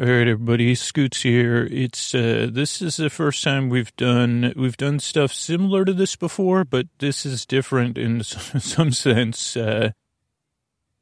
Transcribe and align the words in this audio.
All 0.00 0.04
right, 0.04 0.28
everybody, 0.28 0.76
Scoots 0.76 1.22
here. 1.22 1.66
It's 1.72 2.14
uh, 2.14 2.50
this 2.52 2.80
is 2.80 2.98
the 2.98 3.10
first 3.10 3.42
time 3.42 3.68
we've 3.68 3.94
done 3.96 4.52
we've 4.54 4.76
done 4.76 5.00
stuff 5.00 5.32
similar 5.32 5.84
to 5.84 5.92
this 5.92 6.14
before, 6.14 6.64
but 6.64 6.86
this 7.00 7.26
is 7.26 7.44
different 7.44 7.98
in 7.98 8.22
some 8.22 8.92
sense. 8.92 9.56
Uh, 9.56 9.90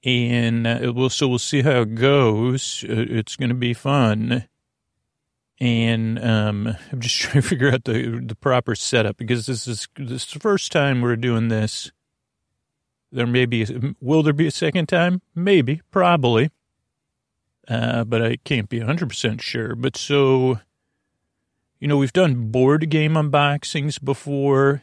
and 0.02 0.66
uh, 0.66 0.94
we'll 0.94 1.10
so 1.10 1.28
we'll 1.28 1.38
see 1.38 1.60
how 1.60 1.82
it 1.82 1.94
goes. 1.94 2.86
Uh, 2.88 3.04
it's 3.06 3.36
going 3.36 3.50
to 3.50 3.54
be 3.54 3.74
fun, 3.74 4.48
and 5.60 6.24
um, 6.24 6.74
I'm 6.90 7.00
just 7.00 7.16
trying 7.20 7.42
to 7.42 7.48
figure 7.48 7.70
out 7.70 7.84
the 7.84 8.22
the 8.24 8.36
proper 8.36 8.74
setup 8.74 9.18
because 9.18 9.44
this 9.44 9.68
is 9.68 9.88
this 9.96 10.24
is 10.24 10.32
the 10.32 10.40
first 10.40 10.72
time 10.72 11.02
we're 11.02 11.16
doing 11.16 11.48
this. 11.48 11.92
There 13.12 13.26
may 13.26 13.44
be 13.44 13.66
will 14.00 14.22
there 14.22 14.32
be 14.32 14.46
a 14.46 14.50
second 14.50 14.88
time? 14.88 15.20
Maybe, 15.34 15.82
probably 15.90 16.50
uh, 17.68 18.04
but 18.04 18.22
I 18.22 18.36
can't 18.36 18.68
be 18.68 18.80
100% 18.80 19.40
sure. 19.40 19.74
But 19.74 19.96
so, 19.96 20.60
you 21.80 21.88
know, 21.88 21.96
we've 21.96 22.12
done 22.12 22.50
board 22.50 22.88
game 22.90 23.14
unboxings 23.14 24.02
before, 24.02 24.82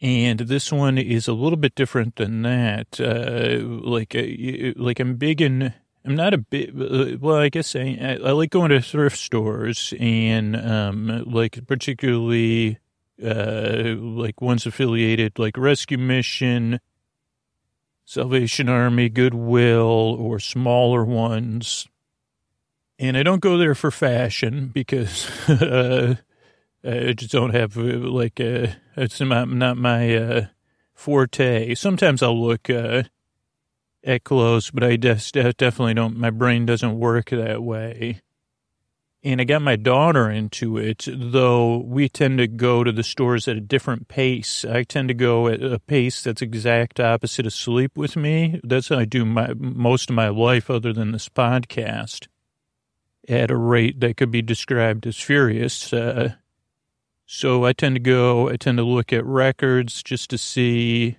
and 0.00 0.40
this 0.40 0.72
one 0.72 0.98
is 0.98 1.28
a 1.28 1.32
little 1.32 1.56
bit 1.56 1.74
different 1.74 2.16
than 2.16 2.42
that. 2.42 3.00
Uh, 3.00 3.64
like, 3.64 4.14
uh, 4.14 4.72
like 4.76 5.00
I'm 5.00 5.16
big 5.16 5.40
in, 5.40 5.74
I'm 6.04 6.14
not 6.14 6.34
a 6.34 6.38
bit, 6.38 6.70
uh, 6.70 7.18
well, 7.20 7.36
I 7.36 7.48
guess 7.48 7.76
I, 7.76 8.18
I 8.24 8.30
like 8.32 8.50
going 8.50 8.70
to 8.70 8.80
thrift 8.80 9.18
stores 9.18 9.92
and, 9.98 10.56
um, 10.56 11.24
like 11.26 11.66
particularly, 11.66 12.78
uh, 13.24 13.94
like 13.96 14.40
ones 14.40 14.66
affiliated, 14.66 15.38
like 15.38 15.56
Rescue 15.56 15.98
Mission, 15.98 16.80
Salvation 18.04 18.68
Army, 18.68 19.08
Goodwill, 19.08 20.16
or 20.18 20.38
smaller 20.38 21.04
ones. 21.04 21.88
And 22.98 23.16
I 23.16 23.22
don't 23.22 23.40
go 23.40 23.56
there 23.56 23.74
for 23.74 23.90
fashion 23.90 24.68
because 24.68 25.28
uh, 25.48 26.16
I 26.84 27.12
just 27.12 27.32
don't 27.32 27.54
have, 27.54 27.76
uh, 27.76 27.82
like, 27.82 28.40
uh, 28.40 28.68
it's 28.96 29.20
not, 29.20 29.48
not 29.48 29.76
my 29.76 30.14
uh, 30.14 30.46
forte. 30.94 31.74
Sometimes 31.74 32.22
I'll 32.22 32.40
look 32.40 32.68
uh, 32.68 33.04
at 34.04 34.24
clothes, 34.24 34.70
but 34.70 34.84
I 34.84 34.96
just 34.96 35.34
definitely 35.34 35.94
don't, 35.94 36.16
my 36.16 36.30
brain 36.30 36.66
doesn't 36.66 36.98
work 36.98 37.30
that 37.30 37.62
way 37.62 38.22
and 39.24 39.40
I 39.40 39.44
got 39.44 39.62
my 39.62 39.76
daughter 39.76 40.28
into 40.28 40.76
it, 40.76 41.06
though 41.06 41.78
we 41.78 42.08
tend 42.08 42.38
to 42.38 42.48
go 42.48 42.82
to 42.82 42.90
the 42.90 43.04
stores 43.04 43.46
at 43.46 43.56
a 43.56 43.60
different 43.60 44.08
pace. 44.08 44.64
I 44.64 44.82
tend 44.82 45.08
to 45.08 45.14
go 45.14 45.46
at 45.46 45.62
a 45.62 45.78
pace 45.78 46.22
that's 46.22 46.42
exact 46.42 46.98
opposite 46.98 47.46
of 47.46 47.52
sleep 47.52 47.96
with 47.96 48.16
me. 48.16 48.60
That's 48.64 48.88
how 48.88 48.98
I 48.98 49.04
do 49.04 49.24
my 49.24 49.54
most 49.54 50.10
of 50.10 50.16
my 50.16 50.28
life 50.28 50.68
other 50.68 50.92
than 50.92 51.12
this 51.12 51.28
podcast 51.28 52.26
at 53.28 53.52
a 53.52 53.56
rate 53.56 54.00
that 54.00 54.16
could 54.16 54.32
be 54.32 54.42
described 54.42 55.06
as 55.06 55.16
furious. 55.16 55.92
Uh, 55.92 56.34
so 57.24 57.64
I 57.64 57.72
tend 57.72 57.94
to 57.94 58.00
go, 58.00 58.48
I 58.48 58.56
tend 58.56 58.78
to 58.78 58.84
look 58.84 59.12
at 59.12 59.24
records 59.24 60.02
just 60.02 60.30
to 60.30 60.38
see. 60.38 61.18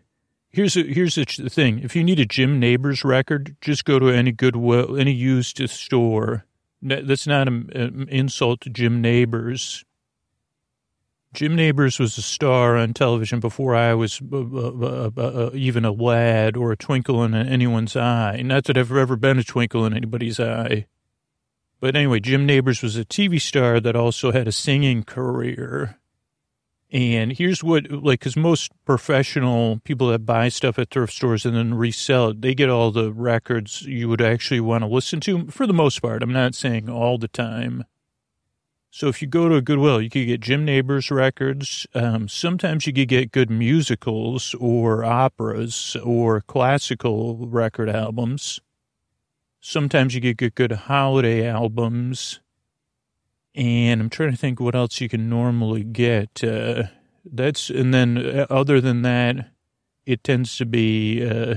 Here's 0.49 0.75
a, 0.75 0.83
here's 0.83 1.15
the 1.15 1.25
thing. 1.25 1.79
If 1.79 1.95
you 1.95 2.03
need 2.03 2.19
a 2.19 2.25
Jim 2.25 2.59
Nabors 2.59 3.03
record, 3.05 3.55
just 3.61 3.85
go 3.85 3.97
to 3.97 4.09
any 4.09 4.31
Goodwill, 4.33 4.97
any 4.97 5.13
used 5.13 5.67
store 5.69 6.45
that's 6.83 7.27
not 7.27 7.47
an 7.47 8.07
insult 8.09 8.61
to 8.61 8.69
Jim 8.69 9.01
Nabors. 9.01 9.85
Jim 11.33 11.55
Nabors 11.55 11.97
was 11.97 12.17
a 12.17 12.21
star 12.21 12.77
on 12.77 12.93
television 12.93 13.39
before 13.39 13.75
I 13.75 13.95
was 13.95 14.21
uh, 14.21 15.49
even 15.53 15.83
a 15.83 15.91
lad 15.91 16.55
or 16.55 16.71
a 16.71 16.77
twinkle 16.77 17.23
in 17.23 17.33
anyone's 17.33 17.95
eye. 17.95 18.41
Not 18.43 18.65
that 18.65 18.77
I've 18.77 18.91
ever 18.91 19.15
been 19.15 19.39
a 19.39 19.43
twinkle 19.43 19.85
in 19.85 19.95
anybody's 19.95 20.39
eye. 20.39 20.85
But 21.79 21.95
anyway, 21.95 22.19
Jim 22.19 22.45
Nabors 22.45 22.83
was 22.83 22.95
a 22.97 23.03
TV 23.03 23.41
star 23.41 23.79
that 23.79 23.95
also 23.95 24.31
had 24.31 24.47
a 24.47 24.51
singing 24.51 25.03
career. 25.03 25.97
And 26.93 27.33
here's 27.33 27.63
what, 27.63 27.89
like, 27.89 28.19
because 28.19 28.37
most 28.37 28.71
professional 28.85 29.79
people 29.83 30.09
that 30.09 30.27
buy 30.27 30.49
stuff 30.49 30.77
at 30.77 30.91
thrift 30.91 31.11
stores 31.11 31.43
and 31.43 31.57
then 31.57 31.73
resell 31.73 32.29
it, 32.29 32.41
they 32.41 32.53
get 32.53 32.69
all 32.69 32.91
the 32.91 33.11
records 33.11 33.81
you 33.81 34.07
would 34.09 34.21
actually 34.21 34.59
want 34.59 34.83
to 34.83 34.87
listen 34.87 35.19
to 35.21 35.47
for 35.47 35.65
the 35.65 35.73
most 35.73 36.03
part. 36.03 36.21
I'm 36.21 36.31
not 36.31 36.53
saying 36.53 36.91
all 36.91 37.17
the 37.17 37.27
time. 37.27 37.85
So 38.91 39.07
if 39.07 39.23
you 39.23 39.27
go 39.27 39.49
to 39.49 39.55
a 39.55 39.61
Goodwill, 39.61 40.03
you 40.03 40.09
could 40.11 40.27
get 40.27 40.41
Jim 40.41 40.65
Nabors 40.65 41.09
records. 41.09 41.87
Um, 41.95 42.27
sometimes 42.27 42.85
you 42.85 42.93
could 42.93 43.07
get 43.07 43.31
good 43.31 43.49
musicals 43.49 44.53
or 44.59 45.03
operas 45.03 45.97
or 46.03 46.41
classical 46.41 47.47
record 47.47 47.89
albums. 47.89 48.59
Sometimes 49.59 50.13
you 50.13 50.21
could 50.21 50.37
get 50.37 50.53
good 50.53 50.73
holiday 50.73 51.47
albums 51.47 52.39
and 53.55 54.01
I'm 54.01 54.09
trying 54.09 54.31
to 54.31 54.37
think 54.37 54.59
what 54.59 54.75
else 54.75 54.99
you 54.99 55.09
can 55.09 55.29
normally 55.29 55.83
get. 55.83 56.43
Uh, 56.43 56.83
that's 57.25 57.69
and 57.69 57.93
then 57.93 58.17
uh, 58.17 58.47
other 58.49 58.81
than 58.81 59.01
that, 59.03 59.49
it 60.05 60.23
tends 60.23 60.57
to 60.57 60.65
be 60.65 61.25
uh, 61.25 61.55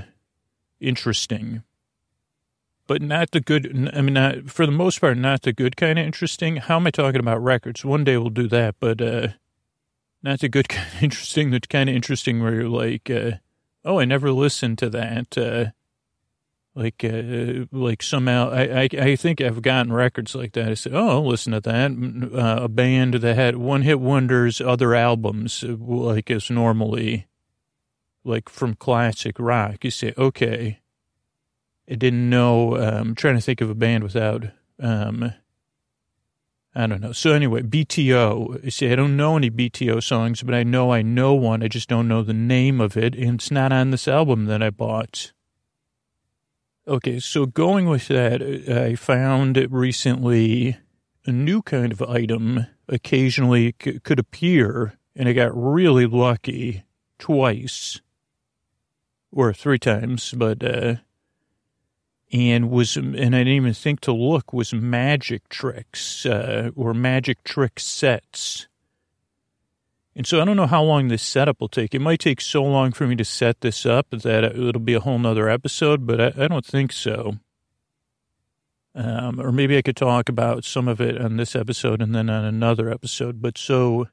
interesting, 0.80 1.62
but 2.86 3.02
not 3.02 3.30
the 3.32 3.40
good. 3.40 3.90
I 3.94 4.00
mean, 4.00 4.14
not 4.14 4.50
for 4.50 4.66
the 4.66 4.72
most 4.72 5.00
part, 5.00 5.16
not 5.16 5.42
the 5.42 5.52
good 5.52 5.76
kind 5.76 5.98
of 5.98 6.06
interesting. 6.06 6.56
How 6.56 6.76
am 6.76 6.86
I 6.86 6.90
talking 6.90 7.20
about 7.20 7.42
records? 7.42 7.84
One 7.84 8.04
day 8.04 8.16
we'll 8.16 8.30
do 8.30 8.48
that, 8.48 8.76
but 8.78 9.00
uh, 9.00 9.28
not 10.22 10.40
the 10.40 10.48
good 10.48 10.68
kind 10.68 10.94
of 10.94 11.02
interesting. 11.02 11.50
The 11.50 11.60
kind 11.60 11.88
of 11.88 11.96
interesting 11.96 12.42
where 12.42 12.54
you're 12.54 12.68
like, 12.68 13.10
uh, 13.10 13.32
oh, 13.84 13.98
I 13.98 14.04
never 14.04 14.30
listened 14.30 14.78
to 14.78 14.90
that. 14.90 15.72
Like 16.76 17.02
uh, 17.02 17.64
like 17.72 18.02
somehow 18.02 18.50
I, 18.50 18.82
I, 18.82 18.88
I 18.92 19.16
think 19.16 19.40
I've 19.40 19.62
gotten 19.62 19.94
records 19.94 20.34
like 20.34 20.52
that. 20.52 20.68
I 20.68 20.74
said, 20.74 20.92
oh, 20.92 21.22
listen 21.22 21.54
to 21.54 21.60
that. 21.62 21.90
Uh, 22.38 22.64
a 22.64 22.68
band 22.68 23.14
that 23.14 23.34
had 23.34 23.56
one 23.56 23.80
hit 23.80 23.98
wonders, 23.98 24.60
other 24.60 24.94
albums 24.94 25.64
uh, 25.64 25.74
like 25.78 26.30
as 26.30 26.50
normally 26.50 27.28
like 28.24 28.50
from 28.50 28.74
classic 28.74 29.36
rock. 29.38 29.84
You 29.84 29.90
say, 29.90 30.12
okay, 30.18 30.80
I 31.90 31.94
didn't 31.94 32.28
know. 32.28 32.76
Um, 32.76 33.08
I'm 33.08 33.14
trying 33.14 33.36
to 33.36 33.40
think 33.40 33.62
of 33.62 33.70
a 33.70 33.74
band 33.74 34.04
without. 34.04 34.44
Um, 34.78 35.32
I 36.74 36.86
don't 36.86 37.00
know. 37.00 37.12
So 37.12 37.32
anyway, 37.32 37.62
BTO. 37.62 38.62
You 38.62 38.70
see, 38.70 38.92
I 38.92 38.96
don't 38.96 39.16
know 39.16 39.38
any 39.38 39.50
BTO 39.50 40.02
songs, 40.02 40.42
but 40.42 40.54
I 40.54 40.62
know 40.62 40.92
I 40.92 41.00
know 41.00 41.32
one. 41.32 41.62
I 41.62 41.68
just 41.68 41.88
don't 41.88 42.06
know 42.06 42.22
the 42.22 42.34
name 42.34 42.82
of 42.82 42.98
it, 42.98 43.14
and 43.14 43.36
it's 43.36 43.50
not 43.50 43.72
on 43.72 43.92
this 43.92 44.06
album 44.06 44.44
that 44.44 44.62
I 44.62 44.68
bought. 44.68 45.32
Okay, 46.88 47.18
so 47.18 47.46
going 47.46 47.86
with 47.86 48.06
that, 48.08 48.40
I 48.42 48.94
found 48.94 49.56
recently 49.72 50.76
a 51.24 51.32
new 51.32 51.60
kind 51.60 51.90
of 51.90 52.00
item 52.00 52.66
occasionally 52.88 53.74
c- 53.82 53.98
could 53.98 54.20
appear, 54.20 54.96
and 55.16 55.28
I 55.28 55.32
got 55.32 55.50
really 55.52 56.06
lucky 56.06 56.84
twice 57.18 58.00
or 59.32 59.52
three 59.52 59.80
times, 59.80 60.32
but 60.36 60.62
uh, 60.62 60.96
and 62.32 62.70
was 62.70 62.96
and 62.96 63.16
I 63.16 63.38
didn't 63.38 63.48
even 63.48 63.74
think 63.74 63.98
to 64.02 64.12
look 64.12 64.52
was 64.52 64.72
magic 64.72 65.48
tricks 65.48 66.24
uh, 66.24 66.70
or 66.76 66.94
magic 66.94 67.42
trick 67.42 67.80
sets. 67.80 68.68
And 70.16 70.26
so 70.26 70.40
I 70.40 70.46
don't 70.46 70.56
know 70.56 70.66
how 70.66 70.82
long 70.82 71.08
this 71.08 71.22
setup 71.22 71.60
will 71.60 71.68
take. 71.68 71.94
It 71.94 72.00
might 72.00 72.20
take 72.20 72.40
so 72.40 72.64
long 72.64 72.92
for 72.92 73.06
me 73.06 73.16
to 73.16 73.24
set 73.24 73.60
this 73.60 73.84
up 73.84 74.08
that 74.10 74.44
it'll 74.44 74.80
be 74.80 74.94
a 74.94 75.00
whole 75.00 75.18
nother 75.18 75.50
episode, 75.50 76.06
but 76.06 76.18
I, 76.18 76.44
I 76.44 76.48
don't 76.48 76.64
think 76.64 76.90
so. 76.90 77.34
Um, 78.94 79.38
or 79.38 79.52
maybe 79.52 79.76
I 79.76 79.82
could 79.82 79.96
talk 79.96 80.30
about 80.30 80.64
some 80.64 80.88
of 80.88 81.02
it 81.02 81.20
on 81.20 81.36
this 81.36 81.54
episode 81.54 82.00
and 82.00 82.14
then 82.14 82.30
on 82.30 82.46
another 82.46 82.90
episode. 82.90 83.42
But 83.42 83.58
so 83.58 84.08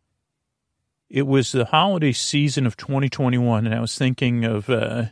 it 1.10 1.26
was 1.26 1.54
the 1.54 1.64
holiday 1.64 2.12
season 2.12 2.68
of 2.68 2.76
2021, 2.76 3.66
and 3.66 3.74
I 3.74 3.80
was 3.80 3.98
thinking 3.98 4.44
of, 4.44 4.70
uh, 4.70 5.06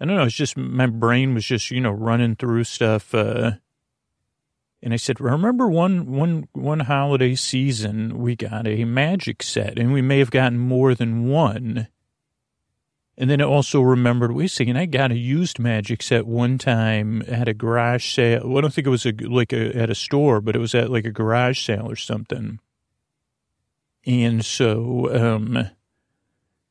I 0.00 0.04
don't 0.06 0.16
know, 0.16 0.22
it's 0.22 0.34
just 0.34 0.56
my 0.56 0.86
brain 0.86 1.34
was 1.34 1.44
just, 1.44 1.70
you 1.70 1.82
know, 1.82 1.90
running 1.90 2.36
through 2.36 2.64
stuff. 2.64 3.14
Uh, 3.14 3.52
and 4.82 4.92
I 4.92 4.96
said, 4.96 5.20
remember 5.20 5.68
one, 5.68 6.12
one, 6.12 6.48
one 6.52 6.80
holiday 6.80 7.34
season, 7.34 8.18
we 8.18 8.36
got 8.36 8.66
a 8.66 8.84
magic 8.84 9.42
set 9.42 9.78
and 9.78 9.92
we 9.92 10.02
may 10.02 10.18
have 10.18 10.30
gotten 10.30 10.58
more 10.58 10.94
than 10.94 11.28
one. 11.28 11.88
And 13.16 13.28
then 13.28 13.40
I 13.40 13.44
also 13.44 13.80
remembered, 13.80 14.30
wait 14.30 14.44
a 14.44 14.48
second, 14.48 14.76
I 14.76 14.86
got 14.86 15.10
a 15.10 15.18
used 15.18 15.58
magic 15.58 16.02
set 16.02 16.26
one 16.26 16.56
time 16.56 17.24
at 17.26 17.48
a 17.48 17.54
garage 17.54 18.14
sale. 18.14 18.42
Well, 18.44 18.58
I 18.58 18.60
don't 18.60 18.72
think 18.72 18.86
it 18.86 18.90
was 18.90 19.06
a, 19.06 19.12
like 19.12 19.52
a, 19.52 19.76
at 19.76 19.90
a 19.90 19.94
store, 19.96 20.40
but 20.40 20.54
it 20.54 20.60
was 20.60 20.74
at 20.76 20.90
like 20.90 21.04
a 21.04 21.10
garage 21.10 21.60
sale 21.60 21.90
or 21.90 21.96
something. 21.96 22.60
And 24.06 24.44
so, 24.44 25.12
um, 25.12 25.56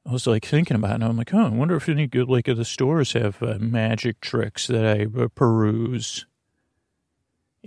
I 0.05 0.11
was 0.13 0.25
like 0.25 0.45
thinking 0.45 0.77
about 0.77 0.91
it, 0.91 0.95
and 0.95 1.03
I'm 1.03 1.17
like, 1.17 1.33
oh, 1.33 1.47
I 1.47 1.49
wonder 1.49 1.75
if 1.75 1.89
any 1.89 2.07
good, 2.07 2.29
like, 2.29 2.45
the 2.45 2.63
stores 2.63 3.11
have 3.11 3.43
uh, 3.43 3.57
magic 3.59 4.21
tricks 4.21 4.67
that 4.67 4.85
I 4.85 5.21
uh, 5.21 5.27
peruse. 5.35 6.25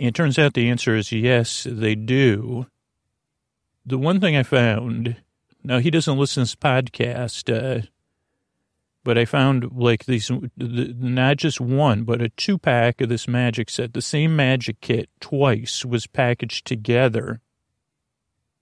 It 0.00 0.14
turns 0.14 0.38
out 0.38 0.54
the 0.54 0.70
answer 0.70 0.96
is 0.96 1.12
yes, 1.12 1.66
they 1.70 1.94
do. 1.94 2.66
The 3.84 3.98
one 3.98 4.18
thing 4.18 4.34
I 4.34 4.42
found, 4.42 5.16
now 5.62 5.78
he 5.78 5.90
doesn't 5.90 6.16
listen 6.16 6.40
to 6.40 6.44
this 6.46 6.56
podcast, 6.56 7.52
uh, 7.54 7.86
but 9.04 9.18
I 9.18 9.26
found 9.26 9.72
like 9.72 10.06
these, 10.06 10.30
not 10.56 11.36
just 11.36 11.60
one, 11.60 12.04
but 12.04 12.22
a 12.22 12.30
two 12.30 12.56
pack 12.56 13.02
of 13.02 13.10
this 13.10 13.28
magic 13.28 13.68
set. 13.68 13.92
The 13.92 14.00
same 14.00 14.34
magic 14.34 14.80
kit 14.80 15.10
twice 15.20 15.84
was 15.84 16.06
packaged 16.06 16.66
together. 16.66 17.42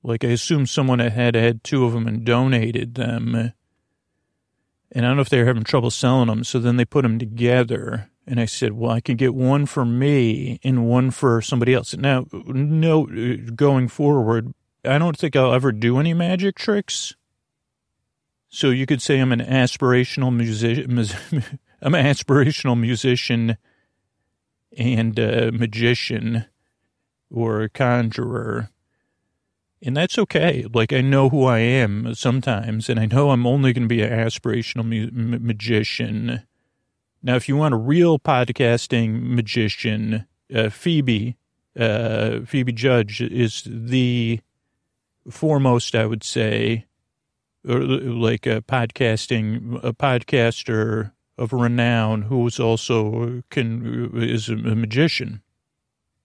Like 0.03 0.25
I 0.25 0.29
assume 0.29 0.67
someone 0.67 0.99
had 0.99 1.37
had 1.37 1.63
two 1.63 1.85
of 1.85 1.93
them 1.93 2.09
and 2.09 2.25
donated 2.25 2.97
them. 2.97 3.53
And 4.91 5.07
I 5.07 5.09
don't 5.09 5.17
know 5.17 5.23
if 5.23 5.29
they 5.29 5.39
were 5.39 5.47
having 5.47 5.63
trouble 5.63 5.93
selling 5.93 6.27
them. 6.27 6.43
So 6.43 6.59
then 6.59 6.79
they 6.79 6.85
put 6.85 7.03
them 7.03 7.21
together. 7.21 8.11
And 8.29 8.39
I 8.39 8.45
said, 8.45 8.73
well, 8.75 8.91
I 8.91 9.01
can 9.01 9.17
get 9.17 9.35
one 9.35 9.65
for 9.65 9.87
me 9.87 10.61
and 10.63 10.87
one 10.87 11.11
for 11.11 11.41
somebody 11.41 11.73
else. 11.73 11.97
Now, 11.97 12.27
no, 12.33 13.09
uh, 13.09 13.51
going 13.55 13.89
forward, 13.89 14.53
I 14.85 14.99
don't 14.99 15.17
think 15.17 15.35
I'll 15.35 15.55
ever 15.55 15.73
do 15.73 15.99
any 15.99 16.13
magic 16.13 16.57
tricks. 16.57 17.15
So 18.51 18.69
you 18.69 18.85
could 18.85 19.01
say 19.01 19.19
I'm 19.19 19.33
an 19.33 19.41
aspirational 19.41 20.35
musician. 20.35 20.91
I'm 21.81 21.95
an 21.95 22.05
aspirational 22.05 22.79
musician 22.79 23.57
and 24.77 25.19
a 25.19 25.51
magician 25.51 26.45
or 27.31 27.63
a 27.63 27.69
conjurer. 27.71 28.69
And 29.81 29.97
that's 29.97 30.19
okay. 30.19 30.67
Like, 30.73 30.93
I 30.93 31.01
know 31.01 31.29
who 31.29 31.45
I 31.45 31.61
am 31.61 32.15
sometimes, 32.15 32.89
and 32.89 32.99
I 32.99 33.07
know 33.07 33.31
I'm 33.31 33.47
only 33.47 33.73
going 33.73 33.85
to 33.85 33.89
be 33.89 34.03
an 34.03 34.11
aspirational 34.11 34.85
mu- 34.85 35.39
magician. 35.39 36.43
Now, 37.23 37.37
if 37.37 37.49
you 37.49 37.57
want 37.57 37.75
a 37.75 37.79
real 37.79 38.19
podcasting 38.19 39.35
magician, 39.35 40.27
uh, 40.55 40.71
Phoebe, 40.71 41.37
uh, 41.79 42.41
Phoebe 42.47 42.73
Judge 42.73 43.21
is 43.21 43.63
the 43.67 44.41
foremost, 45.29 45.95
I 45.95 46.07
would 46.07 46.23
say, 46.23 46.87
or 47.69 47.81
like 47.81 48.47
a 48.47 48.63
podcasting, 48.63 49.83
a 49.83 49.93
podcaster 49.93 51.13
of 51.37 51.53
renown 51.53 52.23
who 52.23 52.47
is 52.47 52.59
also 52.59 53.43
can 53.51 54.11
is 54.15 54.49
a 54.49 54.57
magician 54.57 55.43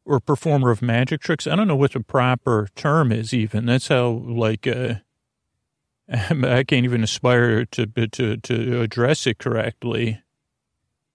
or 0.06 0.20
performer 0.20 0.72
of 0.72 0.82
magic 0.82 1.22
tricks. 1.22 1.48
I 1.48 1.56
don't 1.56 1.68
know 1.68 1.76
what 1.76 1.94
the 1.94 2.00
proper 2.00 2.68
term 2.76 3.12
is. 3.12 3.34
Even 3.34 3.68
that's 3.68 3.88
how 3.88 4.10
like 4.10 4.66
uh, 4.68 4.96
I 6.10 6.64
can't 6.64 6.86
even 6.86 7.04
aspire 7.04 7.66
to 7.66 7.86
to 7.88 8.38
to 8.38 8.82
address 8.82 9.28
it 9.28 9.38
correctly. 9.38 10.23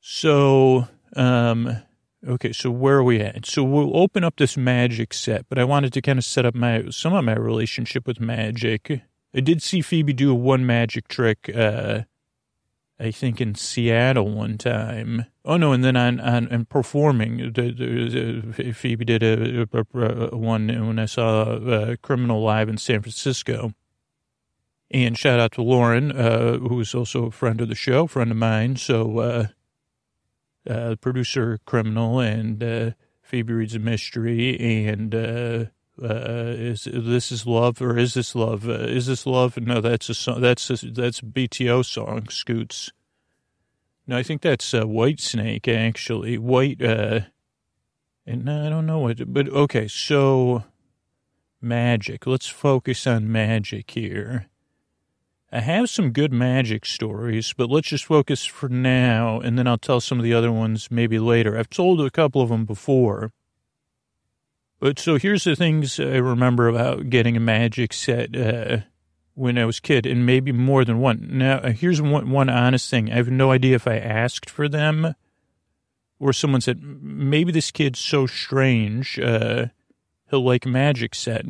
So, 0.00 0.88
um, 1.16 1.82
okay, 2.26 2.52
so 2.52 2.70
where 2.70 2.98
are 2.98 3.04
we 3.04 3.20
at? 3.20 3.46
So 3.46 3.62
we'll 3.62 3.96
open 3.96 4.24
up 4.24 4.36
this 4.36 4.56
magic 4.56 5.12
set, 5.12 5.46
but 5.48 5.58
I 5.58 5.64
wanted 5.64 5.92
to 5.94 6.02
kind 6.02 6.18
of 6.18 6.24
set 6.24 6.46
up 6.46 6.54
my 6.54 6.88
some 6.90 7.14
of 7.14 7.24
my 7.24 7.36
relationship 7.36 8.06
with 8.06 8.20
magic. 8.20 9.02
I 9.34 9.40
did 9.40 9.62
see 9.62 9.82
Phoebe 9.82 10.12
do 10.12 10.34
one 10.34 10.64
magic 10.64 11.08
trick, 11.08 11.50
uh, 11.54 12.02
I 12.98 13.10
think 13.10 13.40
in 13.40 13.54
Seattle 13.54 14.30
one 14.30 14.58
time. 14.58 15.26
Oh 15.44 15.56
no, 15.56 15.72
and 15.72 15.84
then 15.84 15.96
on 15.96 16.20
on, 16.20 16.48
on 16.52 16.64
performing, 16.64 17.52
the, 17.52 18.52
the, 18.56 18.72
Phoebe 18.72 19.04
did 19.04 19.22
a, 19.22 19.62
a, 19.72 20.28
a, 20.32 20.36
one 20.36 20.68
when 20.86 20.98
I 20.98 21.06
saw 21.06 21.42
a 21.52 21.96
Criminal 21.96 22.42
live 22.42 22.68
in 22.68 22.78
San 22.78 23.02
Francisco. 23.02 23.72
And 24.90 25.18
shout 25.18 25.38
out 25.38 25.52
to 25.52 25.62
Lauren, 25.62 26.10
uh, 26.12 26.56
who's 26.58 26.94
also 26.94 27.26
a 27.26 27.30
friend 27.30 27.60
of 27.60 27.68
the 27.68 27.74
show, 27.74 28.06
friend 28.06 28.30
of 28.30 28.38
mine. 28.38 28.76
So, 28.76 29.48
uh, 30.68 30.96
producer 31.00 31.58
Criminal 31.64 32.20
and 32.20 32.62
uh, 32.62 32.90
Phoebe 33.22 33.52
reads 33.52 33.74
a 33.74 33.78
mystery 33.78 34.86
and 34.86 35.14
uh, 35.14 35.64
uh, 36.02 36.54
is 36.56 36.88
this 36.92 37.32
is 37.32 37.46
love 37.46 37.82
or 37.82 37.98
is 37.98 38.14
this 38.14 38.34
love? 38.34 38.68
Uh, 38.68 38.72
is 38.72 39.06
this 39.06 39.26
love? 39.26 39.56
No, 39.56 39.80
that's 39.80 40.08
a 40.08 40.14
song. 40.14 40.40
That's 40.40 40.70
a, 40.70 40.76
that's 40.90 41.20
a 41.20 41.24
BTO 41.24 41.84
song. 41.84 42.28
Scoots. 42.28 42.92
No, 44.06 44.16
I 44.16 44.22
think 44.22 44.42
that's 44.42 44.72
uh, 44.72 44.84
Whitesnake 44.84 45.68
actually. 45.68 46.38
White. 46.38 46.82
Uh, 46.82 47.20
and 48.26 48.48
I 48.48 48.68
don't 48.68 48.86
know 48.86 48.98
what, 49.00 49.32
but 49.32 49.48
okay. 49.48 49.88
So 49.88 50.64
magic. 51.60 52.26
Let's 52.26 52.48
focus 52.48 53.06
on 53.06 53.30
magic 53.30 53.90
here. 53.90 54.48
I 55.50 55.60
have 55.60 55.88
some 55.88 56.10
good 56.10 56.32
magic 56.32 56.84
stories, 56.84 57.54
but 57.56 57.70
let's 57.70 57.88
just 57.88 58.04
focus 58.04 58.44
for 58.44 58.68
now, 58.68 59.40
and 59.40 59.58
then 59.58 59.66
I'll 59.66 59.78
tell 59.78 60.00
some 60.00 60.18
of 60.18 60.24
the 60.24 60.34
other 60.34 60.52
ones 60.52 60.90
maybe 60.90 61.18
later. 61.18 61.56
I've 61.56 61.70
told 61.70 62.00
a 62.00 62.10
couple 62.10 62.42
of 62.42 62.50
them 62.50 62.66
before. 62.66 63.32
But 64.78 64.98
so 64.98 65.16
here's 65.16 65.44
the 65.44 65.56
things 65.56 65.98
I 65.98 66.16
remember 66.16 66.68
about 66.68 67.08
getting 67.08 67.36
a 67.36 67.40
magic 67.40 67.92
set 67.92 68.36
uh, 68.36 68.78
when 69.34 69.56
I 69.56 69.64
was 69.64 69.80
kid, 69.80 70.04
and 70.04 70.26
maybe 70.26 70.52
more 70.52 70.84
than 70.84 70.98
one. 70.98 71.26
Now, 71.30 71.58
uh, 71.58 71.72
here's 71.72 72.02
one, 72.02 72.30
one 72.30 72.50
honest 72.50 72.90
thing. 72.90 73.10
I 73.10 73.16
have 73.16 73.30
no 73.30 73.50
idea 73.50 73.74
if 73.74 73.88
I 73.88 73.96
asked 73.96 74.50
for 74.50 74.68
them 74.68 75.14
or 76.18 76.32
someone 76.32 76.60
said, 76.60 76.82
maybe 76.82 77.52
this 77.52 77.70
kid's 77.70 78.00
so 78.00 78.26
strange, 78.26 79.18
uh, 79.18 79.66
he'll 80.30 80.44
like 80.44 80.66
magic 80.66 81.14
set. 81.14 81.46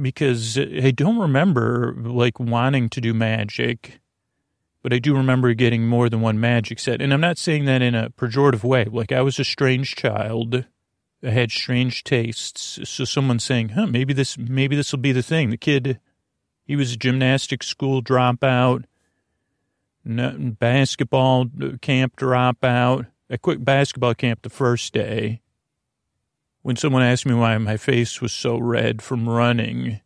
Because 0.00 0.58
I 0.58 0.90
don't 0.90 1.18
remember, 1.18 1.94
like, 1.96 2.40
wanting 2.40 2.88
to 2.90 3.00
do 3.00 3.14
magic, 3.14 4.00
but 4.82 4.92
I 4.92 4.98
do 4.98 5.16
remember 5.16 5.54
getting 5.54 5.86
more 5.86 6.08
than 6.08 6.20
one 6.20 6.40
magic 6.40 6.80
set. 6.80 7.00
And 7.00 7.12
I'm 7.12 7.20
not 7.20 7.38
saying 7.38 7.64
that 7.66 7.80
in 7.80 7.94
a 7.94 8.10
pejorative 8.10 8.64
way. 8.64 8.86
Like, 8.86 9.12
I 9.12 9.20
was 9.20 9.38
a 9.38 9.44
strange 9.44 9.94
child 9.94 10.64
I 11.24 11.30
had 11.30 11.50
strange 11.50 12.04
tastes. 12.04 12.78
So 12.88 13.04
someone 13.04 13.38
saying, 13.38 13.70
huh, 13.70 13.86
maybe 13.86 14.12
this, 14.12 14.36
maybe 14.36 14.76
this 14.76 14.92
will 14.92 14.98
be 14.98 15.12
the 15.12 15.22
thing. 15.22 15.50
The 15.50 15.56
kid, 15.56 15.98
he 16.64 16.76
was 16.76 16.92
a 16.92 16.96
gymnastics 16.96 17.66
school 17.66 18.02
dropout, 18.02 18.84
basketball 20.04 21.46
camp 21.80 22.16
dropout. 22.16 23.06
I 23.30 23.38
quit 23.38 23.64
basketball 23.64 24.14
camp 24.14 24.42
the 24.42 24.50
first 24.50 24.92
day. 24.92 25.40
When 26.64 26.76
someone 26.76 27.02
asked 27.02 27.26
me 27.26 27.34
why 27.34 27.58
my 27.58 27.76
face 27.76 28.22
was 28.22 28.32
so 28.32 28.56
red 28.56 29.02
from 29.02 29.28
running, 29.28 30.00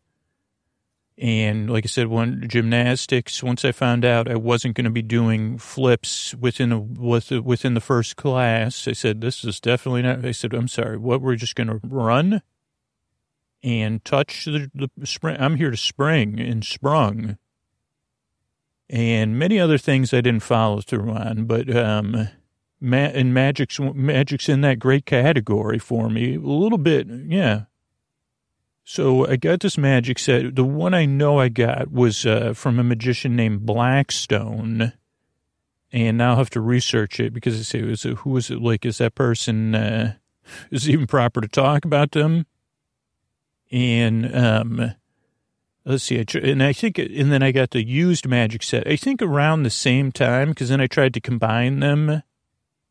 and 1.17 1.71
like 1.71 1.85
I 1.85 1.87
said, 1.87 2.09
one 2.09 2.47
gymnastics. 2.49 3.45
Once 3.45 3.65
I 3.65 3.71
found 3.71 4.05
out 4.05 4.29
I 4.29 4.35
wasn't 4.35 4.75
going 4.75 4.85
to 4.87 4.91
be 4.91 5.01
doing 5.01 5.57
flips 5.59 6.35
within 6.35 6.95
within 6.95 7.75
the 7.75 7.81
first 7.81 8.17
class, 8.17 8.89
I 8.89 8.93
said 8.93 9.21
this 9.21 9.45
is 9.45 9.61
definitely 9.61 10.03
not. 10.03 10.25
I 10.25 10.33
said 10.33 10.53
I'm 10.53 10.67
sorry. 10.67 10.99
What 10.99 11.21
we're 11.21 11.37
just 11.37 11.55
going 11.55 11.69
to 11.69 11.79
run 11.85 12.43
and 13.63 14.05
touch 14.05 14.47
the, 14.47 14.69
the 14.97 15.07
spring. 15.07 15.37
I'm 15.39 15.55
here 15.55 15.71
to 15.71 15.77
spring 15.77 16.41
and 16.41 16.65
sprung, 16.65 17.39
and 18.91 19.39
many 19.39 19.61
other 19.61 19.79
things 19.79 20.13
I 20.13 20.23
didn't 20.23 20.43
follow 20.43 20.81
through 20.81 21.13
on. 21.13 21.45
But 21.45 21.73
um, 21.77 22.31
ma- 22.81 22.97
and 22.97 23.33
magic's 23.35 23.79
magic's 23.81 24.49
in 24.49 24.61
that 24.63 24.79
great 24.79 25.07
category 25.07 25.79
for 25.79 26.09
me 26.09 26.35
a 26.35 26.41
little 26.41 26.79
bit. 26.79 27.07
Yeah, 27.09 27.65
so 28.91 29.27
I 29.27 29.37
got 29.37 29.61
this 29.61 29.77
magic 29.77 30.19
set. 30.19 30.57
The 30.57 30.65
one 30.65 30.95
I 30.95 31.05
know 31.05 31.39
I 31.39 31.51
got 31.51 31.93
was 31.93 32.25
uh, 32.25 32.55
from 32.55 32.79
a 32.79 32.83
magician 32.83 33.37
named 33.37 33.67
Blackstone. 33.67 34.95
And 35.93 36.17
now 36.17 36.33
I 36.33 36.37
have 36.37 36.49
to 36.51 36.63
research 36.63 37.21
it 37.21 37.35
because 37.35 37.61
I 37.61 37.65
say, 37.65 37.81
is 37.81 38.07
it, 38.07 38.17
who 38.17 38.35
is 38.39 38.51
it 38.51 38.63
like? 38.63 38.87
Is 38.87 38.97
that 38.97 39.15
person, 39.15 39.75
uh, 39.75 40.15
is 40.71 40.89
it 40.89 40.93
even 40.93 41.07
proper 41.07 41.43
to 41.43 41.49
talk 41.49 41.85
about 41.85 42.13
them? 42.13 42.47
And, 43.71 44.35
um, 44.35 44.95
let's 45.85 46.05
see. 46.05 46.21
I 46.21 46.25
tr- 46.25 46.39
and 46.39 46.63
I 46.63 46.73
think, 46.73 46.99
and 46.99 47.31
then 47.31 47.43
I 47.43 47.53
got 47.53 47.73
the 47.73 47.87
used 47.87 48.27
magic 48.27 48.63
set. 48.63 48.89
I 48.89 48.97
think 48.97 49.21
around 49.21 49.65
the 49.65 49.71
same 49.71 50.11
time 50.13 50.49
because 50.49 50.71
then 50.71 50.81
I 50.81 50.87
tried 50.87 51.13
to 51.13 51.21
combine 51.21 51.81
them 51.81 52.23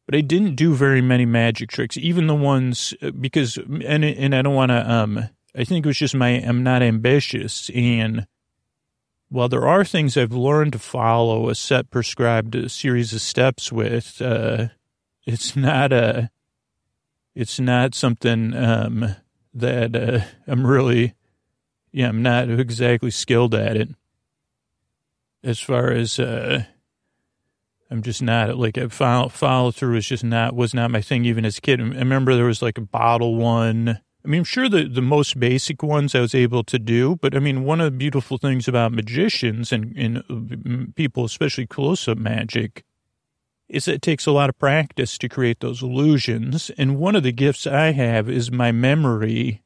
but 0.07 0.15
I 0.15 0.21
didn't 0.21 0.55
do 0.55 0.73
very 0.73 1.01
many 1.01 1.25
magic 1.25 1.69
tricks, 1.69 1.97
even 1.97 2.27
the 2.27 2.35
ones 2.35 2.93
uh, 3.01 3.11
because, 3.11 3.57
and, 3.57 4.05
and 4.05 4.33
I 4.33 4.41
don't 4.41 4.55
want 4.55 4.71
to, 4.71 4.89
um, 4.91 5.29
I 5.53 5.65
think 5.65 5.85
it 5.85 5.89
was 5.89 5.97
just 5.97 6.15
my, 6.15 6.29
I'm 6.29 6.63
not 6.63 6.81
ambitious. 6.81 7.69
And 7.75 8.25
while 9.27 9.49
there 9.49 9.67
are 9.67 9.83
things 9.83 10.15
I've 10.15 10.31
learned 10.31 10.71
to 10.71 10.79
follow 10.79 11.49
a 11.49 11.55
set 11.55 11.91
prescribed 11.91 12.71
series 12.71 13.11
of 13.11 13.19
steps 13.19 13.69
with, 13.69 14.21
uh, 14.21 14.69
it's 15.25 15.57
not 15.57 15.91
a, 15.91 16.31
it's 17.35 17.59
not 17.59 17.93
something, 17.93 18.55
um, 18.55 19.15
that, 19.53 19.93
uh, 19.93 20.21
I'm 20.47 20.65
really, 20.65 21.15
yeah, 21.91 22.07
I'm 22.07 22.21
not 22.21 22.49
exactly 22.49 23.11
skilled 23.11 23.53
at 23.53 23.75
it. 23.75 23.89
As 25.43 25.59
far 25.59 25.91
as, 25.91 26.17
uh, 26.17 26.63
I'm 27.89 28.01
just 28.01 28.22
not 28.22 28.58
like 28.58 28.77
a 28.77 28.89
follow, 28.89 29.29
follow 29.29 29.72
through 29.72 29.98
is 29.98 30.08
just 30.08 30.24
not, 30.24 30.56
was 30.56 30.74
not 30.74 30.91
my 30.91 31.01
thing 31.01 31.25
even 31.25 31.46
as 31.46 31.58
a 31.58 31.62
kid. 31.62 31.79
I 31.79 31.84
remember 31.84 32.36
there 32.36 32.46
was 32.46 32.62
like 32.62 32.77
a 32.77 32.82
bottle 32.82 33.36
one 33.36 34.00
I 34.27 34.29
mean, 34.29 34.39
I'm 34.39 34.44
sure 34.44 34.67
the, 34.67 34.84
the 34.84 35.01
most 35.01 35.39
basic 35.39 35.82
ones 35.82 36.13
I 36.13 36.20
was 36.20 36.36
able 36.36 36.62
to 36.65 36.77
do, 36.77 37.15
but 37.15 37.34
I 37.34 37.39
mean, 37.39 37.63
one 37.63 37.79
of 37.79 37.86
the 37.86 37.98
beautiful 37.98 38.38
things 38.38 38.67
about 38.67 38.91
magicians 38.91 39.72
and, 39.72 39.96
and 39.96 40.17
uh, 40.29 40.91
people, 40.96 41.24
especially 41.24 41.65
close 41.65 42.10
up 42.10 42.17
magic, 42.17 42.84
is 43.70 43.86
that 43.86 43.94
it 43.94 44.01
takes 44.01 44.25
a 44.25 44.34
lot 44.34 44.50
of 44.50 44.60
practice 44.60 45.17
to 45.20 45.29
create 45.29 45.62
those 45.62 45.82
illusions. 45.82 46.70
And 46.77 47.00
one 47.00 47.15
of 47.15 47.24
the 47.24 47.32
gifts 47.32 47.65
I 47.65 47.94
have 47.94 48.29
is 48.29 48.51
my 48.51 48.74
memory 48.74 49.63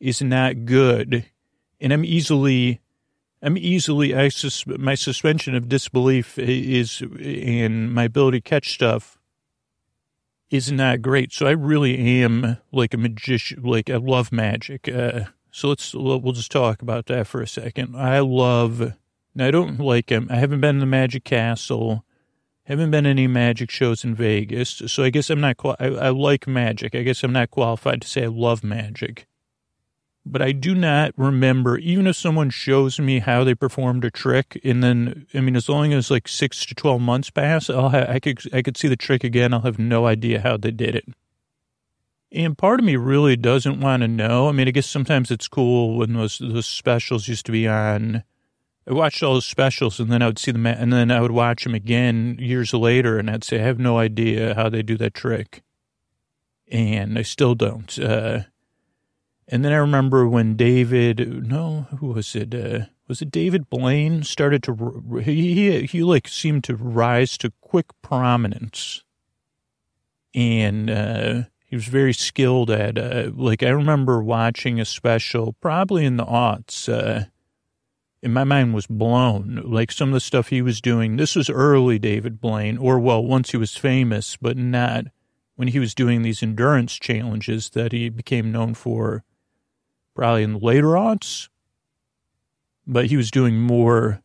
is 0.00 0.20
not 0.20 0.64
good. 0.64 1.26
And 1.80 1.92
I'm 1.92 2.04
easily, 2.04 2.80
I'm 3.42 3.56
easily, 3.56 4.14
I 4.14 4.28
sus- 4.28 4.66
my 4.66 4.94
suspension 4.94 5.54
of 5.54 5.68
disbelief 5.68 6.38
is, 6.38 7.02
and 7.18 7.92
my 7.92 8.04
ability 8.04 8.40
to 8.40 8.48
catch 8.48 8.74
stuff 8.74 9.18
is 10.50 10.70
not 10.70 11.00
great. 11.00 11.32
So 11.32 11.46
I 11.46 11.52
really 11.52 12.22
am 12.22 12.58
like 12.70 12.92
a 12.92 12.98
magician, 12.98 13.62
like 13.62 13.88
I 13.88 13.96
love 13.96 14.30
magic. 14.30 14.88
Uh, 14.88 15.24
so 15.50 15.68
let's, 15.68 15.94
we'll 15.94 16.32
just 16.32 16.50
talk 16.50 16.82
about 16.82 17.06
that 17.06 17.26
for 17.26 17.40
a 17.40 17.48
second. 17.48 17.96
I 17.96 18.18
love, 18.20 18.94
I 19.38 19.50
don't 19.50 19.80
like, 19.80 20.12
I 20.12 20.20
haven't 20.36 20.60
been 20.60 20.74
to 20.76 20.80
the 20.80 20.86
Magic 20.86 21.24
Castle. 21.24 22.04
Haven't 22.64 22.90
been 22.92 23.06
any 23.06 23.26
magic 23.26 23.68
shows 23.68 24.04
in 24.04 24.14
Vegas, 24.14 24.82
so 24.86 25.02
I 25.02 25.10
guess 25.10 25.28
I'm 25.28 25.40
not. 25.40 25.56
I, 25.80 25.86
I 25.86 26.08
like 26.10 26.46
magic. 26.46 26.94
I 26.94 27.02
guess 27.02 27.24
I'm 27.24 27.32
not 27.32 27.50
qualified 27.50 28.02
to 28.02 28.06
say 28.06 28.22
I 28.22 28.28
love 28.28 28.62
magic 28.62 29.26
but 30.26 30.42
I 30.42 30.52
do 30.52 30.74
not 30.74 31.12
remember, 31.16 31.78
even 31.78 32.06
if 32.06 32.16
someone 32.16 32.50
shows 32.50 33.00
me 33.00 33.20
how 33.20 33.42
they 33.42 33.54
performed 33.54 34.04
a 34.04 34.10
trick, 34.10 34.60
and 34.62 34.82
then, 34.82 35.26
I 35.34 35.40
mean, 35.40 35.56
as 35.56 35.68
long 35.68 35.92
as 35.92 36.10
like 36.10 36.28
six 36.28 36.64
to 36.66 36.74
12 36.74 37.00
months 37.00 37.30
pass, 37.30 37.70
I'll 37.70 37.88
have, 37.88 38.08
I 38.08 38.20
could, 38.20 38.40
I 38.52 38.62
could 38.62 38.76
see 38.76 38.88
the 38.88 38.96
trick 38.96 39.24
again. 39.24 39.54
I'll 39.54 39.62
have 39.62 39.78
no 39.78 40.06
idea 40.06 40.40
how 40.40 40.56
they 40.56 40.70
did 40.70 40.94
it. 40.94 41.06
And 42.32 42.56
part 42.56 42.78
of 42.78 42.86
me 42.86 42.96
really 42.96 43.34
doesn't 43.34 43.80
want 43.80 44.02
to 44.02 44.08
know. 44.08 44.48
I 44.48 44.52
mean, 44.52 44.68
I 44.68 44.70
guess 44.70 44.86
sometimes 44.86 45.30
it's 45.30 45.48
cool 45.48 45.96
when 45.96 46.12
those, 46.12 46.38
those 46.38 46.66
specials 46.66 47.26
used 47.26 47.46
to 47.46 47.52
be 47.52 47.66
on. 47.66 48.22
I 48.86 48.92
watched 48.92 49.22
all 49.22 49.34
those 49.34 49.46
specials 49.46 49.98
and 49.98 50.12
then 50.12 50.22
I 50.22 50.26
would 50.26 50.38
see 50.38 50.52
them, 50.52 50.66
and 50.66 50.92
then 50.92 51.10
I 51.10 51.20
would 51.20 51.32
watch 51.32 51.64
them 51.64 51.74
again 51.74 52.36
years 52.38 52.72
later 52.72 53.18
and 53.18 53.30
I'd 53.30 53.44
say, 53.44 53.58
I 53.58 53.64
have 53.64 53.78
no 53.78 53.98
idea 53.98 54.54
how 54.54 54.68
they 54.68 54.82
do 54.82 54.96
that 54.98 55.14
trick. 55.14 55.62
And 56.70 57.18
I 57.18 57.22
still 57.22 57.56
don't. 57.56 57.98
Uh, 57.98 58.42
and 59.50 59.64
then 59.64 59.72
I 59.72 59.76
remember 59.76 60.28
when 60.28 60.56
David, 60.56 61.46
no, 61.46 61.88
who 61.98 62.08
was 62.12 62.36
it? 62.36 62.54
Uh, 62.54 62.86
was 63.08 63.20
it 63.20 63.32
David 63.32 63.68
Blaine 63.68 64.22
started 64.22 64.62
to, 64.62 65.20
he, 65.24 65.86
he, 65.86 66.02
like 66.04 66.28
seemed 66.28 66.62
to 66.64 66.76
rise 66.76 67.36
to 67.38 67.52
quick 67.60 67.86
prominence. 68.00 69.02
And, 70.32 70.88
uh, 70.88 71.42
he 71.64 71.76
was 71.76 71.86
very 71.86 72.12
skilled 72.12 72.70
at, 72.70 72.96
uh, 72.96 73.30
like, 73.34 73.62
I 73.64 73.70
remember 73.70 74.22
watching 74.22 74.80
a 74.80 74.84
special 74.84 75.52
probably 75.54 76.04
in 76.04 76.16
the 76.16 76.26
aughts, 76.26 76.88
uh, 76.88 77.26
and 78.22 78.34
my 78.34 78.44
mind 78.44 78.74
was 78.74 78.86
blown. 78.86 79.62
Like 79.64 79.90
some 79.90 80.10
of 80.10 80.14
the 80.14 80.20
stuff 80.20 80.48
he 80.48 80.62
was 80.62 80.80
doing, 80.80 81.16
this 81.16 81.34
was 81.34 81.50
early 81.50 81.98
David 81.98 82.40
Blaine, 82.40 82.78
or 82.78 82.98
well, 82.98 83.24
once 83.24 83.50
he 83.50 83.56
was 83.56 83.76
famous, 83.76 84.36
but 84.36 84.56
not 84.56 85.06
when 85.56 85.68
he 85.68 85.78
was 85.78 85.94
doing 85.94 86.22
these 86.22 86.42
endurance 86.42 86.94
challenges 86.94 87.70
that 87.70 87.92
he 87.92 88.08
became 88.08 88.52
known 88.52 88.74
for 88.74 89.24
probably 90.20 90.42
in 90.42 90.52
the 90.52 90.58
later 90.58 90.88
aughts, 90.88 91.48
but 92.86 93.06
he 93.06 93.16
was 93.16 93.30
doing 93.30 93.58
more. 93.58 94.20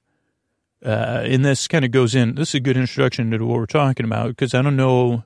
Uh, 0.83 1.21
and 1.23 1.45
this 1.45 1.69
kind 1.69 1.85
of 1.85 1.91
goes 1.91 2.13
in. 2.13 2.35
This 2.35 2.49
is 2.49 2.55
a 2.55 2.59
good 2.59 2.75
introduction 2.75 3.31
to 3.31 3.37
what 3.45 3.59
we're 3.59 3.65
talking 3.65 4.05
about 4.05 4.27
because 4.27 4.53
I 4.53 4.61
don't 4.61 4.75
know 4.75 5.23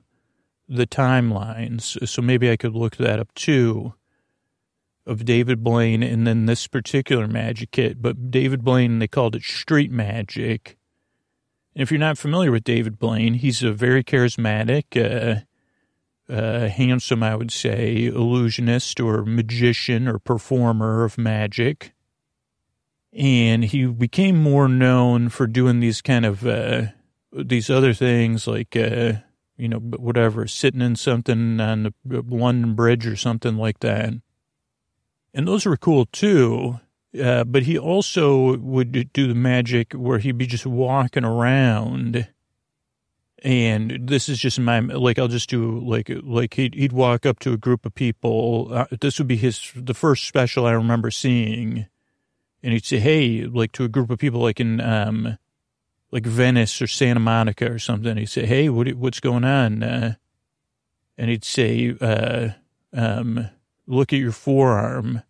the 0.68 0.86
timelines, 0.86 2.08
so 2.08 2.22
maybe 2.22 2.48
I 2.48 2.56
could 2.56 2.76
look 2.76 2.98
that 2.98 3.18
up 3.18 3.34
too. 3.34 3.94
Of 5.04 5.24
David 5.24 5.64
Blaine 5.64 6.04
and 6.04 6.24
then 6.24 6.46
this 6.46 6.68
particular 6.68 7.26
magic 7.26 7.72
kit, 7.72 8.00
but 8.00 8.30
David 8.30 8.62
Blaine 8.62 9.00
they 9.00 9.08
called 9.08 9.34
it 9.34 9.42
street 9.42 9.90
magic. 9.90 10.78
And 11.74 11.82
if 11.82 11.90
you're 11.90 11.98
not 11.98 12.16
familiar 12.16 12.52
with 12.52 12.62
David 12.62 12.96
Blaine, 12.96 13.34
he's 13.34 13.64
a 13.64 13.72
very 13.72 14.04
charismatic. 14.04 14.84
Uh, 14.94 15.40
uh, 16.30 16.68
handsome, 16.68 17.22
I 17.22 17.34
would 17.34 17.50
say, 17.50 18.06
illusionist 18.06 19.00
or 19.00 19.24
magician 19.24 20.08
or 20.08 20.18
performer 20.18 21.04
of 21.04 21.18
magic. 21.18 21.92
And 23.12 23.64
he 23.64 23.86
became 23.86 24.40
more 24.40 24.68
known 24.68 25.28
for 25.28 25.46
doing 25.46 25.80
these 25.80 26.00
kind 26.00 26.24
of, 26.24 26.46
uh, 26.46 26.82
these 27.32 27.68
other 27.68 27.92
things 27.92 28.46
like, 28.46 28.76
uh, 28.76 29.14
you 29.56 29.68
know, 29.68 29.78
whatever, 29.78 30.46
sitting 30.46 30.80
in 30.80 30.96
something 30.96 31.60
on 31.60 31.92
the 32.04 32.22
London 32.22 32.74
Bridge 32.74 33.06
or 33.06 33.16
something 33.16 33.56
like 33.56 33.80
that. 33.80 34.14
And 35.34 35.48
those 35.48 35.66
were 35.66 35.76
cool 35.76 36.06
too. 36.06 36.78
Uh, 37.20 37.42
but 37.42 37.64
he 37.64 37.76
also 37.76 38.56
would 38.58 39.12
do 39.12 39.26
the 39.26 39.34
magic 39.34 39.92
where 39.94 40.20
he'd 40.20 40.38
be 40.38 40.46
just 40.46 40.64
walking 40.64 41.24
around 41.24 42.28
and 43.42 44.08
this 44.08 44.28
is 44.28 44.38
just 44.38 44.58
my 44.58 44.80
like 44.80 45.18
I'll 45.18 45.28
just 45.28 45.48
do 45.48 45.80
like 45.80 46.10
like 46.22 46.54
he'd 46.54 46.74
he'd 46.74 46.92
walk 46.92 47.24
up 47.24 47.38
to 47.40 47.52
a 47.52 47.56
group 47.56 47.86
of 47.86 47.94
people. 47.94 48.68
Uh, 48.70 48.86
this 49.00 49.18
would 49.18 49.28
be 49.28 49.36
his 49.36 49.72
the 49.74 49.94
first 49.94 50.26
special 50.26 50.66
I 50.66 50.72
remember 50.72 51.10
seeing, 51.10 51.86
and 52.62 52.72
he'd 52.72 52.84
say, 52.84 52.98
"Hey," 52.98 53.44
like 53.44 53.72
to 53.72 53.84
a 53.84 53.88
group 53.88 54.10
of 54.10 54.18
people 54.18 54.40
like 54.40 54.60
in 54.60 54.80
um 54.80 55.38
like 56.10 56.26
Venice 56.26 56.82
or 56.82 56.86
Santa 56.86 57.20
Monica 57.20 57.70
or 57.70 57.78
something. 57.78 58.16
He'd 58.16 58.26
say, 58.26 58.46
"Hey, 58.46 58.68
what 58.68 58.88
what's 58.94 59.20
going 59.20 59.44
on?" 59.44 59.82
Uh, 59.82 60.14
and 61.16 61.30
he'd 61.30 61.44
say, 61.44 61.94
uh, 62.00 62.50
um, 62.92 63.48
"Look 63.86 64.12
at 64.12 64.18
your 64.18 64.32
forearm." 64.32 65.22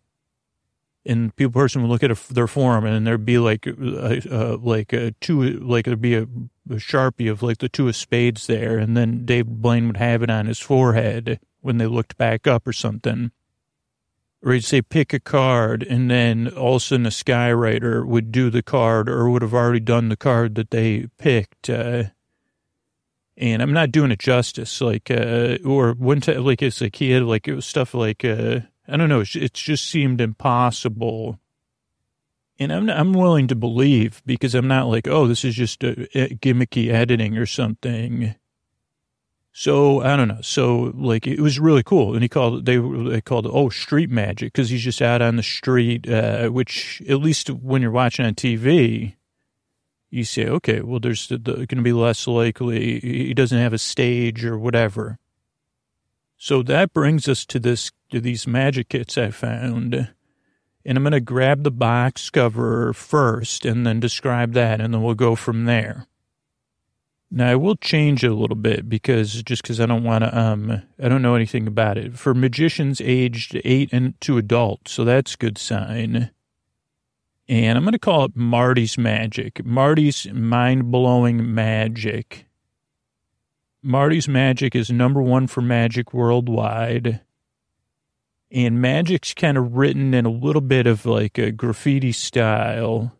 and 1.05 1.35
people 1.35 1.51
person 1.51 1.81
would 1.81 1.89
look 1.89 2.03
at 2.03 2.11
a, 2.11 2.33
their 2.33 2.47
forearm 2.47 2.85
and 2.85 3.07
there'd 3.07 3.25
be 3.25 3.39
like 3.39 3.65
a, 3.65 4.59
like 4.61 4.93
a 4.93 5.11
two 5.19 5.59
like 5.59 5.85
there'd 5.85 6.01
be 6.01 6.15
a, 6.15 6.27
a 6.69 6.75
sharpie 6.75 7.29
of 7.29 7.41
like 7.41 7.57
the 7.57 7.69
two 7.69 7.87
of 7.87 7.95
spades 7.95 8.47
there 8.47 8.77
and 8.77 8.95
then 8.95 9.25
Dave 9.25 9.47
Blaine 9.47 9.87
would 9.87 9.97
have 9.97 10.21
it 10.21 10.29
on 10.29 10.45
his 10.45 10.59
forehead 10.59 11.39
when 11.61 11.77
they 11.77 11.87
looked 11.87 12.17
back 12.17 12.47
up 12.47 12.67
or 12.67 12.73
something 12.73 13.31
or 14.43 14.53
he'd 14.53 14.63
say 14.63 14.81
pick 14.81 15.13
a 15.13 15.19
card 15.19 15.83
and 15.83 16.09
then 16.09 16.47
all 16.49 16.75
of 16.75 16.81
a 16.81 16.85
sudden 16.85 17.05
a 17.05 17.09
skywriter 17.09 18.05
would 18.05 18.31
do 18.31 18.49
the 18.49 18.63
card 18.63 19.09
or 19.09 19.29
would 19.29 19.41
have 19.41 19.53
already 19.53 19.79
done 19.79 20.09
the 20.09 20.17
card 20.17 20.55
that 20.55 20.71
they 20.71 21.07
picked 21.17 21.69
uh, 21.69 22.03
and 23.37 23.61
I'm 23.61 23.73
not 23.73 23.91
doing 23.91 24.11
it 24.11 24.19
justice 24.19 24.81
like 24.81 25.09
uh, 25.09 25.57
or 25.65 25.93
one 25.93 26.21
time 26.21 26.43
like 26.43 26.61
like 26.61 26.95
he 26.95 27.11
had 27.11 27.23
like 27.23 27.47
it 27.47 27.55
was 27.55 27.65
stuff 27.65 27.93
like 27.93 28.23
uh, 28.23 28.61
I 28.91 28.97
don't 28.97 29.09
know. 29.09 29.23
It 29.33 29.53
just 29.53 29.85
seemed 29.89 30.19
impossible. 30.19 31.39
And 32.61 32.71
I'm, 32.71 32.91
I'm 32.91 33.13
willing 33.13 33.47
to 33.47 33.55
believe 33.55 34.21
because 34.23 34.53
I'm 34.53 34.67
not 34.67 34.87
like, 34.87 35.07
oh, 35.07 35.25
this 35.25 35.43
is 35.43 35.55
just 35.55 35.83
a, 35.83 36.03
a 36.15 36.35
gimmicky 36.35 36.91
editing 36.91 37.35
or 37.35 37.47
something. 37.47 38.35
So 39.51 40.03
I 40.03 40.15
don't 40.15 40.27
know. 40.27 40.41
So 40.41 40.93
like 40.95 41.25
it 41.25 41.39
was 41.39 41.59
really 41.59 41.81
cool, 41.81 42.13
and 42.13 42.21
he 42.21 42.29
called 42.29 42.67
they 42.67 42.77
they 42.77 43.19
called 43.19 43.47
it 43.47 43.51
oh 43.51 43.69
street 43.69 44.11
magic 44.11 44.53
because 44.53 44.69
he's 44.69 44.83
just 44.83 45.01
out 45.01 45.23
on 45.23 45.37
the 45.37 45.43
street, 45.43 46.07
uh, 46.07 46.49
which 46.49 47.01
at 47.09 47.19
least 47.19 47.49
when 47.49 47.81
you're 47.81 47.89
watching 47.89 48.27
on 48.27 48.35
TV, 48.35 49.15
you 50.11 50.23
say 50.23 50.47
okay, 50.47 50.81
well 50.81 50.99
there's 50.99 51.29
the, 51.29 51.39
the, 51.39 51.53
going 51.53 51.67
to 51.67 51.81
be 51.81 51.93
less 51.93 52.27
likely 52.27 52.99
he 52.99 53.33
doesn't 53.33 53.57
have 53.57 53.73
a 53.73 53.79
stage 53.79 54.45
or 54.45 54.57
whatever. 54.59 55.17
So 56.37 56.61
that 56.61 56.93
brings 56.93 57.27
us 57.27 57.43
to 57.47 57.57
this 57.57 57.91
to 58.11 58.21
these 58.21 58.45
magic 58.45 58.89
kits 58.89 59.17
I 59.17 59.31
found. 59.31 60.09
And 60.85 60.97
I'm 60.97 61.03
going 61.03 61.11
to 61.11 61.19
grab 61.19 61.63
the 61.63 61.71
box 61.71 62.29
cover 62.29 62.93
first 62.93 63.65
and 63.65 63.85
then 63.85 63.99
describe 63.99 64.53
that, 64.53 64.81
and 64.81 64.93
then 64.93 65.03
we'll 65.03 65.13
go 65.15 65.35
from 65.35 65.65
there. 65.65 66.07
Now 67.33 67.49
I 67.49 67.55
will 67.55 67.77
change 67.77 68.25
it 68.25 68.31
a 68.31 68.35
little 68.35 68.57
bit 68.57 68.89
because 68.89 69.41
just 69.43 69.61
because 69.61 69.79
I 69.79 69.85
don't 69.85 70.03
want 70.03 70.25
to, 70.25 70.37
um, 70.37 70.81
I 71.01 71.07
don't 71.07 71.21
know 71.21 71.35
anything 71.35 71.65
about 71.65 71.97
it. 71.97 72.19
For 72.19 72.33
magicians 72.33 72.99
aged 72.99 73.59
eight 73.63 73.89
and 73.93 74.19
to 74.21 74.37
adult, 74.37 74.89
so 74.89 75.05
that's 75.05 75.37
good 75.37 75.57
sign. 75.57 76.31
And 77.47 77.77
I'm 77.77 77.83
going 77.83 77.93
to 77.93 77.99
call 77.99 78.25
it 78.25 78.35
Marty's 78.35 78.97
Magic, 78.97 79.63
Marty's 79.65 80.27
mind 80.31 80.91
blowing 80.91 81.53
magic. 81.53 82.47
Marty's 83.81 84.27
Magic 84.27 84.75
is 84.75 84.91
number 84.91 85.21
one 85.21 85.47
for 85.47 85.61
magic 85.61 86.13
worldwide. 86.13 87.21
And 88.51 88.81
magic's 88.81 89.33
kind 89.33 89.57
of 89.57 89.77
written 89.77 90.13
in 90.13 90.25
a 90.25 90.29
little 90.29 90.61
bit 90.61 90.85
of 90.85 91.05
like 91.05 91.37
a 91.37 91.51
graffiti 91.51 92.11
style, 92.11 93.15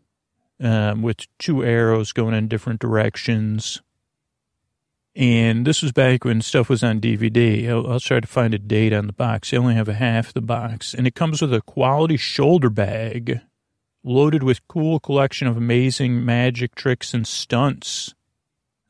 um, 0.60 1.02
with 1.02 1.26
two 1.38 1.64
arrows 1.64 2.12
going 2.12 2.34
in 2.34 2.48
different 2.48 2.80
directions. 2.80 3.82
And 5.14 5.66
this 5.66 5.82
was 5.82 5.92
back 5.92 6.24
when 6.24 6.40
stuff 6.40 6.68
was 6.68 6.82
on 6.82 7.00
DVD. 7.00 7.68
I'll, 7.68 7.92
I'll, 7.92 8.00
try 8.00 8.20
to 8.20 8.26
find 8.26 8.54
a 8.54 8.58
date 8.58 8.92
on 8.92 9.06
the 9.06 9.12
box. 9.12 9.52
I 9.52 9.58
only 9.58 9.74
have 9.74 9.88
a 9.88 9.94
half 9.94 10.32
the 10.32 10.40
box. 10.40 10.94
And 10.94 11.06
it 11.06 11.14
comes 11.14 11.42
with 11.42 11.52
a 11.52 11.60
quality 11.60 12.16
shoulder 12.16 12.70
bag 12.70 13.40
loaded 14.04 14.42
with 14.42 14.66
cool 14.68 14.98
collection 15.00 15.46
of 15.46 15.56
amazing 15.56 16.24
magic 16.24 16.74
tricks 16.74 17.12
and 17.12 17.26
stunts. 17.26 18.14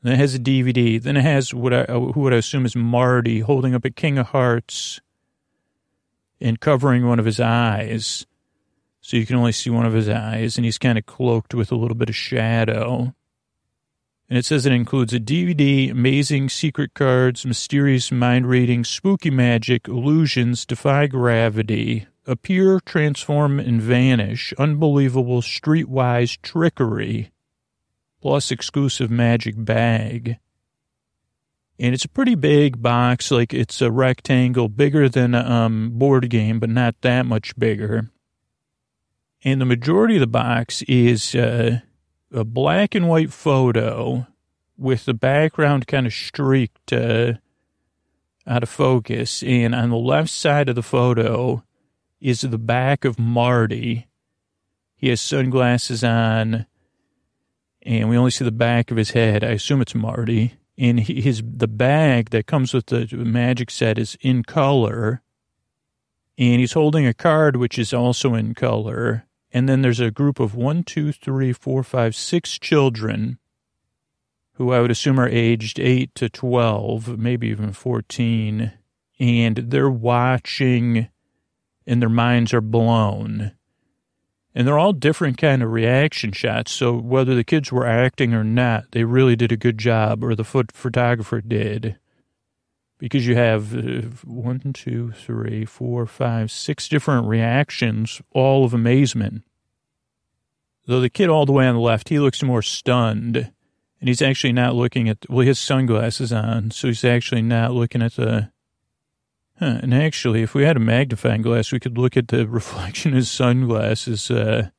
Then 0.01 0.13
it 0.13 0.19
has 0.19 0.35
a 0.35 0.39
DVD. 0.39 1.01
Then 1.01 1.17
it 1.17 1.23
has 1.23 1.53
what 1.53 1.73
I, 1.73 1.97
would 1.97 2.33
I 2.33 2.37
assume 2.37 2.65
is 2.65 2.75
Marty 2.75 3.41
holding 3.41 3.75
up 3.75 3.83
a 3.83 3.89
King 3.89 4.17
of 4.17 4.27
Hearts 4.27 5.01
and 6.43 6.59
covering 6.59 7.07
one 7.07 7.17
of 7.19 7.25
his 7.25 7.39
eyes. 7.39 8.27
So 9.01 9.17
you 9.17 9.25
can 9.25 9.37
only 9.37 9.51
see 9.51 9.69
one 9.69 9.85
of 9.85 9.93
his 9.93 10.07
eyes, 10.07 10.57
and 10.57 10.65
he's 10.65 10.77
kind 10.77 10.97
of 10.97 11.05
cloaked 11.05 11.53
with 11.53 11.71
a 11.71 11.75
little 11.75 11.95
bit 11.95 12.09
of 12.09 12.15
shadow. 12.15 13.15
And 14.29 14.37
it 14.37 14.45
says 14.45 14.65
it 14.65 14.71
includes 14.71 15.13
a 15.13 15.19
DVD, 15.19 15.91
amazing 15.91 16.49
secret 16.49 16.93
cards, 16.93 17.45
mysterious 17.45 18.11
mind 18.11 18.47
reading, 18.47 18.83
spooky 18.83 19.29
magic, 19.29 19.87
illusions, 19.87 20.65
defy 20.65 21.07
gravity. 21.07 22.07
appear, 22.25 22.79
transform, 22.79 23.59
and 23.59 23.81
vanish. 23.81 24.53
Unbelievable 24.57 25.41
streetwise 25.41 26.41
trickery 26.41 27.31
plus 28.21 28.51
exclusive 28.51 29.11
magic 29.11 29.53
bag. 29.57 30.37
And 31.79 31.93
it's 31.93 32.05
a 32.05 32.09
pretty 32.09 32.35
big 32.35 32.81
box, 32.81 33.31
like 33.31 33.53
it's 33.53 33.81
a 33.81 33.91
rectangle, 33.91 34.69
bigger 34.69 35.09
than 35.09 35.33
a 35.33 35.39
um, 35.39 35.91
board 35.93 36.29
game, 36.29 36.59
but 36.59 36.69
not 36.69 36.95
that 37.01 37.25
much 37.25 37.57
bigger. 37.57 38.09
And 39.43 39.59
the 39.59 39.65
majority 39.65 40.15
of 40.15 40.21
the 40.21 40.27
box 40.27 40.83
is 40.83 41.35
uh, 41.35 41.79
a 42.31 42.43
black 42.43 42.95
and 42.95 43.09
white 43.09 43.33
photo 43.33 44.27
with 44.77 45.05
the 45.05 45.13
background 45.13 45.87
kind 45.87 46.05
of 46.05 46.13
streaked 46.13 46.93
uh, 46.93 47.33
out 48.47 48.63
of 48.63 48.69
focus. 48.69 49.43
And 49.43 49.73
on 49.73 49.89
the 49.89 49.97
left 49.97 50.29
side 50.29 50.69
of 50.69 50.75
the 50.75 50.83
photo 50.83 51.63
is 52.21 52.41
the 52.41 52.57
back 52.57 53.03
of 53.03 53.19
Marty. 53.19 54.07
He 54.95 55.09
has 55.09 55.19
sunglasses 55.19 56.03
on, 56.03 56.65
and 57.81 58.09
we 58.09 58.15
only 58.15 58.31
see 58.31 58.45
the 58.45 58.51
back 58.51 58.91
of 58.91 58.97
his 58.97 59.11
head. 59.11 59.43
I 59.43 59.49
assume 59.49 59.81
it's 59.81 59.93
Marty. 59.93 60.53
And 60.77 60.99
his 61.01 61.43
the 61.45 61.67
bag 61.67 62.31
that 62.31 62.47
comes 62.47 62.73
with 62.73 62.87
the 62.87 63.07
magic 63.13 63.69
set 63.69 63.99
is 63.99 64.17
in 64.21 64.43
color, 64.43 65.21
and 66.37 66.59
he's 66.59 66.73
holding 66.73 67.05
a 67.05 67.13
card 67.13 67.55
which 67.55 67.77
is 67.77 67.93
also 67.93 68.33
in 68.33 68.55
color. 68.55 69.27
And 69.51 69.69
then 69.69 69.83
there's 69.83 69.99
a 69.99 70.09
group 70.09 70.39
of 70.39 70.55
one, 70.55 70.83
two, 70.83 71.11
three, 71.11 71.53
four, 71.53 71.83
five, 71.83 72.15
six 72.15 72.57
children 72.57 73.37
who 74.53 74.71
I 74.71 74.81
would 74.81 74.91
assume 74.91 75.19
are 75.19 75.27
aged 75.27 75.79
8 75.79 76.13
to 76.15 76.29
12, 76.29 77.17
maybe 77.17 77.47
even 77.47 77.73
14, 77.73 78.71
and 79.19 79.57
they're 79.57 79.89
watching 79.89 81.09
and 81.85 82.01
their 82.01 82.09
minds 82.09 82.53
are 82.53 82.61
blown. 82.61 83.51
And 84.55 84.67
they're 84.67 84.77
all 84.77 84.93
different 84.93 85.37
kind 85.37 85.63
of 85.63 85.71
reaction 85.71 86.31
shots. 86.31 86.71
So 86.71 86.93
whether 86.93 87.33
the 87.33 87.43
kids 87.43 87.71
were 87.71 87.87
acting 87.87 88.33
or 88.33 88.43
not, 88.43 88.91
they 88.91 89.03
really 89.03 89.35
did 89.35 89.51
a 89.51 89.57
good 89.57 89.77
job, 89.77 90.23
or 90.23 90.35
the 90.35 90.43
foot 90.43 90.71
photographer 90.71 91.41
did. 91.41 91.97
Because 92.99 93.27
you 93.27 93.35
have 93.35 93.75
uh, 93.75 94.07
one, 94.23 94.73
two, 94.73 95.11
three, 95.11 95.65
four, 95.65 96.05
five, 96.05 96.51
six 96.51 96.87
different 96.87 97.27
reactions, 97.27 98.21
all 98.31 98.63
of 98.63 98.73
amazement. 98.73 99.43
Though 100.85 101.01
the 101.01 101.09
kid 101.09 101.29
all 101.29 101.45
the 101.45 101.51
way 101.51 101.67
on 101.67 101.75
the 101.75 101.81
left, 101.81 102.09
he 102.09 102.19
looks 102.19 102.43
more 102.43 102.61
stunned 102.61 103.51
and 104.03 104.09
he's 104.09 104.21
actually 104.21 104.51
not 104.51 104.75
looking 104.75 105.07
at, 105.07 105.29
well, 105.29 105.39
he 105.39 105.47
has 105.47 105.57
sunglasses 105.57 106.33
on, 106.33 106.71
so 106.71 106.89
he's 106.89 107.05
actually 107.05 107.41
not 107.41 107.71
looking 107.71 108.01
at 108.01 108.15
the, 108.15 108.51
and 109.63 109.93
actually, 109.93 110.41
if 110.41 110.53
we 110.53 110.63
had 110.63 110.77
a 110.77 110.81
magnifying 110.81 111.41
glass, 111.41 111.71
we 111.71 111.79
could 111.79 111.97
look 111.97 112.17
at 112.17 112.27
the 112.27 112.47
reflection 112.59 113.15
of 113.15 113.27
sunglasses, 113.27 114.29
uh, 114.29 114.69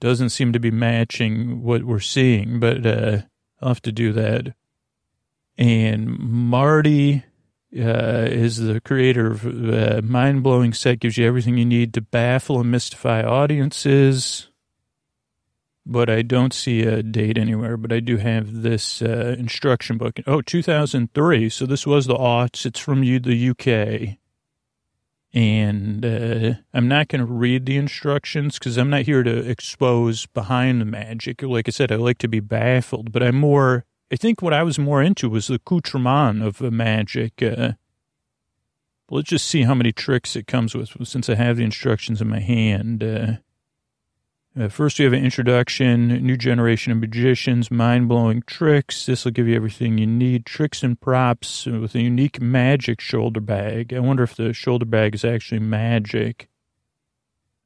doesn't 0.00 0.30
seem 0.30 0.52
to 0.52 0.60
be 0.60 0.70
matching 0.70 1.62
what 1.62 1.84
we're 1.84 2.00
seeing, 2.00 2.60
but, 2.60 2.86
uh, 2.86 3.22
I'll 3.60 3.68
have 3.68 3.82
to 3.82 3.92
do 3.92 4.12
that. 4.12 4.54
And 5.56 6.18
Marty, 6.18 7.24
uh, 7.76 8.26
is 8.30 8.58
the 8.58 8.80
creator 8.80 9.32
of 9.32 9.44
uh, 9.44 10.00
Mind 10.02 10.42
Blowing 10.42 10.72
Set, 10.72 11.00
gives 11.00 11.18
you 11.18 11.26
everything 11.26 11.58
you 11.58 11.64
need 11.64 11.92
to 11.94 12.00
baffle 12.00 12.60
and 12.60 12.70
mystify 12.70 13.22
audiences 13.22 14.47
but 15.88 16.10
I 16.10 16.20
don't 16.20 16.52
see 16.52 16.82
a 16.82 17.02
date 17.02 17.38
anywhere. 17.38 17.76
But 17.78 17.92
I 17.92 18.00
do 18.00 18.18
have 18.18 18.62
this 18.62 19.00
uh, 19.00 19.34
instruction 19.38 19.96
book. 19.96 20.20
Oh, 20.26 20.42
2003. 20.42 21.48
So 21.48 21.64
this 21.64 21.86
was 21.86 22.06
the 22.06 22.14
aughts. 22.14 22.66
It's 22.66 22.78
from 22.78 23.02
you, 23.02 23.18
the 23.18 23.50
UK. 23.50 24.18
And 25.32 26.04
uh, 26.04 26.54
I'm 26.74 26.88
not 26.88 27.08
going 27.08 27.20
to 27.20 27.32
read 27.32 27.66
the 27.66 27.76
instructions 27.76 28.58
because 28.58 28.76
I'm 28.76 28.90
not 28.90 29.02
here 29.02 29.22
to 29.22 29.48
expose 29.48 30.26
behind 30.26 30.80
the 30.80 30.86
magic. 30.86 31.42
Like 31.42 31.68
I 31.68 31.70
said, 31.70 31.90
I 31.90 31.96
like 31.96 32.18
to 32.18 32.28
be 32.28 32.40
baffled, 32.40 33.10
but 33.12 33.22
I'm 33.22 33.36
more, 33.36 33.84
I 34.12 34.16
think 34.16 34.42
what 34.42 34.54
I 34.54 34.62
was 34.62 34.78
more 34.78 35.02
into 35.02 35.28
was 35.28 35.46
the 35.46 35.54
accoutrement 35.54 36.42
of 36.42 36.58
the 36.58 36.70
magic. 36.70 37.42
Uh, 37.42 37.72
let's 39.10 39.28
just 39.28 39.46
see 39.46 39.62
how 39.62 39.74
many 39.74 39.92
tricks 39.92 40.36
it 40.36 40.46
comes 40.46 40.74
with 40.74 40.96
since 41.06 41.28
I 41.28 41.34
have 41.34 41.56
the 41.56 41.64
instructions 41.64 42.20
in 42.20 42.28
my 42.28 42.40
hand. 42.40 43.02
Uh, 44.58 44.68
first, 44.68 44.98
we 44.98 45.04
have 45.04 45.12
an 45.12 45.24
introduction, 45.24 46.08
new 46.08 46.36
generation 46.36 46.90
of 46.90 46.98
magicians, 46.98 47.70
mind 47.70 48.08
blowing 48.08 48.42
tricks. 48.44 49.06
This 49.06 49.24
will 49.24 49.30
give 49.30 49.46
you 49.46 49.54
everything 49.54 49.98
you 49.98 50.06
need 50.06 50.44
tricks 50.44 50.82
and 50.82 51.00
props 51.00 51.66
with 51.66 51.94
a 51.94 52.00
unique 52.00 52.40
magic 52.40 53.00
shoulder 53.00 53.40
bag. 53.40 53.94
I 53.94 54.00
wonder 54.00 54.24
if 54.24 54.34
the 54.34 54.52
shoulder 54.52 54.84
bag 54.84 55.14
is 55.14 55.24
actually 55.24 55.60
magic. 55.60 56.48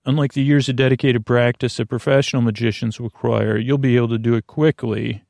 Unlike 0.04 0.34
the 0.34 0.42
years 0.42 0.68
of 0.68 0.76
dedicated 0.76 1.24
practice 1.24 1.78
that 1.78 1.88
professional 1.88 2.42
magicians 2.42 3.00
require, 3.00 3.56
you'll 3.56 3.78
be 3.78 3.96
able 3.96 4.08
to 4.08 4.18
do 4.18 4.34
it 4.34 4.46
quickly. 4.46 5.22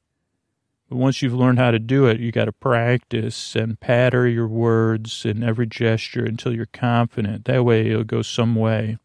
But 0.89 0.97
once 0.97 1.23
you've 1.23 1.33
learned 1.33 1.61
how 1.61 1.71
to 1.71 1.79
do 1.79 2.07
it, 2.07 2.19
you 2.19 2.33
got 2.33 2.47
to 2.47 2.53
practice 2.53 3.55
and 3.55 3.79
patter 3.79 4.27
your 4.27 4.49
words 4.49 5.25
and 5.25 5.45
every 5.45 5.69
gesture 5.69 6.25
until 6.25 6.53
you're 6.53 6.67
confident. 6.67 7.45
That 7.45 7.65
way, 7.65 7.89
it'll 7.89 8.03
go 8.03 8.23
some 8.23 8.57
way. 8.57 8.99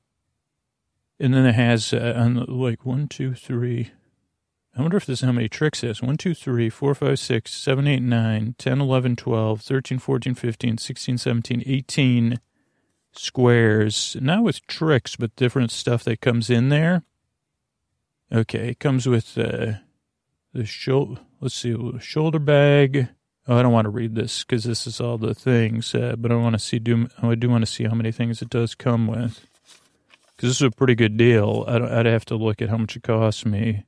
And 1.19 1.33
then 1.33 1.45
it 1.45 1.55
has 1.55 1.93
uh, 1.93 2.13
on 2.15 2.45
like 2.47 2.85
one, 2.85 3.07
two, 3.07 3.33
three. 3.33 3.91
I 4.77 4.81
wonder 4.81 4.97
if 4.97 5.07
this 5.07 5.19
is 5.19 5.25
how 5.25 5.31
many 5.31 5.49
tricks 5.49 5.83
it 5.83 5.87
has. 5.87 6.03
1, 6.03 6.17
2, 6.17 6.35
3, 6.35 6.69
4, 6.69 6.93
5, 6.93 7.19
6, 7.19 7.51
7, 7.51 7.87
8, 7.87 7.99
9, 7.99 8.55
10, 8.59 8.81
11, 8.81 9.15
12, 9.15 9.61
13, 9.61 9.97
14, 9.99 10.35
15, 10.35 10.77
16, 10.77 11.17
17, 11.17 11.63
18 11.65 12.39
squares. 13.11 14.15
Not 14.21 14.43
with 14.43 14.67
tricks, 14.67 15.15
but 15.15 15.35
different 15.35 15.71
stuff 15.71 16.03
that 16.03 16.21
comes 16.21 16.51
in 16.51 16.69
there. 16.69 17.01
Okay, 18.31 18.69
it 18.69 18.79
comes 18.79 19.07
with 19.07 19.35
uh, 19.35 19.73
the 20.53 20.65
shoulder. 20.65 21.21
Let's 21.41 21.55
see, 21.55 21.75
shoulder 21.99 22.39
bag. 22.39 23.09
Oh, 23.47 23.57
I 23.57 23.63
don't 23.63 23.71
want 23.71 23.85
to 23.85 23.89
read 23.89 24.13
this 24.13 24.43
because 24.43 24.65
this 24.65 24.85
is 24.85 25.01
all 25.01 25.17
the 25.17 25.33
things, 25.33 25.95
uh, 25.95 26.15
but 26.17 26.31
I 26.31 26.35
want 26.35 26.53
to 26.53 26.59
see. 26.59 26.77
Do 26.79 27.07
I 27.21 27.33
do 27.35 27.49
want 27.49 27.65
to 27.65 27.71
see 27.71 27.85
how 27.85 27.95
many 27.95 28.11
things 28.11 28.41
it 28.41 28.49
does 28.49 28.75
come 28.75 29.07
with 29.07 29.46
because 30.37 30.49
this 30.51 30.57
is 30.57 30.67
a 30.67 30.71
pretty 30.71 30.93
good 30.93 31.17
deal. 31.17 31.65
I'd, 31.67 31.81
I'd 31.81 32.05
have 32.05 32.25
to 32.25 32.35
look 32.35 32.61
at 32.61 32.69
how 32.69 32.77
much 32.77 32.95
it 32.95 33.03
costs 33.03 33.45
me. 33.45 33.85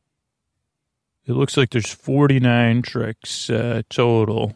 It 1.28 1.34
looks 1.34 1.56
like 1.56 1.70
there's 1.70 1.94
49 1.94 2.82
tricks 2.82 3.52
uh, 3.52 3.84
total. 3.90 4.56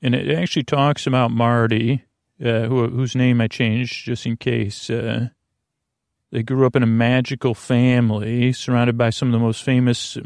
And 0.00 0.14
it 0.14 0.30
actually 0.30 0.62
talks 0.62 1.06
about 1.06 1.32
Marty, 1.32 2.04
uh, 2.40 2.62
who, 2.62 2.88
whose 2.88 3.16
name 3.16 3.40
I 3.40 3.48
changed 3.48 4.04
just 4.04 4.24
in 4.24 4.36
case. 4.36 4.88
Uh, 4.88 5.30
they 6.30 6.44
grew 6.44 6.64
up 6.64 6.76
in 6.76 6.82
a 6.84 6.86
magical 6.86 7.54
family 7.54 8.52
surrounded 8.52 8.96
by 8.96 9.10
some 9.10 9.28
of 9.28 9.32
the 9.32 9.44
most 9.44 9.64
famous 9.64 10.16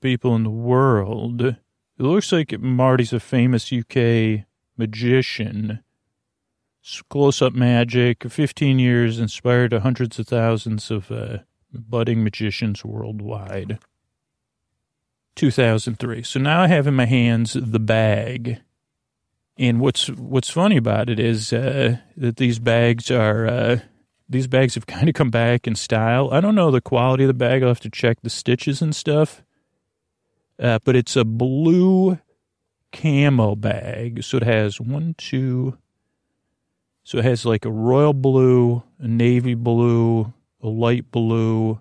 people 0.00 0.34
in 0.34 0.42
the 0.42 0.50
world. 0.50 1.42
It 1.42 1.56
looks 1.98 2.32
like 2.32 2.58
Marty's 2.60 3.12
a 3.12 3.20
famous 3.20 3.72
UK 3.72 4.44
magician 4.76 5.82
close 7.08 7.42
up 7.42 7.52
magic, 7.52 8.30
15 8.30 8.78
years 8.78 9.18
inspired 9.18 9.72
hundreds 9.72 10.18
of 10.18 10.28
thousands 10.28 10.90
of 10.90 11.10
uh, 11.10 11.38
budding 11.72 12.22
magicians 12.22 12.84
worldwide. 12.84 13.78
2003. 15.36 16.22
So 16.22 16.40
now 16.40 16.62
I 16.62 16.66
have 16.66 16.86
in 16.86 16.94
my 16.94 17.04
hands 17.04 17.56
the 17.60 17.78
bag. 17.78 18.60
And 19.58 19.80
what's 19.80 20.08
what's 20.10 20.50
funny 20.50 20.76
about 20.76 21.08
it 21.08 21.18
is 21.18 21.52
uh, 21.52 21.98
that 22.16 22.36
these 22.36 22.58
bags 22.58 23.10
are 23.10 23.46
uh, 23.46 23.78
these 24.28 24.46
bags 24.46 24.74
have 24.74 24.86
kind 24.86 25.08
of 25.08 25.14
come 25.14 25.30
back 25.30 25.66
in 25.66 25.76
style. 25.76 26.30
I 26.32 26.40
don't 26.40 26.54
know 26.54 26.70
the 26.70 26.80
quality 26.80 27.24
of 27.24 27.28
the 27.28 27.34
bag. 27.34 27.62
I'll 27.62 27.68
have 27.68 27.80
to 27.80 27.90
check 27.90 28.18
the 28.22 28.30
stitches 28.30 28.82
and 28.82 28.94
stuff. 28.94 29.42
Uh, 30.58 30.78
but 30.84 30.96
it's 30.96 31.16
a 31.16 31.24
blue 31.24 32.18
camo 32.92 33.54
bag. 33.54 34.24
So 34.24 34.38
it 34.38 34.42
has 34.42 34.80
one, 34.80 35.14
two, 35.18 35.76
so 37.06 37.18
it 37.18 37.24
has 37.24 37.46
like 37.46 37.64
a 37.64 37.70
royal 37.70 38.12
blue, 38.12 38.82
a 38.98 39.06
navy 39.06 39.54
blue, 39.54 40.32
a 40.60 40.66
light 40.66 41.08
blue, 41.12 41.78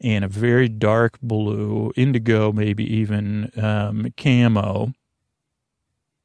and 0.00 0.24
a 0.24 0.28
very 0.28 0.66
dark 0.66 1.20
blue, 1.20 1.92
indigo, 1.94 2.52
maybe 2.52 2.90
even 2.90 3.52
um, 3.62 4.14
camo. 4.16 4.94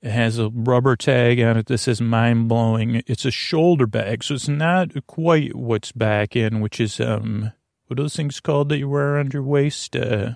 It 0.02 0.12
has 0.12 0.40
a 0.40 0.48
rubber 0.48 0.96
tag 0.96 1.42
on 1.42 1.58
it 1.58 1.66
that 1.66 1.80
says 1.80 2.00
mind 2.00 2.48
blowing. 2.48 3.04
It's 3.06 3.26
a 3.26 3.32
shoulder 3.32 3.86
bag, 3.86 4.24
so 4.24 4.36
it's 4.36 4.48
not 4.48 5.06
quite 5.06 5.54
what's 5.54 5.92
back 5.92 6.38
in, 6.38 6.62
which 6.62 6.80
is 6.80 7.02
um, 7.02 7.52
what 7.88 8.00
are 8.00 8.04
those 8.04 8.16
things 8.16 8.40
called 8.40 8.70
that 8.70 8.78
you 8.78 8.88
wear 8.88 9.16
around 9.16 9.34
your 9.34 9.44
waist? 9.44 9.94
Uh, 9.98 10.36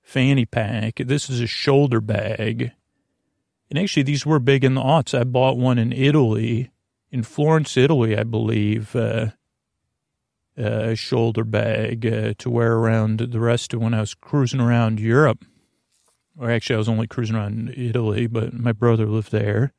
fanny 0.00 0.46
pack. 0.46 1.02
This 1.04 1.28
is 1.28 1.42
a 1.42 1.46
shoulder 1.46 2.00
bag. 2.00 2.72
And 3.70 3.78
actually, 3.78 4.02
these 4.02 4.26
were 4.26 4.40
big 4.40 4.64
in 4.64 4.74
the 4.74 4.82
aughts. 4.82 5.16
I 5.16 5.22
bought 5.22 5.56
one 5.56 5.78
in 5.78 5.92
Italy, 5.92 6.70
in 7.12 7.22
Florence, 7.22 7.76
Italy, 7.76 8.18
I 8.18 8.24
believe, 8.24 8.96
uh, 8.96 9.28
a 10.56 10.96
shoulder 10.96 11.44
bag 11.44 12.04
uh, 12.04 12.34
to 12.38 12.50
wear 12.50 12.74
around 12.74 13.20
the 13.20 13.40
rest 13.40 13.72
of 13.72 13.80
when 13.80 13.94
I 13.94 14.00
was 14.00 14.14
cruising 14.14 14.60
around 14.60 14.98
Europe. 14.98 15.44
Or 16.36 16.50
actually, 16.50 16.74
I 16.74 16.78
was 16.78 16.88
only 16.88 17.06
cruising 17.06 17.36
around 17.36 17.72
Italy, 17.76 18.26
but 18.26 18.52
my 18.52 18.72
brother 18.72 19.06
lived 19.06 19.30
there. 19.30 19.72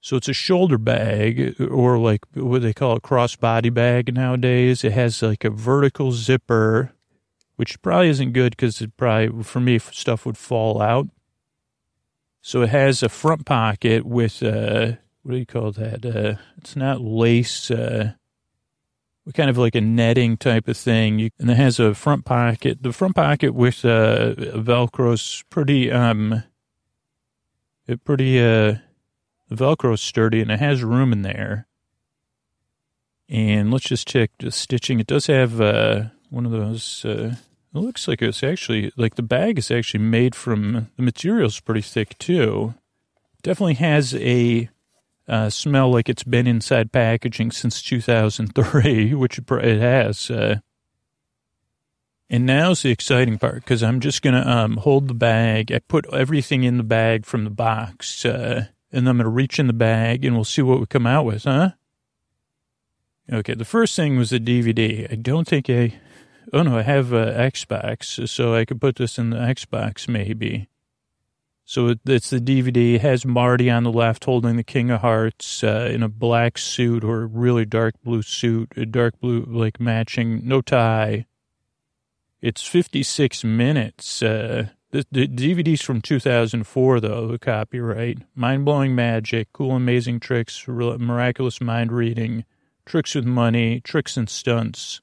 So 0.00 0.16
it's 0.16 0.28
a 0.28 0.32
shoulder 0.32 0.78
bag 0.78 1.60
or 1.60 1.96
like 1.98 2.22
what 2.34 2.62
they 2.62 2.72
call 2.72 2.96
a 2.96 3.00
crossbody 3.00 3.72
bag 3.72 4.12
nowadays. 4.12 4.82
It 4.82 4.92
has 4.92 5.22
like 5.22 5.44
a 5.44 5.50
vertical 5.50 6.10
zipper, 6.10 6.92
which 7.54 7.80
probably 7.82 8.08
isn't 8.08 8.32
good 8.32 8.56
because 8.56 8.80
it 8.80 8.96
probably, 8.96 9.44
for 9.44 9.60
me, 9.60 9.78
stuff 9.78 10.26
would 10.26 10.36
fall 10.36 10.82
out. 10.82 11.06
So 12.44 12.62
it 12.62 12.70
has 12.70 13.04
a 13.04 13.08
front 13.08 13.46
pocket 13.46 14.04
with, 14.04 14.42
uh, 14.42 14.94
what 15.22 15.32
do 15.32 15.38
you 15.38 15.46
call 15.46 15.70
that? 15.72 16.04
Uh, 16.04 16.42
it's 16.58 16.74
not 16.74 17.00
lace, 17.00 17.70
uh, 17.70 18.14
kind 19.32 19.48
of 19.48 19.56
like 19.56 19.76
a 19.76 19.80
netting 19.80 20.36
type 20.36 20.66
of 20.66 20.76
thing. 20.76 21.20
You, 21.20 21.30
and 21.38 21.48
it 21.48 21.56
has 21.56 21.78
a 21.78 21.94
front 21.94 22.24
pocket. 22.24 22.82
The 22.82 22.92
front 22.92 23.14
pocket 23.14 23.54
with, 23.54 23.84
uh, 23.84 24.34
Velcro's 24.34 25.44
pretty, 25.50 25.92
um, 25.92 26.42
it 27.86 28.02
pretty, 28.02 28.40
uh, 28.40 28.78
Velcro's 29.48 30.00
sturdy 30.00 30.40
and 30.40 30.50
it 30.50 30.58
has 30.58 30.82
room 30.82 31.12
in 31.12 31.22
there. 31.22 31.68
And 33.28 33.70
let's 33.72 33.84
just 33.84 34.08
check 34.08 34.32
the 34.40 34.50
stitching. 34.50 34.98
It 34.98 35.06
does 35.06 35.28
have 35.28 35.60
uh, 35.60 36.06
one 36.28 36.44
of 36.44 36.50
those. 36.50 37.04
Uh, 37.04 37.36
it 37.74 37.78
looks 37.78 38.06
like 38.06 38.20
it's 38.22 38.42
actually 38.42 38.92
like 38.96 39.14
the 39.14 39.22
bag 39.22 39.58
is 39.58 39.70
actually 39.70 40.04
made 40.04 40.34
from 40.34 40.90
the 40.96 41.02
material's 41.02 41.60
pretty 41.60 41.80
thick 41.80 42.18
too. 42.18 42.74
Definitely 43.42 43.74
has 43.74 44.14
a 44.14 44.68
uh, 45.28 45.50
smell 45.50 45.90
like 45.90 46.08
it's 46.08 46.24
been 46.24 46.46
inside 46.46 46.92
packaging 46.92 47.50
since 47.50 47.82
2003, 47.82 49.14
which 49.14 49.38
it 49.38 49.80
has. 49.80 50.30
Uh, 50.30 50.56
and 52.28 52.46
now's 52.46 52.82
the 52.82 52.90
exciting 52.90 53.38
part 53.38 53.56
because 53.56 53.82
I'm 53.82 54.00
just 54.00 54.22
gonna 54.22 54.46
um, 54.46 54.76
hold 54.78 55.08
the 55.08 55.14
bag. 55.14 55.72
I 55.72 55.80
put 55.80 56.12
everything 56.12 56.64
in 56.64 56.76
the 56.76 56.82
bag 56.82 57.26
from 57.26 57.44
the 57.44 57.50
box. 57.50 58.24
Uh, 58.24 58.66
and 58.92 59.08
I'm 59.08 59.18
to 59.18 59.28
reach 59.28 59.58
in 59.58 59.66
the 59.66 59.72
bag 59.72 60.24
and 60.24 60.34
we'll 60.34 60.44
see 60.44 60.62
what 60.62 60.78
we 60.78 60.86
come 60.86 61.06
out 61.06 61.24
with, 61.24 61.44
huh? 61.44 61.70
Okay, 63.32 63.54
the 63.54 63.64
first 63.64 63.96
thing 63.96 64.18
was 64.18 64.30
the 64.30 64.38
DVD. 64.38 65.10
I 65.10 65.14
don't 65.14 65.48
think 65.48 65.70
I, 65.70 65.94
oh 66.52 66.62
no, 66.62 66.78
I 66.78 66.82
have 66.82 67.12
uh, 67.12 67.32
Xbox, 67.32 68.28
so 68.28 68.54
I 68.54 68.64
could 68.64 68.80
put 68.80 68.96
this 68.96 69.18
in 69.18 69.30
the 69.30 69.36
Xbox 69.36 70.08
maybe. 70.08 70.68
So 71.64 71.94
it's 72.04 72.30
the 72.30 72.40
DVD. 72.40 72.96
It 72.96 73.00
has 73.02 73.24
Marty 73.24 73.70
on 73.70 73.84
the 73.84 73.92
left 73.92 74.24
holding 74.24 74.56
the 74.56 74.64
King 74.64 74.90
of 74.90 75.00
Hearts 75.00 75.62
uh, 75.62 75.88
in 75.92 76.02
a 76.02 76.08
black 76.08 76.58
suit 76.58 77.04
or 77.04 77.26
really 77.26 77.64
dark 77.64 77.94
blue 78.02 78.22
suit, 78.22 78.72
a 78.76 78.84
dark 78.84 79.18
blue, 79.20 79.44
like 79.48 79.80
matching, 79.80 80.46
no 80.46 80.60
tie. 80.60 81.26
It's 82.40 82.66
56 82.66 83.44
minutes. 83.44 84.22
Uh, 84.22 84.68
the, 84.90 85.06
the 85.12 85.28
DVD's 85.28 85.82
from 85.82 86.02
2004, 86.02 87.00
though, 87.00 87.28
the 87.28 87.38
copyright. 87.38 88.18
Mind 88.34 88.64
blowing 88.64 88.94
magic, 88.94 89.48
cool, 89.52 89.76
amazing 89.76 90.18
tricks, 90.18 90.66
miraculous 90.66 91.60
mind 91.60 91.92
reading, 91.92 92.44
tricks 92.84 93.14
with 93.14 93.24
money, 93.24 93.80
tricks 93.80 94.16
and 94.16 94.28
stunts. 94.28 95.00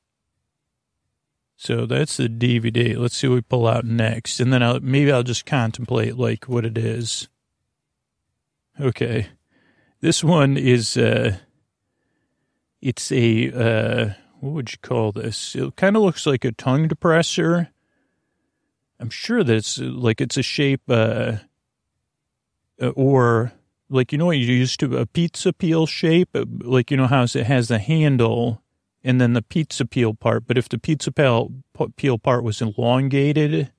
So 1.61 1.85
that's 1.85 2.15
the 2.15 2.29
DVD. 2.29 2.97
Let's 2.97 3.17
see 3.17 3.27
what 3.27 3.35
we 3.35 3.41
pull 3.41 3.67
out 3.67 3.83
next. 3.83 4.39
And 4.39 4.53
then 4.53 4.63
I'll, 4.63 4.79
maybe 4.79 5.11
I'll 5.11 5.23
just 5.23 5.45
contemplate 5.45 6.15
like 6.15 6.45
what 6.45 6.65
it 6.65 6.77
is. 6.77 7.27
Okay. 8.79 9.27
This 9.99 10.23
one 10.23 10.55
is, 10.55 10.95
uh, 10.95 11.35
it's 12.81 13.11
a, 13.11 13.51
uh, 13.51 14.13
what 14.39 14.53
would 14.53 14.71
you 14.71 14.77
call 14.81 15.11
this? 15.11 15.53
It 15.53 15.75
kind 15.75 15.97
of 15.97 16.01
looks 16.01 16.25
like 16.25 16.45
a 16.45 16.53
tongue 16.53 16.87
depressor 16.87 17.67
I'm 18.99 19.09
sure 19.09 19.43
that 19.43 19.55
it's 19.55 19.77
like 19.79 20.19
it's 20.19 20.37
a 20.37 20.43
shape, 20.43 20.81
uh, 20.89 21.37
uh, 22.81 22.89
or 22.89 23.53
like 23.89 24.11
you 24.11 24.17
know 24.17 24.25
what 24.27 24.37
you 24.37 24.53
used 24.53 24.79
to 24.81 24.97
a 24.97 25.05
pizza 25.05 25.53
peel 25.53 25.85
shape, 25.85 26.29
like 26.33 26.91
you 26.91 26.97
know 26.97 27.07
how 27.07 27.23
it 27.23 27.33
has 27.33 27.69
the 27.69 27.79
handle 27.79 28.61
and 29.03 29.19
then 29.19 29.33
the 29.33 29.41
pizza 29.41 29.85
peel 29.85 30.13
part. 30.13 30.45
But 30.47 30.57
if 30.57 30.69
the 30.69 30.77
pizza 30.77 31.11
peel 31.11 32.17
part 32.17 32.43
was 32.43 32.61
elongated 32.61 33.71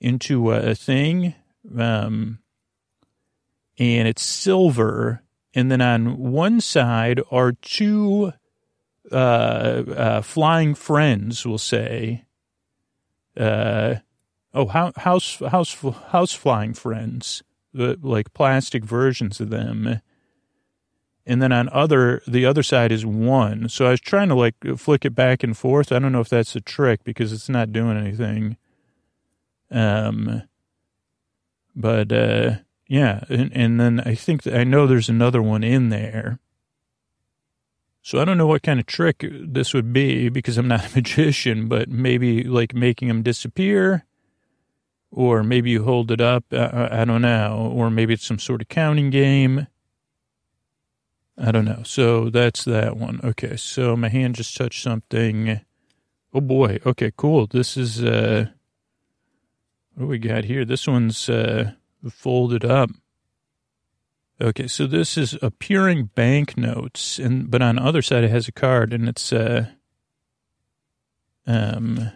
into 0.00 0.52
a 0.52 0.74
thing, 0.74 1.34
um, 1.78 2.38
and 3.78 4.08
it's 4.08 4.22
silver, 4.22 5.22
and 5.54 5.70
then 5.70 5.80
on 5.80 6.18
one 6.18 6.60
side 6.60 7.20
are 7.30 7.52
two 7.52 8.32
uh, 9.10 9.14
uh, 9.14 10.22
flying 10.22 10.74
friends, 10.74 11.44
we'll 11.46 11.58
say 11.58 12.24
uh, 13.36 13.96
oh, 14.54 14.66
house 14.66 15.38
house 15.38 15.76
house 16.10 16.32
flying 16.32 16.74
friends, 16.74 17.42
like 17.74 18.32
plastic 18.32 18.84
versions 18.84 19.40
of 19.40 19.50
them. 19.50 20.00
And 21.26 21.42
then 21.42 21.50
on 21.50 21.68
other 21.70 22.22
the 22.26 22.46
other 22.46 22.62
side 22.62 22.92
is 22.92 23.04
one. 23.04 23.68
So 23.68 23.86
I 23.86 23.90
was 23.90 24.00
trying 24.00 24.28
to 24.28 24.36
like 24.36 24.54
flick 24.76 25.04
it 25.04 25.14
back 25.14 25.42
and 25.42 25.56
forth. 25.56 25.90
I 25.90 25.98
don't 25.98 26.12
know 26.12 26.20
if 26.20 26.28
that's 26.28 26.54
a 26.54 26.60
trick 26.60 27.02
because 27.02 27.32
it's 27.32 27.48
not 27.48 27.72
doing 27.72 27.96
anything. 27.96 28.56
Um, 29.70 30.44
but 31.74 32.12
uh, 32.12 32.56
yeah, 32.86 33.24
and, 33.28 33.50
and 33.52 33.80
then 33.80 34.00
I 34.00 34.14
think 34.14 34.46
I 34.46 34.64
know 34.64 34.86
there's 34.86 35.08
another 35.08 35.42
one 35.42 35.64
in 35.64 35.88
there. 35.88 36.38
So 38.02 38.20
I 38.20 38.24
don't 38.24 38.38
know 38.38 38.46
what 38.46 38.62
kind 38.62 38.78
of 38.78 38.86
trick 38.86 39.26
this 39.28 39.74
would 39.74 39.92
be 39.92 40.28
because 40.28 40.56
I'm 40.56 40.68
not 40.68 40.92
a 40.92 40.94
magician, 40.94 41.66
but 41.66 41.88
maybe 41.88 42.44
like 42.44 42.72
making 42.72 43.08
them 43.08 43.22
disappear, 43.22 44.04
or 45.10 45.42
maybe 45.42 45.70
you 45.70 45.82
hold 45.82 46.12
it 46.12 46.20
up. 46.20 46.44
I, 46.52 47.00
I 47.00 47.04
don't 47.04 47.22
know, 47.22 47.72
or 47.74 47.90
maybe 47.90 48.14
it's 48.14 48.24
some 48.24 48.38
sort 48.38 48.62
of 48.62 48.68
counting 48.68 49.10
game. 49.10 49.66
I 51.38 51.52
don't 51.52 51.64
know. 51.64 51.82
So 51.84 52.30
that's 52.30 52.64
that 52.64 52.96
one. 52.96 53.20
Okay, 53.22 53.56
so 53.56 53.96
my 53.96 54.08
hand 54.08 54.36
just 54.36 54.56
touched 54.56 54.82
something. 54.82 55.60
Oh 56.32 56.40
boy. 56.40 56.78
Okay, 56.84 57.12
cool. 57.16 57.46
This 57.46 57.76
is 57.76 58.02
uh, 58.02 58.46
what 59.94 60.04
do 60.04 60.08
we 60.08 60.18
got 60.18 60.44
here? 60.44 60.64
This 60.64 60.86
one's 60.86 61.28
uh, 61.28 61.72
folded 62.10 62.64
up. 62.64 62.90
Okay, 64.40 64.66
so 64.66 64.86
this 64.86 65.16
is 65.16 65.38
appearing 65.40 66.10
banknotes, 66.14 67.18
and 67.18 67.50
but 67.50 67.62
on 67.62 67.76
the 67.76 67.82
other 67.82 68.02
side 68.02 68.24
it 68.24 68.30
has 68.30 68.48
a 68.48 68.52
card, 68.52 68.92
and 68.92 69.08
it's 69.08 69.32
uh, 69.32 69.66
um, 71.46 72.10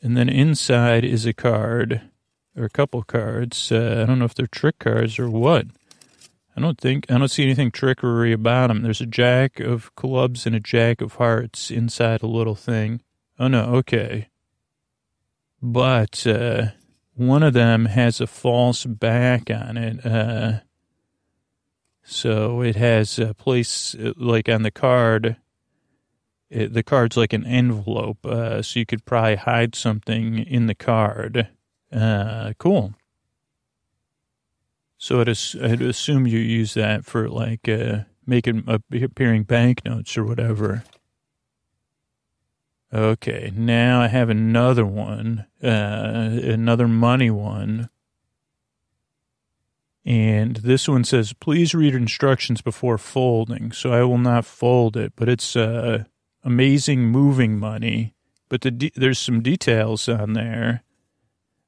and 0.00 0.16
then 0.16 0.30
inside 0.30 1.04
is 1.04 1.26
a 1.26 1.34
card 1.34 2.00
or 2.56 2.64
a 2.64 2.70
couple 2.70 3.02
cards. 3.02 3.70
Uh, 3.70 4.00
I 4.02 4.06
don't 4.06 4.18
know 4.18 4.24
if 4.24 4.34
they're 4.34 4.46
trick 4.46 4.78
cards 4.78 5.18
or 5.18 5.28
what. 5.28 5.66
I 6.58 6.60
don't 6.60 6.80
think 6.80 7.06
I 7.08 7.16
don't 7.16 7.28
see 7.28 7.44
anything 7.44 7.70
trickery 7.70 8.32
about 8.32 8.66
them. 8.66 8.82
There's 8.82 9.00
a 9.00 9.06
jack 9.06 9.60
of 9.60 9.94
clubs 9.94 10.44
and 10.44 10.56
a 10.56 10.60
jack 10.60 11.00
of 11.00 11.14
hearts 11.14 11.70
inside 11.70 12.20
a 12.20 12.26
little 12.26 12.56
thing. 12.56 13.00
Oh 13.38 13.46
no, 13.46 13.76
okay. 13.76 14.26
But 15.62 16.26
uh, 16.26 16.70
one 17.14 17.44
of 17.44 17.54
them 17.54 17.86
has 17.86 18.20
a 18.20 18.26
false 18.26 18.84
back 18.84 19.52
on 19.52 19.76
it. 19.76 20.04
Uh, 20.04 20.60
so 22.02 22.60
it 22.62 22.74
has 22.74 23.20
a 23.20 23.34
place 23.34 23.94
uh, 23.94 24.14
like 24.16 24.48
on 24.48 24.64
the 24.64 24.72
card. 24.72 25.36
It, 26.50 26.72
the 26.72 26.82
card's 26.82 27.16
like 27.16 27.32
an 27.32 27.46
envelope, 27.46 28.26
uh, 28.26 28.62
so 28.62 28.80
you 28.80 28.86
could 28.86 29.04
probably 29.04 29.36
hide 29.36 29.76
something 29.76 30.38
in 30.40 30.66
the 30.66 30.74
card. 30.74 31.50
Uh, 31.92 32.52
cool. 32.58 32.94
So 34.98 35.20
I'd, 35.20 35.28
I'd, 35.28 35.80
assume 35.80 36.26
you 36.26 36.40
use 36.40 36.74
that 36.74 37.04
for 37.04 37.28
like 37.28 37.68
uh, 37.68 38.00
making 38.26 38.64
uh, 38.66 38.78
appearing 38.92 39.44
banknotes 39.44 40.18
or 40.18 40.24
whatever. 40.24 40.82
Okay, 42.92 43.52
now 43.54 44.00
I 44.00 44.08
have 44.08 44.28
another 44.28 44.84
one, 44.84 45.46
uh, 45.62 45.68
another 46.42 46.88
money 46.88 47.30
one. 47.30 47.90
And 50.04 50.56
this 50.56 50.88
one 50.88 51.04
says, 51.04 51.34
please 51.34 51.74
read 51.74 51.94
instructions 51.94 52.62
before 52.62 52.96
folding. 52.96 53.72
So 53.72 53.92
I 53.92 54.02
will 54.04 54.18
not 54.18 54.46
fold 54.46 54.96
it, 54.96 55.12
but 55.16 55.28
it's 55.28 55.54
uh, 55.54 56.04
amazing 56.42 57.04
moving 57.04 57.58
money. 57.58 58.14
But 58.48 58.62
the 58.62 58.70
de- 58.70 58.92
there's 58.96 59.18
some 59.18 59.42
details 59.42 60.08
on 60.08 60.32
there. 60.32 60.82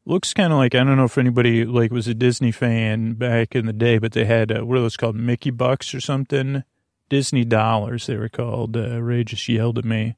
Looks 0.06 0.32
kind 0.34 0.52
of 0.52 0.58
like, 0.58 0.74
I 0.74 0.82
don't 0.82 0.96
know 0.96 1.04
if 1.04 1.18
anybody 1.18 1.64
like 1.64 1.92
was 1.92 2.08
a 2.08 2.14
Disney 2.14 2.52
fan 2.52 3.12
back 3.14 3.54
in 3.54 3.66
the 3.66 3.72
day, 3.72 3.98
but 3.98 4.12
they 4.12 4.24
had, 4.24 4.50
uh, 4.50 4.64
what 4.64 4.78
are 4.78 4.80
those 4.80 4.96
called? 4.96 5.16
Mickey 5.16 5.50
Bucks 5.50 5.94
or 5.94 6.00
something? 6.00 6.64
Disney 7.08 7.44
dollars, 7.44 8.06
they 8.06 8.16
were 8.16 8.28
called. 8.28 8.76
Uh, 8.76 9.00
Ray 9.02 9.24
just 9.24 9.48
yelled 9.48 9.78
at 9.78 9.84
me. 9.84 10.16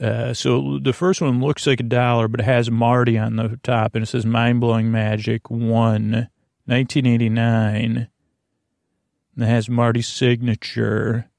Uh, 0.00 0.34
so 0.34 0.78
the 0.82 0.92
first 0.92 1.20
one 1.20 1.40
looks 1.40 1.66
like 1.66 1.80
a 1.80 1.84
dollar, 1.84 2.26
but 2.26 2.40
it 2.40 2.46
has 2.46 2.70
Marty 2.70 3.16
on 3.16 3.36
the 3.36 3.60
top, 3.62 3.94
and 3.94 4.02
it 4.02 4.06
says 4.06 4.26
"Mind 4.26 4.60
blowing 4.60 4.90
magic 4.90 5.48
one." 5.50 6.28
1989. 6.66 8.08
And 9.34 9.44
it 9.44 9.46
has 9.46 9.68
Marty's 9.68 10.08
signature. 10.08 11.30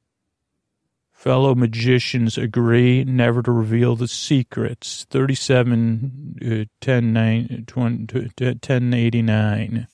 Fellow 1.24 1.56
magicians 1.56 2.38
agree 2.38 3.06
never 3.06 3.42
to 3.42 3.52
reveal 3.54 3.96
the 3.96 4.10
secrets. 4.10 5.06
37 5.10 6.68
uh, 6.68 6.70
10, 6.82 7.14
9, 7.14 7.64
20, 7.66 8.20
1089. 8.20 9.88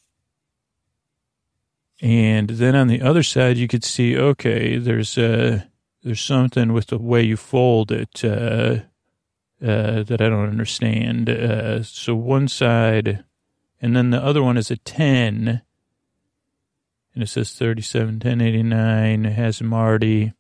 And 2.01 2.49
then 2.49 2.75
on 2.75 2.87
the 2.87 3.03
other 3.03 3.21
side, 3.21 3.57
you 3.57 3.67
could 3.67 3.83
see, 3.83 4.17
okay, 4.17 4.79
there's 4.79 5.19
uh, 5.19 5.65
there's 6.01 6.19
something 6.19 6.73
with 6.73 6.87
the 6.87 6.97
way 6.97 7.21
you 7.21 7.37
fold 7.37 7.91
it 7.91 8.25
uh, 8.25 8.79
uh, 9.63 10.01
that 10.01 10.21
I 10.21 10.29
don't 10.29 10.49
understand. 10.49 11.29
Uh, 11.29 11.83
so 11.83 12.15
one 12.15 12.47
side, 12.47 13.23
and 13.79 13.95
then 13.95 14.09
the 14.09 14.23
other 14.23 14.41
one 14.41 14.57
is 14.57 14.71
a 14.71 14.77
10, 14.77 15.61
and 17.13 17.23
it 17.23 17.27
says 17.27 17.53
37, 17.53 18.15
1089. 18.15 19.27
It 19.27 19.33
has 19.33 19.61
Marty, 19.61 20.33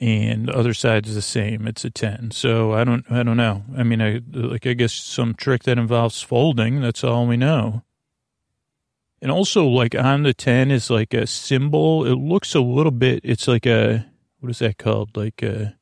and 0.00 0.46
the 0.46 0.56
other 0.56 0.74
side 0.74 1.06
is 1.06 1.14
the 1.14 1.22
same. 1.22 1.66
It's 1.66 1.84
a 1.84 1.90
10. 1.90 2.30
So 2.30 2.72
I 2.72 2.84
don't, 2.84 3.04
I 3.10 3.22
don't 3.22 3.36
know. 3.36 3.64
I 3.76 3.82
mean, 3.82 4.00
I 4.00 4.20
like, 4.32 4.66
I 4.66 4.74
guess 4.74 4.92
some 4.92 5.34
trick 5.34 5.64
that 5.64 5.78
involves 5.78 6.22
folding. 6.22 6.80
That's 6.80 7.02
all 7.02 7.26
we 7.26 7.36
know. 7.36 7.82
And 9.20 9.32
also, 9.32 9.66
like 9.66 9.96
on 9.96 10.22
the 10.22 10.32
10 10.32 10.70
is 10.70 10.90
like 10.90 11.12
a 11.12 11.26
symbol. 11.26 12.06
It 12.06 12.14
looks 12.14 12.54
a 12.54 12.60
little 12.60 12.92
bit, 12.92 13.20
it's 13.24 13.48
like 13.48 13.66
a, 13.66 14.06
what 14.38 14.50
is 14.50 14.60
that 14.60 14.78
called? 14.78 15.16
Like 15.16 15.42
a, 15.42 15.76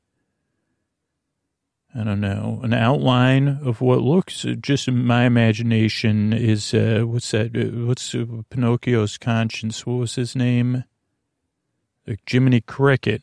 I 1.95 2.05
don't 2.05 2.21
know, 2.21 2.61
an 2.63 2.73
outline 2.73 3.49
of 3.63 3.83
what 3.83 4.01
looks, 4.01 4.47
just 4.61 4.89
in 4.89 5.05
my 5.05 5.25
imagination, 5.25 6.33
is, 6.33 6.73
uh, 6.73 7.03
what's 7.05 7.31
that? 7.33 7.55
Uh, 7.55 7.87
what's 7.87 8.15
uh, 8.15 8.25
Pinocchio's 8.49 9.19
conscience? 9.19 9.85
What 9.85 9.95
was 9.95 10.15
his 10.15 10.35
name? 10.35 10.85
Like 12.07 12.21
Jiminy 12.27 12.63
Cricket. 12.63 13.23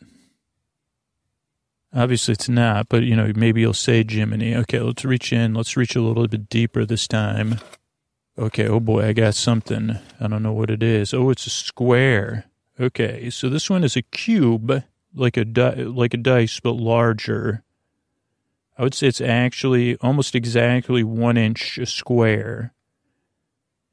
Obviously, 1.95 2.32
it's 2.32 2.49
not, 2.49 2.89
but, 2.89 3.03
you 3.03 3.15
know, 3.15 3.32
maybe 3.36 3.62
you'll 3.62 3.73
say 3.73 4.03
Jiminy. 4.08 4.56
Okay, 4.56 4.79
let's 4.79 5.06
reach 5.06 5.32
in. 5.32 5.53
Let's 5.53 5.77
reach 5.77 5.95
a 5.95 6.01
little 6.01 6.27
bit 6.27 6.49
deeper 6.49 6.86
this 6.86 7.08
time. 7.08 7.60
Okay, 8.38 8.67
oh 8.67 8.79
boy, 8.79 9.06
I 9.06 9.13
got 9.13 9.36
something. 9.36 9.99
I 10.19 10.27
don't 10.27 10.41
know 10.41 10.53
what 10.53 10.71
it 10.71 10.82
is. 10.82 11.13
Oh, 11.13 11.29
it's 11.29 11.45
a 11.45 11.51
square. 11.51 12.45
Okay, 12.79 13.29
so 13.29 13.47
this 13.47 13.69
one 13.69 13.84
is 13.84 13.95
a 13.95 14.01
cube, 14.01 14.84
like 15.13 15.38
a 15.38 15.45
di- 15.45 15.84
like 15.84 16.15
a 16.15 16.17
dice, 16.17 16.60
but 16.60 16.71
larger. 16.71 17.63
I 18.75 18.82
would 18.82 18.95
say 18.95 19.06
it's 19.06 19.21
actually 19.21 19.95
almost 19.97 20.34
exactly 20.34 21.03
one 21.03 21.38
inch 21.38 21.77
a 21.77 21.86
square. 21.86 22.73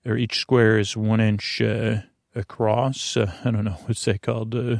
Or 0.06 0.16
each 0.16 0.38
square 0.38 0.78
is 0.78 0.96
one 0.96 1.20
inch 1.20 1.60
uh, 1.60 1.98
across. 2.34 3.18
Uh, 3.18 3.30
I 3.44 3.50
don't 3.50 3.64
know 3.64 3.76
what's 3.84 4.06
that 4.06 4.22
called. 4.22 4.54
Uh, 4.54 4.76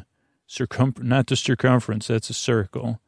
circumference, 0.46 1.06
not 1.06 1.26
the 1.26 1.36
circumference. 1.36 2.06
That's 2.06 2.30
a 2.30 2.34
circle 2.34 2.98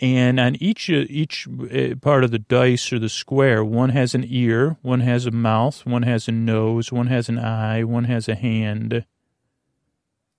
and 0.00 0.38
on 0.38 0.56
each 0.56 0.88
uh, 0.90 1.04
each 1.08 1.48
uh, 1.48 1.96
part 2.00 2.22
of 2.22 2.30
the 2.30 2.38
dice 2.38 2.92
or 2.92 2.98
the 2.98 3.08
square, 3.08 3.64
one 3.64 3.90
has 3.90 4.14
an 4.14 4.24
ear, 4.26 4.76
one 4.82 5.00
has 5.00 5.26
a 5.26 5.30
mouth, 5.30 5.84
one 5.84 6.02
has 6.02 6.28
a 6.28 6.32
nose, 6.32 6.92
one 6.92 7.08
has 7.08 7.28
an 7.28 7.38
eye, 7.38 7.82
one 7.82 8.04
has 8.04 8.28
a 8.28 8.36
hand. 8.36 9.04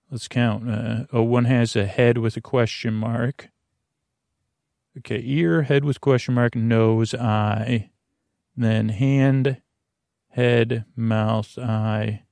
Let's 0.09 0.27
count. 0.27 0.69
Uh, 0.69 1.05
oh, 1.11 1.23
one 1.23 1.45
has 1.45 1.75
a 1.75 1.85
head 1.85 2.17
with 2.17 2.37
a 2.37 2.41
question 2.41 2.93
mark. 2.93 3.49
Okay, 4.97 5.21
ear, 5.23 5.63
head 5.63 5.83
with 5.83 6.01
question 6.01 6.33
mark, 6.33 6.55
nose, 6.55 7.13
eye, 7.13 7.91
then 8.55 8.89
hand, 8.89 9.61
head, 10.29 10.85
mouth, 10.95 11.57
eye, 11.57 12.23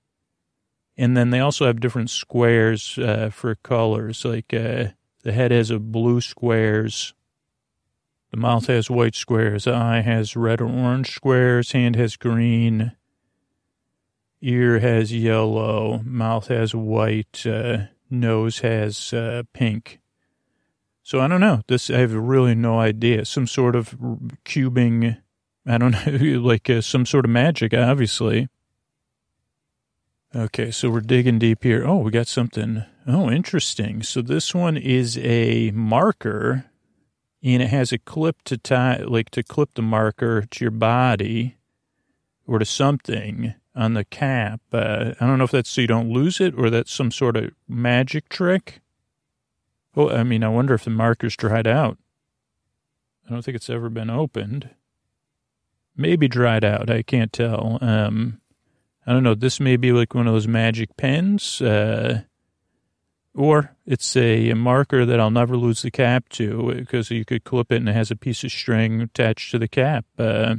and 0.97 1.15
then 1.15 1.29
they 1.29 1.39
also 1.39 1.67
have 1.67 1.79
different 1.79 2.09
squares 2.09 2.97
uh, 2.97 3.29
for 3.31 3.53
colors. 3.53 4.25
Like 4.25 4.53
uh, 4.53 4.87
the 5.23 5.31
head 5.31 5.51
has 5.51 5.69
a 5.69 5.77
blue 5.77 6.21
squares 6.21 7.13
the 8.31 8.37
mouth 8.37 8.67
has 8.67 8.89
white 8.89 9.15
squares. 9.15 9.63
The 9.63 9.73
eye 9.73 10.01
has 10.01 10.35
red 10.35 10.61
or 10.61 10.67
orange 10.67 11.11
squares. 11.13 11.71
Hand 11.71 11.95
has 11.95 12.17
green. 12.17 12.91
Ear 14.41 14.79
has 14.79 15.13
yellow. 15.13 16.01
Mouth 16.03 16.47
has 16.47 16.75
white. 16.75 17.45
Uh, 17.45 17.85
nose 18.09 18.59
has 18.59 19.13
uh, 19.13 19.43
pink. 19.53 19.99
So 21.03 21.21
I 21.21 21.27
don't 21.27 21.39
know. 21.39 21.61
This 21.67 21.89
I 21.89 21.99
have 21.99 22.13
really 22.13 22.53
no 22.53 22.79
idea. 22.79 23.23
Some 23.23 23.47
sort 23.47 23.75
of 23.75 23.97
cubing. 24.43 25.17
I 25.65 25.77
don't 25.77 25.91
know, 26.05 26.39
like 26.41 26.69
uh, 26.69 26.81
some 26.81 27.05
sort 27.05 27.25
of 27.25 27.31
magic, 27.31 27.73
obviously. 27.73 28.49
Okay, 30.35 30.71
so 30.71 30.89
we're 30.89 30.99
digging 30.99 31.39
deep 31.39 31.63
here. 31.63 31.87
Oh, 31.87 31.97
we 31.99 32.11
got 32.11 32.27
something. 32.27 32.83
Oh, 33.07 33.31
interesting. 33.31 34.03
So 34.03 34.21
this 34.21 34.53
one 34.53 34.75
is 34.75 35.17
a 35.19 35.71
marker 35.71 36.65
and 37.53 37.63
it 37.63 37.69
has 37.69 37.93
a 37.93 37.97
clip 37.97 38.41
to 38.43 38.57
tie, 38.57 38.97
like 38.97 39.29
to 39.31 39.41
clip 39.41 39.73
the 39.75 39.81
marker 39.81 40.41
to 40.41 40.63
your 40.63 40.71
body 40.71 41.55
or 42.45 42.59
to 42.59 42.65
something 42.65 43.53
on 43.73 43.93
the 43.93 44.03
cap. 44.03 44.59
Uh, 44.73 45.13
I 45.19 45.25
don't 45.25 45.37
know 45.37 45.45
if 45.45 45.51
that's 45.51 45.69
so 45.69 45.81
you 45.81 45.87
don't 45.87 46.11
lose 46.11 46.41
it 46.41 46.53
or 46.57 46.69
that's 46.69 46.91
some 46.91 47.09
sort 47.09 47.37
of 47.37 47.51
magic 47.67 48.27
trick. 48.27 48.81
Oh, 49.95 50.09
I 50.09 50.23
mean, 50.23 50.43
I 50.43 50.49
wonder 50.49 50.73
if 50.73 50.83
the 50.83 50.89
marker's 50.89 51.37
dried 51.37 51.67
out. 51.67 51.97
I 53.25 53.31
don't 53.31 53.43
think 53.43 53.55
it's 53.55 53.69
ever 53.69 53.89
been 53.89 54.09
opened. 54.09 54.69
Maybe 55.95 56.27
dried 56.27 56.65
out. 56.65 56.89
I 56.89 57.01
can't 57.01 57.31
tell. 57.31 57.79
Um, 57.81 58.41
I 59.05 59.13
don't 59.13 59.23
know. 59.23 59.35
This 59.35 59.59
may 59.59 59.77
be 59.77 59.93
like 59.93 60.13
one 60.13 60.27
of 60.27 60.33
those 60.33 60.47
magic 60.47 60.97
pens. 60.97 61.61
Uh, 61.61 62.23
or 63.37 63.75
it's 63.85 64.17
a, 64.17 64.53
marker 64.53 65.05
that 65.05 65.19
I'll 65.19 65.29
never 65.29 65.55
lose 65.55 65.83
the 65.83 65.91
cap 65.91 66.27
to 66.29 66.73
because 66.73 67.11
you 67.11 67.23
could 67.23 67.43
clip 67.43 67.71
it 67.71 67.77
and 67.77 67.87
it 67.87 67.93
has 67.93 68.09
a 68.09 68.15
piece 68.15 68.43
of 68.43 68.51
string 68.51 68.99
attached 68.99 69.51
to 69.51 69.59
the 69.59 69.67
cap. 69.67 70.05
Uh, 70.17 70.55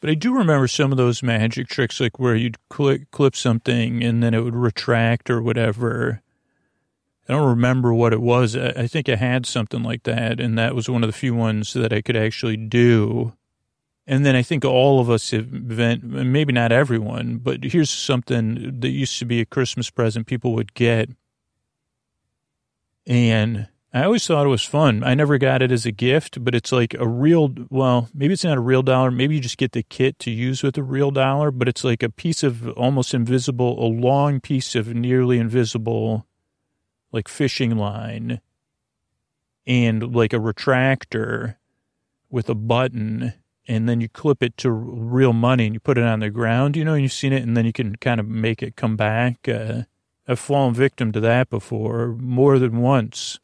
but 0.00 0.10
I 0.10 0.14
do 0.14 0.34
remember 0.34 0.66
some 0.66 0.90
of 0.90 0.98
those 0.98 1.22
magic 1.22 1.68
tricks, 1.68 2.00
like 2.00 2.18
where 2.18 2.34
you'd 2.34 2.56
click, 2.68 3.12
clip 3.12 3.36
something 3.36 4.02
and 4.02 4.22
then 4.22 4.34
it 4.34 4.40
would 4.40 4.56
retract 4.56 5.30
or 5.30 5.40
whatever. 5.40 6.20
I 7.28 7.32
don't 7.32 7.48
remember 7.48 7.94
what 7.94 8.12
it 8.12 8.20
was. 8.20 8.56
I 8.56 8.88
think 8.88 9.08
I 9.08 9.16
had 9.16 9.46
something 9.46 9.82
like 9.82 10.04
that, 10.04 10.38
and 10.38 10.56
that 10.58 10.76
was 10.76 10.88
one 10.88 11.02
of 11.02 11.08
the 11.08 11.16
few 11.16 11.34
ones 11.34 11.72
that 11.72 11.92
I 11.92 12.00
could 12.00 12.16
actually 12.16 12.56
do. 12.56 13.32
And 14.06 14.24
then 14.24 14.36
I 14.36 14.42
think 14.42 14.64
all 14.64 15.00
of 15.00 15.10
us 15.10 15.32
have 15.32 15.50
been, 15.68 16.00
maybe 16.30 16.52
not 16.52 16.70
everyone, 16.70 17.38
but 17.38 17.64
here's 17.64 17.90
something 17.90 18.78
that 18.78 18.90
used 18.90 19.18
to 19.18 19.24
be 19.24 19.40
a 19.40 19.44
Christmas 19.44 19.90
present 19.90 20.28
people 20.28 20.54
would 20.54 20.74
get 20.74 21.10
and 23.06 23.68
I 23.96 24.04
always 24.04 24.26
thought 24.26 24.44
it 24.44 24.50
was 24.50 24.62
fun. 24.62 25.02
I 25.04 25.14
never 25.14 25.38
got 25.38 25.62
it 25.62 25.72
as 25.72 25.86
a 25.86 25.92
gift, 25.92 26.44
but 26.44 26.54
it's 26.54 26.70
like 26.70 26.94
a 26.94 27.08
real, 27.08 27.54
well, 27.70 28.10
maybe 28.12 28.34
it's 28.34 28.44
not 28.44 28.58
a 28.58 28.60
real 28.60 28.82
dollar. 28.82 29.10
Maybe 29.10 29.36
you 29.36 29.40
just 29.40 29.56
get 29.56 29.72
the 29.72 29.82
kit 29.82 30.18
to 30.18 30.30
use 30.30 30.62
with 30.62 30.76
a 30.76 30.82
real 30.82 31.10
dollar, 31.10 31.50
but 31.50 31.66
it's 31.66 31.82
like 31.82 32.02
a 32.02 32.10
piece 32.10 32.42
of 32.42 32.68
almost 32.72 33.14
invisible, 33.14 33.82
a 33.82 33.88
long 33.88 34.40
piece 34.40 34.74
of 34.74 34.94
nearly 34.94 35.38
invisible, 35.38 36.26
like 37.10 37.26
fishing 37.26 37.76
line 37.76 38.40
and 39.66 40.14
like 40.14 40.34
a 40.34 40.38
retractor 40.38 41.56
with 42.28 42.50
a 42.50 42.54
button. 42.54 43.32
And 43.66 43.88
then 43.88 44.02
you 44.02 44.10
clip 44.10 44.42
it 44.42 44.58
to 44.58 44.70
real 44.70 45.32
money 45.32 45.64
and 45.64 45.74
you 45.74 45.80
put 45.80 45.96
it 45.96 46.04
on 46.04 46.20
the 46.20 46.28
ground, 46.28 46.76
you 46.76 46.84
know, 46.84 46.92
and 46.92 47.02
you've 47.02 47.12
seen 47.12 47.32
it 47.32 47.42
and 47.42 47.56
then 47.56 47.64
you 47.64 47.72
can 47.72 47.96
kind 47.96 48.20
of 48.20 48.28
make 48.28 48.62
it 48.62 48.76
come 48.76 48.96
back. 48.96 49.48
Uh, 49.48 49.84
I've 50.28 50.38
fallen 50.38 50.74
victim 50.74 51.12
to 51.12 51.20
that 51.20 51.50
before 51.50 52.08
more 52.08 52.58
than 52.58 52.78
once. 52.78 53.38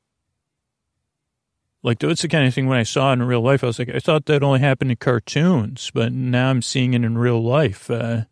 Like, 1.85 1.99
that's 1.99 2.23
the 2.23 2.29
kind 2.29 2.47
of 2.47 2.55
thing 2.55 2.67
when 2.67 2.79
I 2.79 2.85
saw 2.85 3.11
it 3.11 3.15
in 3.15 3.23
real 3.25 3.41
life, 3.41 3.65
I 3.65 3.67
was 3.67 3.79
like, 3.79 3.89
I 3.89 3.99
thought 3.99 4.27
that 4.27 4.43
only 4.43 4.61
happened 4.61 4.93
in 4.93 4.97
cartoons, 4.97 5.91
but 5.93 6.13
now 6.13 6.51
I'm 6.51 6.63
seeing 6.63 6.95
it 6.95 7.05
in 7.05 7.19
real 7.19 7.43
life. 7.43 7.91
Uh, 7.91 8.25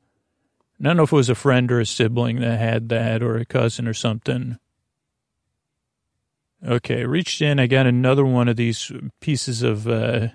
I 0.81 0.83
don't 0.83 0.97
know 0.97 1.03
if 1.03 1.13
it 1.13 1.17
was 1.17 1.29
a 1.29 1.35
friend 1.35 1.71
or 1.71 1.81
a 1.81 1.87
sibling 1.87 2.41
that 2.41 2.59
had 2.59 2.89
that 2.91 3.23
or 3.23 3.37
a 3.37 3.45
cousin 3.45 3.89
or 3.89 3.95
something. 3.95 4.59
Okay, 6.67 7.05
reached 7.05 7.43
in. 7.43 7.59
I 7.59 7.67
got 7.67 7.87
another 7.87 8.25
one 8.25 8.49
of 8.49 8.57
these 8.57 8.93
pieces 9.21 9.63
of 9.63 9.89
uh, 9.89 10.29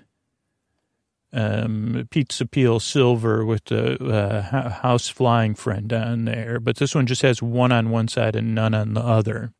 um, 1.36 2.08
pizza 2.10 2.46
peel 2.46 2.80
silver 2.80 3.44
with 3.44 3.66
the 3.66 4.02
uh, 4.02 4.70
house 4.70 5.08
flying 5.08 5.54
friend 5.54 5.92
on 5.92 6.24
there, 6.24 6.58
but 6.58 6.76
this 6.76 6.94
one 6.94 7.06
just 7.06 7.20
has 7.20 7.42
one 7.42 7.72
on 7.72 7.90
one 7.90 8.08
side 8.08 8.34
and 8.34 8.54
none 8.54 8.72
on 8.72 8.94
the 8.94 9.02
other. 9.02 9.52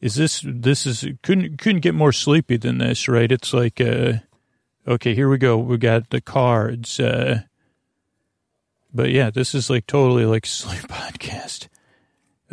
Is 0.00 0.14
this 0.14 0.42
this 0.46 0.86
is 0.86 1.04
couldn't 1.22 1.58
couldn't 1.58 1.80
get 1.80 1.94
more 1.94 2.12
sleepy 2.12 2.56
than 2.56 2.78
this, 2.78 3.08
right? 3.08 3.30
It's 3.30 3.52
like 3.52 3.80
uh, 3.80 4.14
okay, 4.86 5.14
here 5.14 5.28
we 5.28 5.38
go. 5.38 5.58
We 5.58 5.76
got 5.76 6.10
the 6.10 6.20
cards. 6.20 7.00
Uh, 7.00 7.42
but 8.94 9.10
yeah, 9.10 9.30
this 9.30 9.54
is 9.54 9.68
like 9.68 9.86
totally 9.88 10.24
like 10.24 10.46
sleep 10.46 10.82
podcast. 10.82 11.66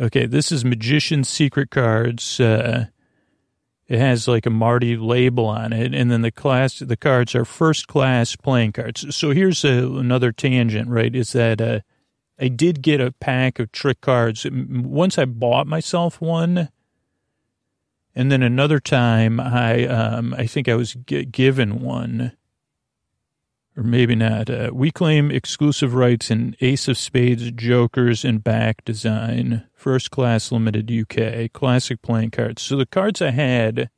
Okay, 0.00 0.26
this 0.26 0.50
is 0.50 0.64
Magician's 0.64 1.28
Secret 1.28 1.70
Cards. 1.70 2.40
Uh, 2.40 2.86
it 3.88 3.98
has 3.98 4.28
like 4.28 4.44
a 4.44 4.50
Marty 4.50 4.96
label 4.96 5.46
on 5.46 5.72
it, 5.72 5.94
and 5.94 6.10
then 6.10 6.20
the 6.20 6.30
class, 6.30 6.78
the 6.78 6.96
cards 6.96 7.34
are 7.34 7.46
first 7.46 7.88
class 7.88 8.36
playing 8.36 8.72
cards. 8.72 9.16
So 9.16 9.30
here's 9.30 9.64
a, 9.64 9.86
another 9.86 10.30
tangent, 10.30 10.88
right? 10.88 11.14
Is 11.14 11.32
that 11.32 11.60
uh, 11.60 11.80
I 12.38 12.48
did 12.48 12.82
get 12.82 13.00
a 13.00 13.12
pack 13.12 13.58
of 13.58 13.72
trick 13.72 14.02
cards 14.02 14.46
once. 14.50 15.16
I 15.16 15.24
bought 15.24 15.66
myself 15.66 16.20
one, 16.20 16.68
and 18.14 18.30
then 18.30 18.42
another 18.42 18.78
time 18.78 19.40
I, 19.40 19.86
um, 19.86 20.34
I 20.34 20.46
think 20.46 20.68
I 20.68 20.74
was 20.74 20.94
g- 21.06 21.24
given 21.24 21.80
one, 21.80 22.32
or 23.78 23.84
maybe 23.84 24.16
not. 24.16 24.50
Uh, 24.50 24.70
we 24.72 24.90
claim 24.90 25.30
exclusive 25.30 25.94
rights 25.94 26.32
in 26.32 26.56
Ace 26.60 26.88
of 26.88 26.98
Spades, 26.98 27.52
Jokers, 27.52 28.24
and 28.24 28.42
back 28.42 28.84
design. 28.84 29.64
First 29.72 30.10
class 30.10 30.50
limited 30.50 30.90
UK. 30.90 31.52
Classic 31.52 32.02
playing 32.02 32.32
cards. 32.32 32.60
So 32.60 32.76
the 32.76 32.86
cards 32.86 33.22
I 33.22 33.30
had, 33.30 33.88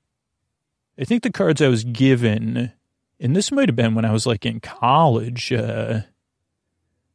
I 0.99 1.05
think 1.05 1.23
the 1.23 1.33
cards 1.33 1.63
I 1.63 1.69
was 1.69 1.85
given, 1.85 2.73
and 3.19 3.35
this 3.35 3.51
might 3.51 3.71
have 3.71 3.77
been 3.77 3.95
when 3.95 4.05
I 4.05 4.13
was 4.13 4.27
like 4.27 4.45
in 4.45 4.61
college, 4.61 5.51
uh, 5.51 6.01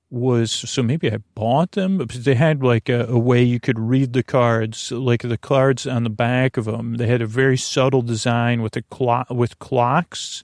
was 0.10 0.52
so 0.52 0.82
maybe 0.82 1.12
I 1.12 1.18
bought 1.36 1.74
them 1.74 2.00
because 2.00 2.24
they 2.24 2.36
had 2.36 2.64
like 2.64 2.90
a, 2.90 3.06
a, 3.08 3.20
way 3.20 3.44
you 3.44 3.60
could 3.60 3.78
read 3.78 4.14
the 4.14 4.24
cards, 4.24 4.92
like 4.92 5.22
the 5.22 5.38
cards 5.38 5.86
on 5.86 6.04
the 6.04 6.10
back 6.10 6.58
of 6.58 6.66
them. 6.66 6.96
They 6.96 7.08
had 7.08 7.22
a 7.22 7.28
very 7.28 7.58
subtle 7.58 8.02
design 8.02 8.64
with 8.64 8.76
a 8.76 8.82
clock 8.84 9.30
with 9.30 9.60
clocks 9.60 10.44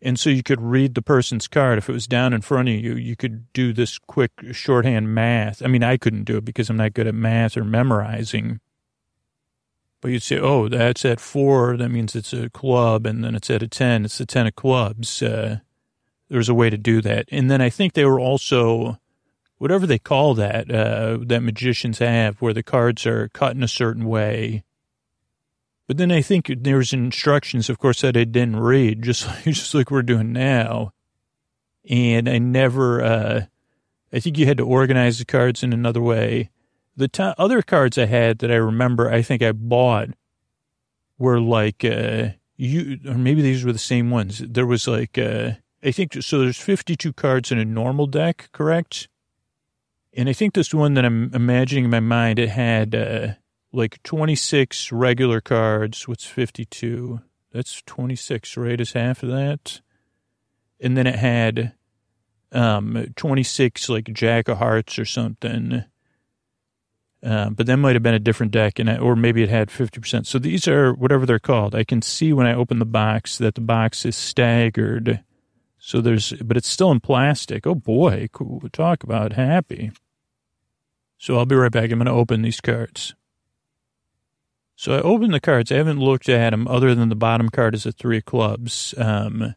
and 0.00 0.18
so 0.18 0.30
you 0.30 0.42
could 0.42 0.60
read 0.60 0.94
the 0.94 1.02
person's 1.02 1.48
card. 1.48 1.78
If 1.78 1.88
it 1.88 1.92
was 1.92 2.06
down 2.06 2.32
in 2.32 2.40
front 2.40 2.68
of 2.68 2.74
you, 2.74 2.94
you 2.94 3.16
could 3.16 3.52
do 3.52 3.72
this 3.72 3.98
quick 3.98 4.30
shorthand 4.52 5.12
math. 5.14 5.62
I 5.62 5.66
mean, 5.66 5.82
I 5.82 5.96
couldn't 5.96 6.24
do 6.24 6.36
it 6.36 6.44
because 6.44 6.70
I'm 6.70 6.76
not 6.76 6.94
good 6.94 7.08
at 7.08 7.14
math 7.14 7.56
or 7.56 7.64
memorizing. 7.64 8.60
But 10.00 10.12
you'd 10.12 10.22
say, 10.22 10.38
oh, 10.38 10.68
that's 10.68 11.04
at 11.04 11.18
four. 11.18 11.76
That 11.76 11.88
means 11.88 12.14
it's 12.14 12.32
a 12.32 12.48
club. 12.50 13.06
And 13.06 13.24
then 13.24 13.34
it's 13.34 13.50
at 13.50 13.62
a 13.62 13.68
10. 13.68 14.04
It's 14.04 14.18
the 14.18 14.26
10 14.26 14.46
of 14.46 14.54
clubs. 14.54 15.20
Uh, 15.20 15.58
there's 16.28 16.48
a 16.48 16.54
way 16.54 16.70
to 16.70 16.78
do 16.78 17.00
that. 17.00 17.26
And 17.32 17.50
then 17.50 17.60
I 17.60 17.68
think 17.68 17.94
they 17.94 18.04
were 18.04 18.20
also, 18.20 19.00
whatever 19.56 19.84
they 19.84 19.98
call 19.98 20.34
that, 20.34 20.70
uh, 20.70 21.18
that 21.22 21.42
magicians 21.42 21.98
have, 21.98 22.40
where 22.40 22.54
the 22.54 22.62
cards 22.62 23.04
are 23.06 23.28
cut 23.30 23.56
in 23.56 23.64
a 23.64 23.68
certain 23.68 24.04
way 24.04 24.62
but 25.88 25.96
then 25.96 26.12
I 26.12 26.20
think 26.20 26.52
there's 26.60 26.92
instructions, 26.92 27.70
of 27.70 27.78
course, 27.78 28.02
that 28.02 28.16
I 28.16 28.24
didn't 28.24 28.60
read, 28.60 29.02
just 29.02 29.26
just 29.44 29.74
like 29.74 29.90
we're 29.90 30.02
doing 30.02 30.32
now. 30.32 30.92
And 31.90 32.28
I 32.28 32.38
never, 32.38 33.02
uh, 33.02 33.46
I 34.12 34.20
think 34.20 34.36
you 34.36 34.44
had 34.44 34.58
to 34.58 34.66
organize 34.66 35.18
the 35.18 35.24
cards 35.24 35.62
in 35.62 35.72
another 35.72 36.02
way. 36.02 36.50
The 36.96 37.08
t- 37.08 37.32
other 37.38 37.62
cards 37.62 37.96
I 37.96 38.04
had 38.04 38.38
that 38.40 38.52
I 38.52 38.56
remember, 38.56 39.10
I 39.10 39.22
think 39.22 39.42
I 39.42 39.52
bought 39.52 40.10
were 41.18 41.40
like, 41.40 41.82
uh, 41.84 42.28
you, 42.58 42.98
or 43.06 43.14
maybe 43.14 43.40
these 43.40 43.64
were 43.64 43.72
the 43.72 43.78
same 43.78 44.10
ones. 44.10 44.42
There 44.46 44.66
was 44.66 44.86
like, 44.86 45.16
uh, 45.16 45.52
I 45.82 45.92
think, 45.92 46.22
so 46.22 46.40
there's 46.40 46.58
52 46.58 47.14
cards 47.14 47.50
in 47.50 47.58
a 47.58 47.64
normal 47.64 48.06
deck, 48.06 48.50
correct? 48.52 49.08
And 50.12 50.28
I 50.28 50.34
think 50.34 50.52
this 50.52 50.74
one 50.74 50.92
that 50.94 51.06
I'm 51.06 51.32
imagining 51.32 51.84
in 51.84 51.90
my 51.90 52.00
mind, 52.00 52.38
it 52.38 52.50
had, 52.50 52.94
uh, 52.94 53.28
like 53.72 54.02
26 54.02 54.92
regular 54.92 55.40
cards. 55.40 56.08
What's 56.08 56.24
52? 56.24 57.20
That's 57.52 57.82
26, 57.82 58.56
right? 58.56 58.80
Is 58.80 58.92
half 58.92 59.22
of 59.22 59.30
that. 59.30 59.80
And 60.80 60.96
then 60.96 61.06
it 61.06 61.16
had 61.16 61.74
um 62.50 63.12
26 63.16 63.88
like 63.90 64.04
Jack 64.12 64.48
of 64.48 64.58
Hearts 64.58 64.98
or 64.98 65.04
something. 65.04 65.84
Uh, 67.22 67.50
but 67.50 67.66
that 67.66 67.76
might 67.76 67.96
have 67.96 68.02
been 68.02 68.14
a 68.14 68.20
different 68.20 68.52
deck, 68.52 68.78
and 68.78 68.88
or 68.88 69.16
maybe 69.16 69.42
it 69.42 69.48
had 69.48 69.70
50%. 69.70 70.24
So 70.24 70.38
these 70.38 70.68
are 70.68 70.94
whatever 70.94 71.26
they're 71.26 71.40
called. 71.40 71.74
I 71.74 71.82
can 71.82 72.00
see 72.00 72.32
when 72.32 72.46
I 72.46 72.54
open 72.54 72.78
the 72.78 72.86
box 72.86 73.38
that 73.38 73.56
the 73.56 73.60
box 73.60 74.06
is 74.06 74.14
staggered. 74.14 75.24
So 75.78 76.00
there's, 76.00 76.32
but 76.34 76.56
it's 76.56 76.68
still 76.68 76.92
in 76.92 77.00
plastic. 77.00 77.66
Oh 77.66 77.74
boy, 77.74 78.28
cool. 78.32 78.62
Talk 78.72 79.02
about 79.02 79.32
happy. 79.32 79.90
So 81.18 81.36
I'll 81.36 81.46
be 81.46 81.56
right 81.56 81.72
back. 81.72 81.90
I'm 81.90 81.98
going 81.98 82.06
to 82.06 82.12
open 82.12 82.42
these 82.42 82.60
cards. 82.60 83.14
So 84.78 84.94
I 84.94 85.00
opened 85.00 85.34
the 85.34 85.40
cards. 85.40 85.72
I 85.72 85.76
haven't 85.78 85.98
looked 85.98 86.28
at 86.28 86.50
them 86.50 86.68
other 86.68 86.94
than 86.94 87.08
the 87.08 87.16
bottom 87.16 87.48
card 87.48 87.74
is 87.74 87.84
a 87.84 87.90
three 87.90 88.18
of 88.18 88.24
clubs. 88.26 88.94
Um, 88.96 89.56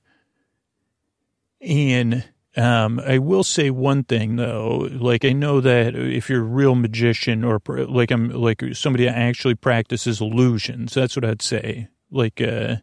and 1.61 2.27
um, 2.57 2.99
I 2.99 3.19
will 3.19 3.43
say 3.43 3.69
one 3.69 4.03
thing 4.03 4.37
though, 4.37 4.89
like 4.91 5.23
I 5.23 5.31
know 5.33 5.61
that 5.61 5.95
if 5.95 6.27
you're 6.27 6.41
a 6.41 6.43
real 6.43 6.73
magician 6.73 7.43
or 7.43 7.61
like 7.67 8.09
I'm 8.09 8.29
like 8.29 8.63
somebody 8.73 9.05
that 9.05 9.15
actually 9.15 9.53
practices 9.53 10.21
illusions, 10.21 10.95
that's 10.95 11.15
what 11.15 11.23
I'd 11.23 11.43
say. 11.43 11.89
Like 12.09 12.41
uh, 12.41 12.77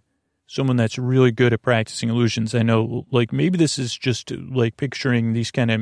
someone 0.47 0.77
that's 0.77 0.97
really 0.97 1.33
good 1.33 1.53
at 1.53 1.63
practicing 1.63 2.09
illusions. 2.09 2.55
I 2.55 2.63
know, 2.63 3.05
like 3.11 3.33
maybe 3.33 3.59
this 3.59 3.81
is 3.81 3.99
just 3.99 4.31
like 4.31 4.77
picturing 4.77 5.33
these 5.33 5.51
kind 5.51 5.73
of 5.73 5.81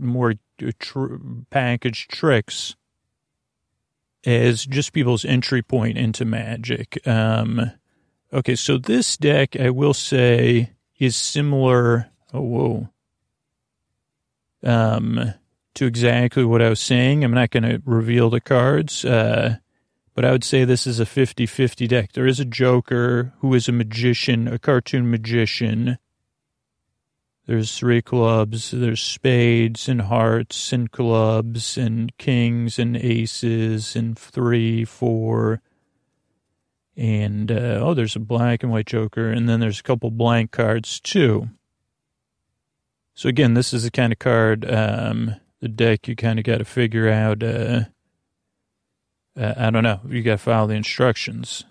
more 0.00 0.34
tr- 0.80 1.14
packaged 1.50 2.10
tricks 2.10 2.74
as 4.24 4.64
just 4.64 4.92
people's 4.92 5.24
entry 5.24 5.62
point 5.62 5.98
into 5.98 6.24
magic. 6.24 7.06
Um, 7.06 7.72
okay, 8.32 8.54
so 8.54 8.78
this 8.78 9.16
deck, 9.16 9.56
I 9.56 9.70
will 9.70 9.94
say, 9.94 10.72
is 10.98 11.16
similar. 11.16 12.10
Oh, 12.32 12.40
whoa. 12.42 12.88
Um, 14.64 15.34
to 15.74 15.86
exactly 15.86 16.44
what 16.44 16.62
I 16.62 16.68
was 16.68 16.80
saying. 16.80 17.24
I'm 17.24 17.32
not 17.32 17.50
going 17.50 17.64
to 17.64 17.82
reveal 17.84 18.30
the 18.30 18.40
cards, 18.40 19.04
uh, 19.04 19.56
but 20.14 20.24
I 20.24 20.30
would 20.30 20.44
say 20.44 20.64
this 20.64 20.86
is 20.86 21.00
a 21.00 21.06
50 21.06 21.46
50 21.46 21.86
deck. 21.86 22.12
There 22.12 22.26
is 22.26 22.38
a 22.38 22.44
Joker 22.44 23.32
who 23.40 23.54
is 23.54 23.68
a 23.68 23.72
magician, 23.72 24.46
a 24.48 24.58
cartoon 24.58 25.10
magician. 25.10 25.98
There's 27.46 27.76
three 27.76 28.02
clubs. 28.02 28.70
There's 28.70 29.00
spades 29.00 29.88
and 29.88 30.02
hearts 30.02 30.72
and 30.72 30.90
clubs 30.90 31.76
and 31.76 32.16
kings 32.16 32.78
and 32.78 32.96
aces 32.96 33.96
and 33.96 34.16
three, 34.16 34.84
four. 34.84 35.60
And, 36.96 37.50
uh, 37.50 37.80
oh, 37.82 37.94
there's 37.94 38.14
a 38.14 38.20
black 38.20 38.62
and 38.62 38.70
white 38.70 38.86
joker. 38.86 39.30
And 39.30 39.48
then 39.48 39.58
there's 39.58 39.80
a 39.80 39.84
couple 39.84 40.10
blank 40.10 40.52
cards 40.52 41.00
too. 41.00 41.48
So 43.14 43.28
again, 43.28 43.54
this 43.54 43.74
is 43.74 43.82
the 43.82 43.90
kind 43.90 44.12
of 44.12 44.18
card, 44.18 44.70
um, 44.70 45.34
the 45.60 45.68
deck 45.68 46.08
you 46.08 46.16
kind 46.16 46.38
of 46.38 46.44
got 46.44 46.58
to 46.58 46.64
figure 46.64 47.08
out, 47.08 47.42
uh, 47.42 47.84
uh, 49.36 49.54
I 49.56 49.70
don't 49.70 49.82
know. 49.82 50.00
You 50.08 50.22
got 50.22 50.32
to 50.32 50.38
follow 50.38 50.68
the 50.68 50.74
instructions. 50.74 51.64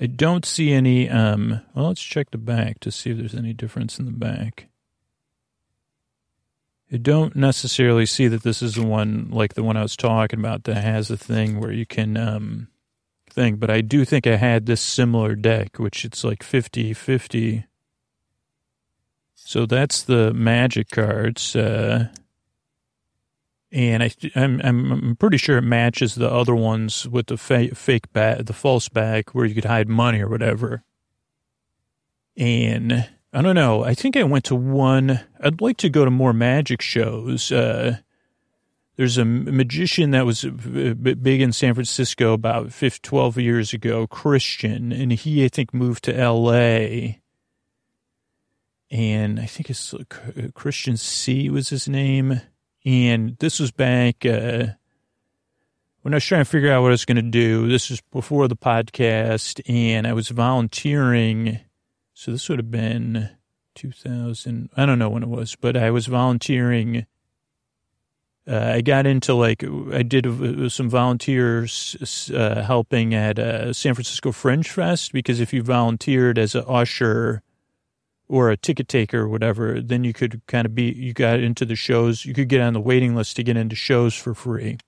I 0.00 0.06
don't 0.06 0.44
see 0.44 0.72
any, 0.72 1.08
um, 1.08 1.60
well, 1.74 1.88
let's 1.88 2.02
check 2.02 2.30
the 2.30 2.38
back 2.38 2.78
to 2.80 2.92
see 2.92 3.10
if 3.10 3.18
there's 3.18 3.34
any 3.34 3.52
difference 3.52 3.98
in 3.98 4.04
the 4.04 4.12
back. 4.12 4.67
You 6.88 6.98
don't 6.98 7.36
necessarily 7.36 8.06
see 8.06 8.28
that 8.28 8.42
this 8.42 8.62
is 8.62 8.74
the 8.74 8.84
one 8.84 9.28
like 9.30 9.54
the 9.54 9.62
one 9.62 9.76
I 9.76 9.82
was 9.82 9.96
talking 9.96 10.38
about 10.38 10.64
that 10.64 10.82
has 10.82 11.10
a 11.10 11.18
thing 11.18 11.60
where 11.60 11.72
you 11.72 11.84
can 11.84 12.16
um 12.16 12.68
thing, 13.38 13.56
but 13.56 13.70
I 13.70 13.82
do 13.82 14.04
think 14.04 14.26
I 14.26 14.36
had 14.36 14.66
this 14.66 14.80
similar 14.80 15.34
deck, 15.34 15.78
which 15.78 16.04
it's 16.04 16.24
like 16.24 16.40
50-50. 16.42 17.64
So 19.34 19.64
that's 19.64 20.02
the 20.02 20.34
magic 20.34 20.90
cards, 20.90 21.54
uh, 21.54 22.08
and 23.70 24.02
I, 24.02 24.10
I'm, 24.34 24.60
I'm 24.60 25.16
pretty 25.16 25.36
sure 25.36 25.58
it 25.58 25.62
matches 25.62 26.14
the 26.14 26.30
other 26.30 26.54
ones 26.54 27.06
with 27.06 27.26
the 27.26 27.36
fake, 27.36 27.76
fake 27.76 28.12
back, 28.12 28.44
the 28.46 28.52
false 28.52 28.88
back 28.88 29.34
where 29.34 29.44
you 29.44 29.54
could 29.54 29.66
hide 29.66 29.88
money 29.88 30.20
or 30.20 30.28
whatever. 30.28 30.82
And 32.36 33.08
I 33.32 33.42
don't 33.42 33.54
know. 33.54 33.84
I 33.84 33.94
think 33.94 34.16
I 34.16 34.22
went 34.22 34.44
to 34.46 34.54
one. 34.54 35.20
I'd 35.42 35.60
like 35.60 35.76
to 35.78 35.90
go 35.90 36.04
to 36.04 36.10
more 36.10 36.32
magic 36.32 36.80
shows. 36.80 37.52
Uh, 37.52 37.98
there's 38.96 39.18
a 39.18 39.24
magician 39.24 40.12
that 40.12 40.24
was 40.26 40.44
big 40.44 41.40
in 41.40 41.52
San 41.52 41.74
Francisco 41.74 42.32
about 42.32 42.72
15, 42.72 43.00
12 43.02 43.38
years 43.38 43.72
ago, 43.72 44.06
Christian, 44.06 44.92
and 44.92 45.12
he, 45.12 45.44
I 45.44 45.48
think, 45.48 45.74
moved 45.74 46.04
to 46.04 46.18
L.A. 46.18 47.20
And 48.90 49.38
I 49.38 49.46
think 49.46 49.68
it's 49.68 49.92
uh, 49.92 50.02
Christian 50.54 50.96
C 50.96 51.50
was 51.50 51.68
his 51.68 51.86
name. 51.86 52.40
And 52.84 53.36
this 53.38 53.60
was 53.60 53.70
back 53.70 54.24
uh, 54.24 54.68
when 56.00 56.14
I 56.14 56.16
was 56.16 56.24
trying 56.24 56.44
to 56.44 56.50
figure 56.50 56.72
out 56.72 56.80
what 56.80 56.88
I 56.88 56.92
was 56.92 57.04
going 57.04 57.16
to 57.16 57.22
do. 57.22 57.68
This 57.68 57.90
was 57.90 58.00
before 58.10 58.48
the 58.48 58.56
podcast, 58.56 59.60
and 59.68 60.06
I 60.06 60.14
was 60.14 60.30
volunteering– 60.30 61.60
so 62.18 62.32
this 62.32 62.48
would 62.48 62.58
have 62.58 62.70
been 62.72 63.30
2000. 63.76 64.70
I 64.76 64.86
don't 64.86 64.98
know 64.98 65.08
when 65.08 65.22
it 65.22 65.28
was, 65.28 65.54
but 65.54 65.76
I 65.76 65.92
was 65.92 66.08
volunteering. 66.08 67.06
Uh, 68.44 68.72
I 68.74 68.80
got 68.80 69.06
into 69.06 69.34
like, 69.34 69.62
I 69.92 70.02
did 70.02 70.26
some 70.72 70.90
volunteers 70.90 72.28
uh, 72.34 72.62
helping 72.62 73.14
at 73.14 73.38
uh, 73.38 73.72
San 73.72 73.94
Francisco 73.94 74.32
Fringe 74.32 74.68
Fest 74.68 75.12
because 75.12 75.38
if 75.38 75.52
you 75.52 75.62
volunteered 75.62 76.40
as 76.40 76.56
an 76.56 76.64
usher 76.66 77.40
or 78.26 78.50
a 78.50 78.56
ticket 78.56 78.88
taker 78.88 79.20
or 79.20 79.28
whatever, 79.28 79.80
then 79.80 80.02
you 80.02 80.12
could 80.12 80.44
kind 80.48 80.66
of 80.66 80.74
be, 80.74 80.90
you 80.90 81.12
got 81.12 81.38
into 81.38 81.64
the 81.64 81.76
shows, 81.76 82.24
you 82.24 82.34
could 82.34 82.48
get 82.48 82.60
on 82.60 82.72
the 82.72 82.80
waiting 82.80 83.14
list 83.14 83.36
to 83.36 83.44
get 83.44 83.56
into 83.56 83.76
shows 83.76 84.12
for 84.16 84.34
free. 84.34 84.78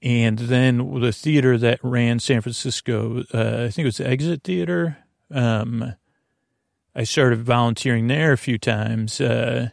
And 0.00 0.38
then 0.38 1.00
the 1.00 1.10
theater 1.10 1.58
that 1.58 1.80
ran 1.82 2.20
San 2.20 2.42
Francisco, 2.42 3.24
uh, 3.34 3.64
I 3.64 3.70
think 3.70 3.78
it 3.78 3.84
was 3.86 3.96
the 3.96 4.06
Exit 4.06 4.44
Theater 4.44 4.98
um, 5.32 5.94
I 6.94 7.04
started 7.04 7.42
volunteering 7.42 8.06
there 8.06 8.32
a 8.32 8.38
few 8.38 8.58
times, 8.58 9.20
uh, 9.20 9.70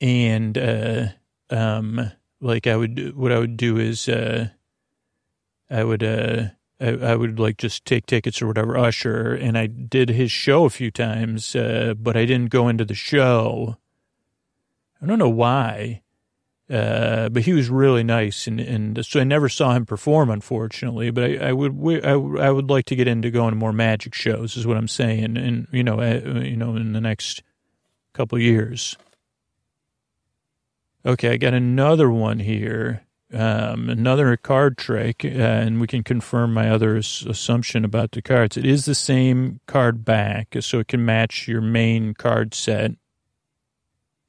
and 0.00 0.56
uh, 0.56 1.06
um, 1.50 2.12
like 2.40 2.66
I 2.66 2.76
would, 2.76 3.16
what 3.16 3.32
I 3.32 3.38
would 3.38 3.56
do 3.56 3.78
is 3.78 4.08
uh, 4.08 4.48
I 5.70 5.84
would 5.84 6.02
uh, 6.02 6.48
I, 6.80 6.88
I, 6.88 7.16
would 7.16 7.38
like 7.38 7.56
just 7.58 7.84
take 7.84 8.06
tickets 8.06 8.42
or 8.42 8.46
whatever, 8.46 8.76
Usher, 8.76 9.34
and 9.34 9.56
I 9.56 9.66
did 9.66 10.08
his 10.10 10.32
show 10.32 10.64
a 10.64 10.70
few 10.70 10.90
times, 10.90 11.54
uh, 11.54 11.94
but 11.96 12.16
I 12.16 12.24
didn't 12.24 12.50
go 12.50 12.68
into 12.68 12.84
the 12.84 12.94
show. 12.94 13.76
I 15.00 15.06
don't 15.06 15.18
know 15.18 15.28
why, 15.28 16.02
uh, 16.70 17.28
but 17.28 17.42
he 17.42 17.52
was 17.52 17.68
really 17.68 18.02
nice, 18.02 18.46
and, 18.46 18.60
and 18.60 19.04
so 19.04 19.20
I 19.20 19.24
never 19.24 19.48
saw 19.48 19.74
him 19.74 19.84
perform, 19.84 20.30
unfortunately. 20.30 21.10
But 21.10 21.24
I, 21.24 21.48
I 21.48 21.52
would 21.52 22.04
I, 22.04 22.12
I 22.12 22.50
would 22.50 22.70
like 22.70 22.86
to 22.86 22.96
get 22.96 23.08
into 23.08 23.30
going 23.30 23.50
to 23.50 23.56
more 23.56 23.72
magic 23.72 24.14
shows, 24.14 24.56
is 24.56 24.66
what 24.66 24.76
I'm 24.76 24.88
saying, 24.88 25.36
and 25.36 25.68
you 25.72 25.84
know, 25.84 26.00
uh, 26.00 26.40
you 26.40 26.56
know, 26.56 26.76
in 26.76 26.92
the 26.92 27.00
next 27.00 27.42
couple 28.12 28.38
years. 28.38 28.96
Okay, 31.06 31.32
I 31.32 31.36
got 31.36 31.52
another 31.52 32.10
one 32.10 32.38
here 32.38 33.04
um, 33.34 33.88
another 33.88 34.36
card 34.36 34.78
trick, 34.78 35.24
uh, 35.24 35.28
and 35.28 35.80
we 35.80 35.86
can 35.86 36.04
confirm 36.04 36.54
my 36.54 36.70
other 36.70 36.96
assumption 36.96 37.84
about 37.84 38.12
the 38.12 38.22
cards. 38.22 38.56
It 38.56 38.64
is 38.64 38.84
the 38.84 38.94
same 38.94 39.60
card 39.66 40.04
back, 40.04 40.54
so 40.60 40.78
it 40.78 40.88
can 40.88 41.04
match 41.04 41.48
your 41.48 41.60
main 41.60 42.14
card 42.14 42.54
set. 42.54 42.92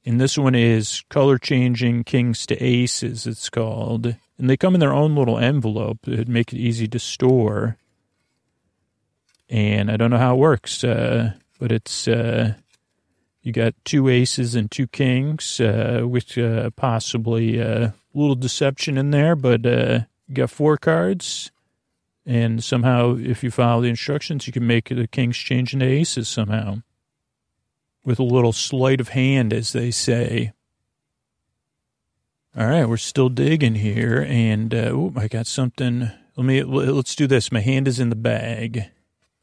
And 0.06 0.20
this 0.20 0.38
one 0.38 0.54
is 0.54 1.02
color 1.10 1.36
changing 1.36 2.04
kings 2.04 2.46
to 2.46 2.62
aces, 2.62 3.26
it's 3.26 3.50
called. 3.50 4.14
And 4.38 4.48
they 4.48 4.56
come 4.56 4.74
in 4.74 4.80
their 4.80 4.94
own 4.94 5.16
little 5.16 5.36
envelope 5.36 5.98
that 6.02 6.28
make 6.28 6.52
it 6.52 6.58
easy 6.58 6.86
to 6.88 7.00
store. 7.00 7.76
And 9.50 9.90
I 9.90 9.96
don't 9.96 10.10
know 10.10 10.18
how 10.18 10.34
it 10.34 10.38
works, 10.38 10.84
uh, 10.84 11.32
but 11.58 11.72
it's 11.72 12.06
uh, 12.06 12.54
you 13.42 13.52
got 13.52 13.74
two 13.84 14.08
aces 14.08 14.54
and 14.54 14.70
two 14.70 14.86
kings, 14.86 15.60
uh, 15.60 16.02
with 16.04 16.38
uh, 16.38 16.70
possibly 16.70 17.60
uh, 17.60 17.90
little 18.14 18.34
deception 18.34 18.98
in 18.98 19.10
there, 19.10 19.36
but 19.36 19.66
uh, 19.66 20.00
you 20.28 20.34
got 20.34 20.50
four 20.50 20.76
cards. 20.76 21.50
And 22.24 22.62
somehow, 22.62 23.16
if 23.16 23.44
you 23.44 23.52
follow 23.52 23.82
the 23.82 23.88
instructions, 23.88 24.46
you 24.46 24.52
can 24.52 24.66
make 24.66 24.88
the 24.88 25.06
kings 25.06 25.36
change 25.36 25.72
into 25.72 25.86
aces 25.86 26.28
somehow. 26.28 26.82
With 28.06 28.18
a 28.18 28.22
little 28.22 28.54
sleight 28.54 29.02
of 29.02 29.10
hand, 29.10 29.52
as 29.52 29.72
they 29.72 29.90
say. 29.90 30.52
All 32.56 32.66
right, 32.66 32.88
we're 32.88 32.96
still 32.96 33.28
digging 33.28 33.74
here, 33.74 34.24
and 34.26 34.74
uh, 34.74 34.90
oh, 34.92 35.12
I 35.14 35.28
got 35.28 35.46
something. 35.46 36.10
Let 36.36 36.44
me 36.46 36.62
let's 36.62 37.14
do 37.14 37.26
this. 37.26 37.52
My 37.52 37.60
hand 37.60 37.86
is 37.86 38.00
in 38.00 38.08
the 38.08 38.16
bag. 38.16 38.84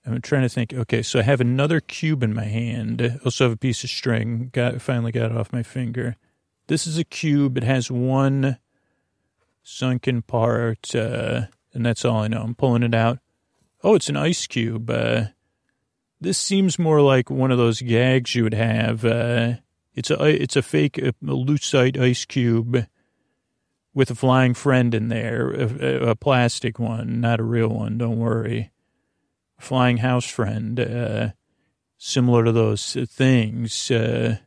I'm 0.06 0.20
trying 0.22 0.42
to 0.42 0.50
think. 0.50 0.74
Okay, 0.74 1.04
so 1.04 1.20
I 1.20 1.22
have 1.22 1.40
another 1.40 1.80
cube 1.80 2.24
in 2.24 2.34
my 2.34 2.46
hand. 2.46 3.02
I 3.02 3.20
also 3.24 3.46
have 3.46 3.54
a 3.54 3.58
piece 3.58 3.84
of 3.84 3.92
string. 3.92 4.50
Got 4.52 4.82
finally 4.82 5.12
got 5.12 5.30
it 5.30 5.38
off 5.38 5.54
my 5.54 5.62
finger. 5.62 6.16
This 6.68 6.88
is 6.88 6.98
a 6.98 7.04
cube. 7.04 7.58
It 7.58 7.64
has 7.64 7.92
one 7.92 8.58
sunken 9.62 10.22
part, 10.22 10.96
uh, 10.96 11.42
and 11.74 11.86
that's 11.86 12.04
all 12.06 12.22
I 12.22 12.30
know. 12.30 12.42
I'm 12.42 12.56
pulling 12.56 12.84
it 12.84 12.96
out. 12.96 13.20
Oh, 13.84 13.94
it's 13.94 14.10
an 14.10 14.18
ice 14.18 14.48
cube. 14.48 14.90
Uh, 14.90 15.26
this 16.24 16.38
seems 16.38 16.80
more 16.80 17.02
like 17.02 17.30
one 17.30 17.52
of 17.52 17.58
those 17.58 17.82
gags 17.82 18.34
you 18.34 18.44
would 18.44 18.54
have. 18.54 19.06
Uh, 19.06 19.54
it's 19.94 20.10
a 20.10 20.24
it's 20.24 20.56
a 20.56 20.62
fake 20.62 20.98
a 20.98 21.14
lucite 21.22 22.00
ice 22.00 22.26
cube 22.26 22.88
with 23.94 24.10
a 24.10 24.16
flying 24.16 24.54
friend 24.54 24.96
in 24.96 25.10
there, 25.10 25.52
a, 25.52 26.10
a, 26.10 26.16
plastic 26.16 26.80
one, 26.80 27.22
not 27.22 27.40
a 27.40 27.44
real 27.44 27.68
one. 27.68 27.98
Don't 28.00 28.18
worry. 28.18 28.72
flying 29.60 29.98
house 29.98 30.26
friend, 30.26 30.80
uh, 30.80 31.30
similar 32.00 32.44
to 32.44 32.52
those 32.52 32.98
things, 33.08 33.92
uh, 33.92 34.38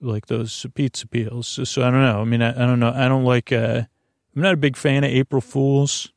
like 0.00 0.26
those 0.26 0.64
pizza 0.74 1.06
peels. 1.06 1.46
So, 1.46 1.64
so, 1.64 1.82
I 1.82 1.90
don't 1.90 2.00
know. 2.00 2.22
I 2.22 2.24
mean, 2.24 2.40
I, 2.40 2.50
I 2.50 2.66
don't 2.66 2.80
know. 2.80 2.92
I 2.94 3.08
don't 3.08 3.24
like. 3.24 3.52
Uh, 3.52 3.82
I'm 4.34 4.42
not 4.42 4.54
a 4.54 4.58
big 4.58 4.76
fan 4.76 5.04
of 5.04 5.10
April 5.10 5.42
Fools. 5.42 6.10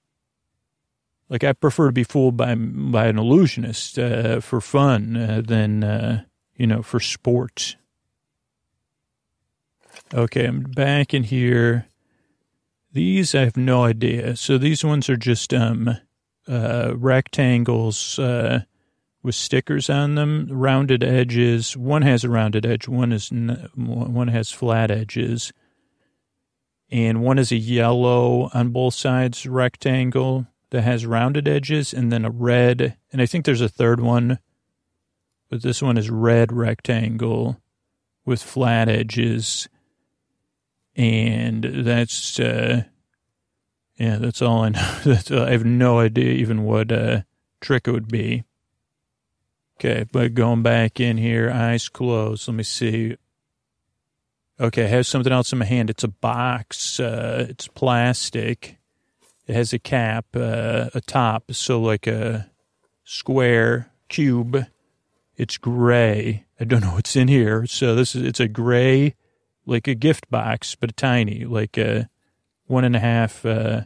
Like 1.29 1.43
I 1.43 1.53
prefer 1.53 1.87
to 1.87 1.91
be 1.91 2.03
fooled 2.03 2.37
by 2.37 2.55
by 2.55 3.07
an 3.07 3.17
illusionist 3.17 3.99
uh, 3.99 4.39
for 4.39 4.61
fun 4.61 5.17
uh, 5.17 5.41
than 5.45 5.83
uh, 5.83 6.23
you 6.55 6.67
know 6.67 6.81
for 6.81 6.99
sport. 6.99 7.75
Okay, 10.13 10.45
I'm 10.45 10.61
back 10.61 11.13
in 11.13 11.23
here. 11.23 11.87
These 12.93 13.35
I 13.35 13.41
have 13.41 13.57
no 13.57 13.83
idea. 13.83 14.35
So 14.37 14.57
these 14.57 14.83
ones 14.83 15.09
are 15.09 15.17
just 15.17 15.53
um, 15.53 15.97
uh, 16.47 16.93
rectangles 16.95 18.17
uh, 18.17 18.61
with 19.21 19.35
stickers 19.35 19.89
on 19.89 20.15
them, 20.15 20.47
rounded 20.49 21.03
edges. 21.03 21.75
One 21.75 22.03
has 22.03 22.23
a 22.23 22.29
rounded 22.29 22.65
edge. 22.65 22.87
One 22.87 23.11
is 23.11 23.29
one 23.29 24.29
has 24.29 24.51
flat 24.51 24.91
edges 24.91 25.51
and 26.89 27.21
one 27.21 27.37
is 27.37 27.51
a 27.51 27.57
yellow 27.57 28.49
on 28.53 28.69
both 28.69 28.93
sides 28.93 29.45
rectangle 29.45 30.47
that 30.71 30.81
has 30.81 31.05
rounded 31.05 31.47
edges, 31.47 31.93
and 31.93 32.11
then 32.11 32.25
a 32.25 32.31
red, 32.31 32.97
and 33.11 33.21
I 33.21 33.25
think 33.25 33.45
there's 33.45 33.61
a 33.61 33.69
third 33.69 33.99
one, 33.99 34.39
but 35.49 35.61
this 35.61 35.81
one 35.81 35.97
is 35.97 36.09
red 36.09 36.51
rectangle 36.51 37.61
with 38.25 38.43
flat 38.43 38.89
edges, 38.89 39.69
and 40.95 41.63
that's 41.63 42.39
uh, 42.39 42.83
yeah, 43.97 44.17
that's 44.17 44.41
all 44.41 44.63
I 44.63 44.69
know. 44.69 44.97
That's, 45.05 45.31
uh, 45.31 45.45
I 45.45 45.51
have 45.51 45.65
no 45.65 45.99
idea 45.99 46.31
even 46.33 46.63
what 46.63 46.91
uh, 46.91 47.21
trick 47.61 47.87
it 47.87 47.91
would 47.91 48.07
be. 48.07 48.43
Okay, 49.79 50.05
but 50.11 50.33
going 50.33 50.63
back 50.63 50.99
in 50.99 51.17
here, 51.17 51.51
eyes 51.51 51.89
closed. 51.89 52.47
Let 52.47 52.55
me 52.55 52.63
see. 52.63 53.17
Okay, 54.59 54.85
I 54.85 54.87
have 54.87 55.05
something 55.05 55.33
else 55.33 55.51
in 55.51 55.59
my 55.59 55.65
hand. 55.65 55.89
It's 55.89 56.03
a 56.03 56.07
box. 56.07 56.99
Uh, 56.99 57.45
it's 57.49 57.67
plastic. 57.67 58.76
It 59.47 59.55
has 59.55 59.71
a 59.71 59.79
cap, 59.79 60.25
uh, 60.35 60.89
a 60.93 60.99
top, 60.99 61.53
so 61.53 61.79
like 61.79 62.05
a 62.05 62.51
square 63.05 63.89
cube. 64.09 64.65
It's 65.37 65.57
gray. 65.57 66.45
I 66.59 66.65
don't 66.65 66.81
know 66.81 66.95
what's 66.95 67.15
in 67.15 67.29
here. 67.29 67.65
So 67.65 67.95
this 67.95 68.13
is 68.13 68.23
it's 68.23 68.41
a 68.41 68.49
gray, 68.49 69.15
like 69.65 69.87
a 69.87 69.95
gift 69.95 70.29
box, 70.29 70.75
but 70.75 70.97
tiny, 70.97 71.45
like 71.45 71.77
a 71.77 72.09
one 72.65 72.83
and 72.83 72.95
a 72.95 72.99
half. 72.99 73.45
Uh, 73.45 73.83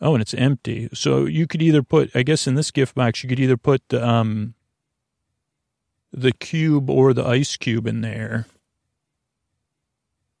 oh, 0.00 0.14
and 0.14 0.22
it's 0.22 0.32
empty. 0.32 0.88
So 0.94 1.26
you 1.26 1.46
could 1.46 1.60
either 1.60 1.82
put, 1.82 2.10
I 2.14 2.22
guess, 2.22 2.46
in 2.46 2.54
this 2.54 2.70
gift 2.70 2.94
box, 2.94 3.22
you 3.22 3.28
could 3.28 3.40
either 3.40 3.58
put 3.58 3.86
the 3.90 4.06
um, 4.06 4.54
the 6.12 6.32
cube 6.32 6.88
or 6.88 7.12
the 7.12 7.26
ice 7.26 7.58
cube 7.58 7.86
in 7.86 8.00
there 8.00 8.46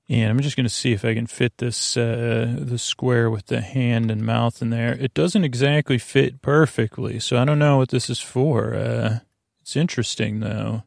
and 0.08 0.30
I'm 0.30 0.40
just 0.40 0.56
going 0.56 0.66
to 0.66 0.70
see 0.70 0.92
if 0.92 1.04
I 1.04 1.14
can 1.14 1.26
fit 1.26 1.58
this 1.58 1.96
uh, 1.96 2.56
the 2.58 2.78
square 2.78 3.30
with 3.30 3.46
the 3.46 3.60
hand 3.60 4.10
and 4.10 4.22
mouth 4.22 4.62
in 4.62 4.70
there. 4.70 4.92
It 4.92 5.14
doesn't 5.14 5.44
exactly 5.44 5.98
fit 5.98 6.42
perfectly, 6.42 7.18
so 7.18 7.36
I 7.36 7.44
don't 7.44 7.58
know 7.58 7.78
what 7.78 7.88
this 7.88 8.08
is 8.08 8.20
for. 8.20 8.74
Uh, 8.74 9.18
it's 9.60 9.76
interesting 9.76 10.40
though, 10.40 10.84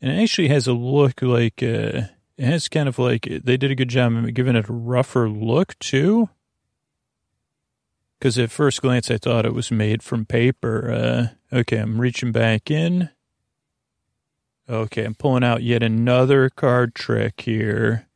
and 0.00 0.12
it 0.12 0.22
actually 0.22 0.48
has 0.48 0.66
a 0.66 0.74
look 0.74 1.22
like 1.22 1.62
uh, 1.62 2.08
it 2.36 2.44
has 2.44 2.68
kind 2.68 2.88
of 2.88 2.98
like 2.98 3.22
they 3.22 3.56
did 3.56 3.70
a 3.70 3.76
good 3.76 3.88
job 3.88 4.12
of 4.14 4.34
giving 4.34 4.56
it 4.56 4.68
a 4.68 4.72
rougher 4.72 5.28
look 5.28 5.78
too. 5.78 6.28
Because 8.18 8.38
at 8.38 8.50
first 8.50 8.80
glance, 8.80 9.10
I 9.10 9.18
thought 9.18 9.44
it 9.44 9.54
was 9.54 9.70
made 9.70 10.02
from 10.02 10.24
paper. 10.24 10.90
Uh, 11.52 11.58
okay, 11.58 11.78
I'm 11.78 12.00
reaching 12.00 12.32
back 12.32 12.70
in. 12.70 13.10
Okay, 14.68 15.04
I'm 15.04 15.14
pulling 15.14 15.44
out 15.44 15.62
yet 15.62 15.82
another 15.82 16.48
card 16.48 16.94
trick 16.94 17.42
here. 17.42 18.06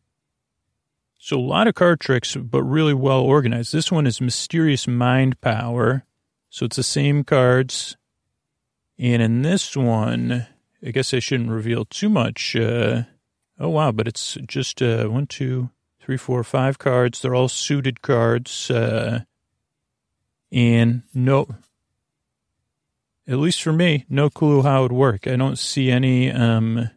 So 1.18 1.38
a 1.38 1.40
lot 1.40 1.66
of 1.66 1.74
card 1.74 2.00
tricks, 2.00 2.36
but 2.36 2.62
really 2.62 2.94
well 2.94 3.20
organized. 3.20 3.74
This 3.74 3.92
one 3.92 4.06
is 4.06 4.20
Mysterious 4.20 4.86
Mind 4.88 5.40
Power. 5.42 6.04
So 6.48 6.64
it's 6.64 6.76
the 6.76 6.82
same 6.82 7.22
cards. 7.22 7.98
And 8.98 9.20
in 9.20 9.42
this 9.42 9.76
one, 9.76 10.46
I 10.84 10.90
guess 10.90 11.12
I 11.12 11.18
shouldn't 11.18 11.50
reveal 11.50 11.84
too 11.84 12.08
much. 12.08 12.56
Uh, 12.56 13.02
oh, 13.60 13.68
wow, 13.68 13.92
but 13.92 14.08
it's 14.08 14.38
just 14.46 14.80
uh, 14.80 15.06
one, 15.06 15.26
two, 15.26 15.68
three, 16.00 16.16
four, 16.16 16.42
five 16.44 16.78
cards. 16.78 17.20
They're 17.20 17.34
all 17.34 17.48
suited 17.48 18.00
cards. 18.00 18.70
Uh, 18.70 19.24
and 20.50 21.02
no, 21.12 21.46
at 23.28 23.38
least 23.38 23.62
for 23.62 23.72
me, 23.72 24.06
no 24.08 24.30
clue 24.30 24.62
how 24.62 24.80
it 24.80 24.82
would 24.84 24.92
work. 24.92 25.26
I 25.26 25.36
don't 25.36 25.58
see 25.58 25.90
any 25.90 26.32
um, 26.32 26.90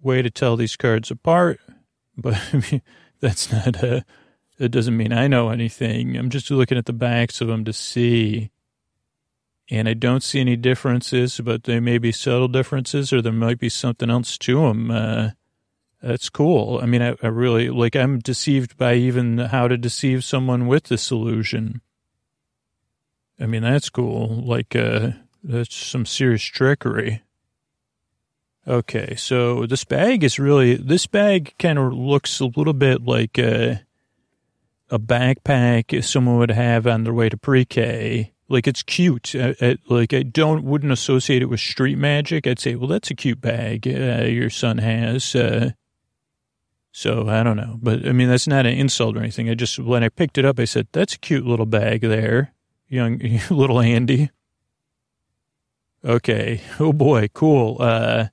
way 0.00 0.22
to 0.22 0.30
tell 0.30 0.56
these 0.56 0.76
cards 0.76 1.10
apart, 1.10 1.60
but 2.16 2.34
I 2.52 2.62
mean, 2.70 2.82
that's 3.20 3.52
not 3.52 3.82
a, 3.82 4.04
it 4.58 4.70
doesn't 4.70 4.96
mean 4.96 5.12
I 5.12 5.26
know 5.26 5.50
anything. 5.50 6.16
I'm 6.16 6.30
just 6.30 6.50
looking 6.50 6.78
at 6.78 6.86
the 6.86 6.92
backs 6.92 7.40
of 7.40 7.48
them 7.48 7.64
to 7.64 7.72
see. 7.72 8.50
And 9.70 9.88
I 9.88 9.94
don't 9.94 10.22
see 10.22 10.40
any 10.40 10.56
differences, 10.56 11.40
but 11.40 11.64
there 11.64 11.80
may 11.80 11.98
be 11.98 12.12
subtle 12.12 12.48
differences 12.48 13.12
or 13.12 13.22
there 13.22 13.32
might 13.32 13.58
be 13.58 13.70
something 13.70 14.10
else 14.10 14.36
to 14.38 14.60
them. 14.60 14.90
Uh, 14.90 15.30
that's 16.02 16.28
cool. 16.28 16.80
I 16.82 16.86
mean, 16.86 17.00
I, 17.00 17.16
I 17.22 17.28
really, 17.28 17.70
like, 17.70 17.96
I'm 17.96 18.18
deceived 18.18 18.76
by 18.76 18.94
even 18.94 19.38
how 19.38 19.68
to 19.68 19.78
deceive 19.78 20.22
someone 20.22 20.66
with 20.66 20.84
this 20.84 21.10
illusion. 21.10 21.80
I 23.40 23.46
mean, 23.46 23.62
that's 23.62 23.88
cool. 23.88 24.28
Like, 24.44 24.76
uh, 24.76 25.12
that's 25.44 25.76
some 25.76 26.06
serious 26.06 26.42
trickery. 26.42 27.22
Okay, 28.66 29.14
so 29.14 29.66
this 29.66 29.84
bag 29.84 30.24
is 30.24 30.38
really, 30.38 30.74
this 30.74 31.06
bag 31.06 31.52
kind 31.58 31.78
of 31.78 31.92
looks 31.92 32.40
a 32.40 32.46
little 32.46 32.72
bit 32.72 33.04
like 33.04 33.36
a, 33.38 33.82
a 34.90 34.98
backpack 34.98 36.02
someone 36.02 36.38
would 36.38 36.50
have 36.50 36.86
on 36.86 37.04
their 37.04 37.12
way 37.12 37.28
to 37.28 37.36
pre-K. 37.36 38.32
like 38.48 38.66
it's 38.66 38.82
cute. 38.82 39.34
Uh, 39.34 39.52
uh, 39.60 39.74
like 39.88 40.14
I 40.14 40.22
don't 40.22 40.64
wouldn't 40.64 40.92
associate 40.92 41.42
it 41.42 41.46
with 41.46 41.60
street 41.60 41.98
magic. 41.98 42.46
I'd 42.46 42.58
say, 42.58 42.74
well, 42.74 42.88
that's 42.88 43.10
a 43.10 43.14
cute 43.14 43.40
bag 43.40 43.86
uh, 43.86 44.24
your 44.24 44.50
son 44.50 44.78
has. 44.78 45.34
Uh, 45.34 45.72
so 46.90 47.28
I 47.28 47.42
don't 47.42 47.56
know, 47.56 47.78
but 47.82 48.06
I 48.06 48.12
mean 48.12 48.28
that's 48.28 48.46
not 48.46 48.66
an 48.66 48.74
insult 48.74 49.16
or 49.16 49.20
anything. 49.20 49.50
I 49.50 49.54
just 49.54 49.78
when 49.78 50.04
I 50.04 50.08
picked 50.08 50.38
it 50.38 50.44
up, 50.44 50.60
I 50.60 50.64
said, 50.64 50.86
"That's 50.92 51.14
a 51.14 51.18
cute 51.18 51.44
little 51.44 51.66
bag 51.66 52.02
there, 52.02 52.54
young 52.88 53.18
little 53.50 53.80
Andy." 53.80 54.30
Okay. 56.04 56.60
Oh 56.78 56.92
boy, 56.92 57.28
cool. 57.32 57.78
Uh, 57.80 58.26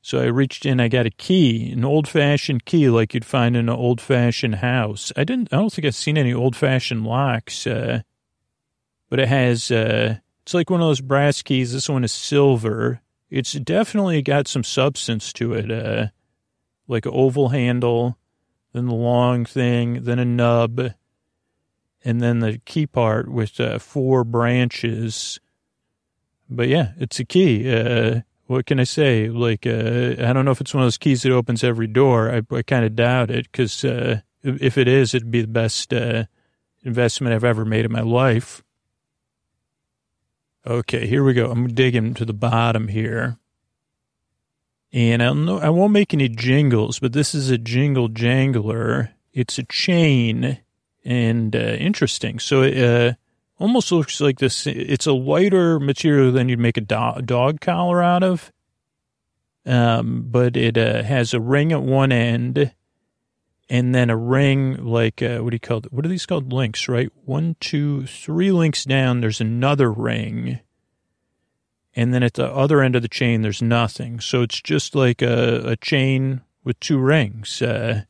so 0.00 0.20
I 0.20 0.26
reached 0.26 0.64
in, 0.64 0.78
I 0.78 0.86
got 0.86 1.06
a 1.06 1.10
key, 1.10 1.72
an 1.72 1.84
old 1.84 2.06
fashioned 2.06 2.64
key 2.64 2.88
like 2.88 3.14
you'd 3.14 3.24
find 3.24 3.56
in 3.56 3.68
an 3.68 3.74
old 3.74 4.00
fashioned 4.00 4.56
house. 4.56 5.12
I 5.16 5.24
didn't, 5.24 5.52
I 5.52 5.56
don't 5.56 5.72
think 5.72 5.86
I've 5.86 5.96
seen 5.96 6.16
any 6.16 6.32
old 6.32 6.54
fashioned 6.54 7.04
locks, 7.04 7.66
uh, 7.66 8.02
but 9.10 9.18
it 9.18 9.26
has, 9.26 9.72
uh, 9.72 10.18
it's 10.42 10.54
like 10.54 10.70
one 10.70 10.80
of 10.80 10.86
those 10.86 11.00
brass 11.00 11.42
keys. 11.42 11.72
This 11.72 11.88
one 11.88 12.04
is 12.04 12.12
silver. 12.12 13.00
It's 13.28 13.52
definitely 13.54 14.22
got 14.22 14.46
some 14.46 14.62
substance 14.62 15.32
to 15.32 15.54
it. 15.54 15.72
Uh, 15.72 16.06
like 16.86 17.06
an 17.06 17.12
oval 17.12 17.48
handle, 17.48 18.16
then 18.72 18.86
the 18.86 18.94
long 18.94 19.44
thing, 19.44 20.04
then 20.04 20.20
a 20.20 20.24
nub, 20.24 20.92
and 22.04 22.20
then 22.20 22.38
the 22.38 22.58
key 22.64 22.86
part 22.86 23.28
with 23.28 23.58
uh, 23.58 23.80
four 23.80 24.22
branches. 24.22 25.40
But 26.48 26.68
yeah, 26.68 26.92
it's 26.98 27.18
a 27.18 27.24
key. 27.24 27.70
Uh, 27.72 28.20
what 28.46 28.66
can 28.66 28.78
I 28.78 28.84
say? 28.84 29.28
Like, 29.28 29.66
uh, 29.66 30.14
I 30.18 30.32
don't 30.32 30.44
know 30.44 30.52
if 30.52 30.60
it's 30.60 30.72
one 30.72 30.82
of 30.82 30.86
those 30.86 30.98
keys 30.98 31.22
that 31.22 31.32
opens 31.32 31.64
every 31.64 31.86
door. 31.86 32.30
I, 32.30 32.42
I 32.54 32.62
kind 32.62 32.84
of 32.84 32.94
doubt 32.94 33.30
it 33.30 33.50
because 33.50 33.84
uh, 33.84 34.20
if 34.42 34.78
it 34.78 34.86
is, 34.86 35.14
it'd 35.14 35.30
be 35.30 35.40
the 35.40 35.48
best 35.48 35.92
uh, 35.92 36.24
investment 36.84 37.34
I've 37.34 37.44
ever 37.44 37.64
made 37.64 37.84
in 37.84 37.92
my 37.92 38.00
life. 38.00 38.62
Okay, 40.66 41.06
here 41.06 41.24
we 41.24 41.32
go. 41.32 41.50
I'm 41.50 41.68
digging 41.68 42.14
to 42.14 42.24
the 42.24 42.32
bottom 42.32 42.88
here. 42.88 43.38
And 44.92 45.22
I, 45.22 45.32
know, 45.32 45.58
I 45.58 45.68
won't 45.68 45.92
make 45.92 46.14
any 46.14 46.28
jingles, 46.28 46.98
but 46.98 47.12
this 47.12 47.34
is 47.34 47.50
a 47.50 47.58
jingle 47.58 48.08
jangler. 48.08 49.10
It's 49.32 49.58
a 49.58 49.64
chain 49.64 50.58
and 51.04 51.54
uh, 51.54 51.58
interesting. 51.58 52.38
So 52.38 52.62
uh, 52.62 53.14
almost 53.58 53.92
looks 53.92 54.20
like 54.20 54.38
this. 54.38 54.66
It's 54.66 55.06
a 55.06 55.12
lighter 55.12 55.80
material 55.80 56.32
than 56.32 56.48
you'd 56.48 56.58
make 56.58 56.76
a 56.76 56.82
do- 56.82 57.22
dog 57.24 57.60
collar 57.60 58.02
out 58.02 58.22
of. 58.22 58.52
Um, 59.64 60.26
but 60.28 60.56
it 60.56 60.78
uh, 60.78 61.02
has 61.02 61.34
a 61.34 61.40
ring 61.40 61.72
at 61.72 61.82
one 61.82 62.12
end 62.12 62.72
and 63.68 63.94
then 63.94 64.10
a 64.10 64.16
ring 64.16 64.84
like, 64.84 65.20
uh, 65.22 65.38
what 65.38 65.50
do 65.50 65.56
you 65.56 65.60
call 65.60 65.78
it? 65.78 65.92
What 65.92 66.04
are 66.04 66.08
these 66.08 66.26
called? 66.26 66.52
Links, 66.52 66.88
right? 66.88 67.10
One, 67.24 67.56
two, 67.58 68.06
three 68.06 68.52
links 68.52 68.84
down. 68.84 69.20
There's 69.20 69.40
another 69.40 69.90
ring 69.90 70.60
and 71.96 72.12
then 72.12 72.22
at 72.22 72.34
the 72.34 72.52
other 72.52 72.82
end 72.82 72.94
of 72.94 73.00
the 73.00 73.08
chain, 73.08 73.40
there's 73.40 73.62
nothing. 73.62 74.20
So 74.20 74.42
it's 74.42 74.60
just 74.60 74.94
like 74.94 75.22
a, 75.22 75.70
a 75.70 75.76
chain 75.76 76.42
with 76.62 76.78
two 76.78 76.98
rings. 76.98 77.62
Uh, 77.62 78.02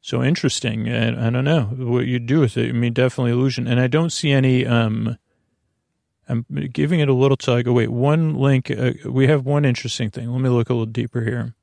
so 0.00 0.22
interesting. 0.22 0.88
I, 0.88 1.26
I, 1.26 1.30
don't 1.30 1.44
know 1.44 1.64
what 1.64 2.06
you 2.06 2.18
do 2.18 2.40
with 2.40 2.56
it. 2.56 2.68
I 2.68 2.72
mean, 2.72 2.92
definitely 2.92 3.32
illusion. 3.32 3.66
And 3.66 3.80
I 3.80 3.86
don't 3.86 4.10
see 4.10 4.30
any. 4.30 4.66
Um, 4.66 5.18
I'm 6.28 6.44
giving 6.72 7.00
it 7.00 7.08
a 7.08 7.14
little 7.14 7.36
tug. 7.36 7.66
Oh, 7.66 7.72
wait, 7.72 7.90
one 7.90 8.34
link. 8.34 8.70
Uh, 8.70 8.92
we 9.06 9.26
have 9.28 9.46
one 9.46 9.64
interesting 9.64 10.10
thing. 10.10 10.30
Let 10.30 10.40
me 10.40 10.50
look 10.50 10.68
a 10.68 10.74
little 10.74 10.86
deeper 10.86 11.22
here. 11.22 11.54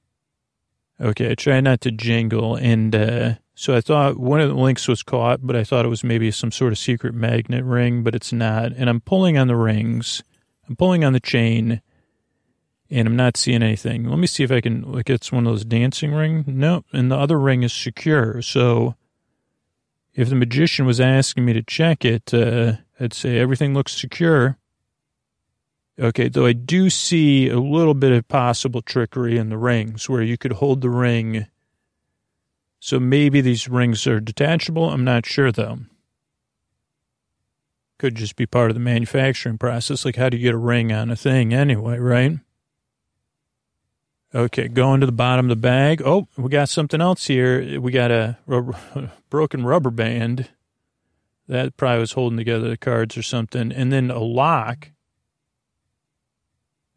Okay, 0.99 1.31
I 1.31 1.35
try 1.35 1.59
not 1.61 1.81
to 1.81 1.91
jingle. 1.91 2.55
And 2.55 2.95
uh, 2.95 3.33
so 3.53 3.75
I 3.75 3.81
thought 3.81 4.17
one 4.17 4.41
of 4.41 4.49
the 4.49 4.55
links 4.55 4.87
was 4.87 5.03
caught, 5.03 5.45
but 5.45 5.55
I 5.55 5.63
thought 5.63 5.85
it 5.85 5.89
was 5.89 6.03
maybe 6.03 6.31
some 6.31 6.51
sort 6.51 6.71
of 6.71 6.79
secret 6.79 7.13
magnet 7.13 7.63
ring, 7.63 8.01
but 8.01 8.15
it's 8.15 8.33
not. 8.33 8.71
And 8.71 8.89
I'm 8.89 9.01
pulling 9.01 9.37
on 9.37 9.47
the 9.47 9.55
rings 9.55 10.23
I'm 10.67 10.75
pulling 10.75 11.03
on 11.03 11.13
the 11.13 11.19
chain 11.19 11.81
and 12.89 13.07
I'm 13.07 13.15
not 13.15 13.37
seeing 13.37 13.63
anything. 13.63 14.05
Let 14.05 14.19
me 14.19 14.27
see 14.27 14.43
if 14.43 14.51
I 14.51 14.61
can, 14.61 14.91
like, 14.91 15.09
it's 15.09 15.31
one 15.31 15.47
of 15.47 15.53
those 15.53 15.65
dancing 15.65 16.13
ring. 16.13 16.43
Nope. 16.47 16.85
And 16.93 17.11
the 17.11 17.17
other 17.17 17.39
ring 17.39 17.63
is 17.63 17.73
secure. 17.73 18.41
So 18.41 18.95
if 20.13 20.29
the 20.29 20.35
magician 20.35 20.85
was 20.85 21.01
asking 21.01 21.45
me 21.45 21.53
to 21.53 21.63
check 21.63 22.05
it, 22.05 22.33
uh, 22.33 22.73
I'd 22.99 23.13
say 23.13 23.37
everything 23.37 23.73
looks 23.73 23.93
secure. 23.93 24.57
Okay, 25.97 26.27
though 26.27 26.45
I 26.45 26.53
do 26.53 26.89
see 26.89 27.47
a 27.47 27.59
little 27.59 27.93
bit 27.93 28.11
of 28.11 28.27
possible 28.27 28.81
trickery 28.81 29.37
in 29.37 29.49
the 29.49 29.57
rings 29.57 30.09
where 30.09 30.21
you 30.21 30.37
could 30.37 30.53
hold 30.53 30.81
the 30.81 30.89
ring. 30.89 31.47
So 32.79 32.99
maybe 32.99 33.41
these 33.41 33.67
rings 33.67 34.05
are 34.05 34.19
detachable. 34.19 34.89
I'm 34.89 35.05
not 35.05 35.25
sure 35.25 35.51
though. 35.51 35.79
Could 37.97 38.15
just 38.15 38.35
be 38.35 38.45
part 38.45 38.69
of 38.69 38.75
the 38.75 38.81
manufacturing 38.81 39.57
process. 39.57 40.03
Like, 40.03 40.17
how 40.17 40.27
do 40.27 40.35
you 40.35 40.43
get 40.43 40.53
a 40.53 40.57
ring 40.57 40.91
on 40.91 41.09
a 41.09 41.15
thing 41.15 41.53
anyway, 41.53 41.97
right? 41.97 42.39
Okay, 44.35 44.67
going 44.67 44.99
to 44.99 45.05
the 45.05 45.13
bottom 45.13 45.45
of 45.45 45.49
the 45.49 45.61
bag. 45.61 46.01
Oh, 46.03 46.27
we 46.35 46.49
got 46.49 46.67
something 46.67 46.99
else 46.99 47.25
here. 47.25 47.79
We 47.79 47.93
got 47.93 48.11
a, 48.11 48.37
a 48.49 49.09
broken 49.29 49.63
rubber 49.65 49.91
band. 49.91 50.49
That 51.47 51.77
probably 51.77 52.01
was 52.01 52.11
holding 52.11 52.37
together 52.37 52.67
the 52.67 52.75
cards 52.75 53.15
or 53.15 53.23
something. 53.23 53.71
And 53.71 53.93
then 53.93 54.11
a 54.11 54.19
lock. 54.19 54.91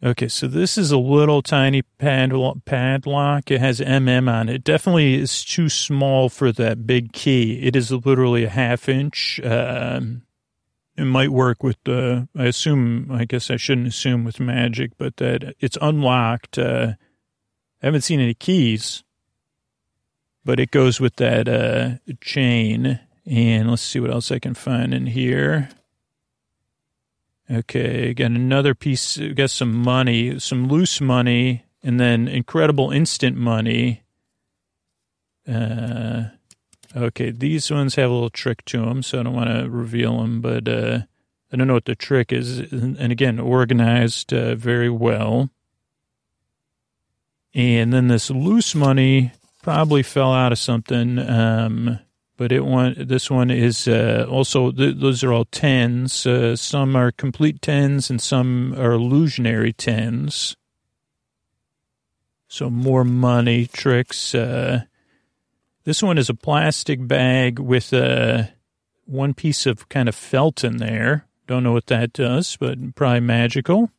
Okay, 0.03 0.27
so 0.27 0.49
this 0.49 0.77
is 0.77 0.91
a 0.91 0.99
little 0.99 1.41
tiny 1.41 1.83
padlock. 1.83 3.51
It 3.51 3.61
has 3.61 3.79
MM 3.81 4.29
on 4.29 4.49
it. 4.49 4.57
it. 4.57 4.65
Definitely 4.65 5.15
is 5.15 5.45
too 5.45 5.69
small 5.69 6.29
for 6.29 6.51
that 6.51 6.89
big 6.89 7.13
key. 7.13 7.61
It 7.63 7.77
is 7.77 7.93
literally 7.93 8.45
a 8.45 8.51
half 8.51 8.89
inch. 8.89 9.41
Um, 9.45 10.23
it 10.97 11.05
might 11.05 11.31
work 11.31 11.63
with 11.63 11.77
uh, 11.87 12.23
I 12.37 12.47
assume 12.47 13.13
I 13.13 13.25
guess 13.27 13.49
I 13.49 13.57
shouldn't 13.57 13.87
assume 13.87 14.25
with 14.25 14.41
magic, 14.41 14.93
but 14.99 15.19
that 15.19 15.55
it's 15.61 15.79
unlocked. 15.81 16.59
Uh, 16.59 16.95
I 17.83 17.87
haven't 17.87 18.03
seen 18.03 18.21
any 18.21 18.35
keys, 18.35 19.05
but 20.45 20.59
it 20.59 20.71
goes 20.71 21.01
with 21.01 21.17
that 21.17 21.49
uh, 21.49 22.13
chain. 22.21 23.01
And 23.27 23.71
let's 23.71 23.83
see 23.83 24.01
what 24.01 24.11
else 24.11 24.33
I 24.33 24.39
can 24.39 24.55
find 24.55 24.95
in 24.95 25.07
here. 25.07 25.69
Okay, 27.51 28.15
got 28.15 28.31
another 28.31 28.75
piece. 28.75 29.17
Got 29.17 29.51
some 29.51 29.73
money, 29.73 30.39
some 30.39 30.69
loose 30.69 31.01
money, 31.01 31.65
and 31.83 31.99
then 32.01 32.29
incredible 32.29 32.91
instant 32.91 33.37
money. 33.37 34.03
Uh, 35.47 36.25
Okay, 36.97 37.31
these 37.31 37.71
ones 37.71 37.97
have 37.97 38.11
a 38.11 38.13
little 38.13 38.31
trick 38.31 38.65
to 38.67 38.85
them, 38.85 39.03
so 39.03 39.21
I 39.21 39.23
don't 39.23 39.35
want 39.35 39.51
to 39.51 39.69
reveal 39.69 40.21
them, 40.21 40.41
but 40.41 40.67
uh, 40.67 41.01
I 41.53 41.57
don't 41.57 41.67
know 41.67 41.75
what 41.75 41.85
the 41.85 41.95
trick 41.95 42.33
is. 42.33 42.59
And 42.59 43.13
again, 43.13 43.39
organized 43.39 44.33
uh, 44.33 44.55
very 44.55 44.89
well. 44.89 45.51
And 47.55 47.93
then 47.93 48.09
this 48.09 48.31
loose 48.31 48.75
money 48.75 49.33
probably 49.63 50.03
fell 50.03 50.33
out 50.33 50.53
of 50.53 50.59
something, 50.59 51.19
um, 51.19 51.99
but 52.37 52.53
it 52.53 52.65
one 52.65 52.95
this 52.99 53.31
one 53.31 53.51
is 53.51 53.89
uh, 53.89 54.27
also 54.31 54.71
th- 54.71 54.97
those 54.99 55.25
are 55.25 55.33
all 55.33 55.45
tens. 55.47 56.27
Uh, 56.27 56.57
some 56.57 56.95
are 56.95 57.11
complete 57.11 57.61
tens, 57.61 58.11
and 58.11 58.21
some 58.21 58.75
are 58.79 58.93
illusionary 58.93 59.73
tens. 59.73 60.57
So 62.49 62.71
more 62.71 63.05
money 63.05 63.67
tricks. 63.67 64.35
Uh, 64.35 64.83
this 65.85 66.03
one 66.03 66.19
is 66.19 66.31
a 66.31 66.35
plastic 66.35 67.07
bag 67.07 67.59
with 67.59 67.93
uh, 67.93 68.45
one 69.05 69.35
piece 69.35 69.67
of 69.67 69.89
kind 69.89 70.09
of 70.09 70.15
felt 70.15 70.65
in 70.65 70.77
there. 70.77 71.27
Don't 71.47 71.63
know 71.63 71.73
what 71.73 71.87
that 71.87 72.13
does, 72.13 72.57
but 72.57 72.95
probably 72.95 73.21
magical. 73.21 73.91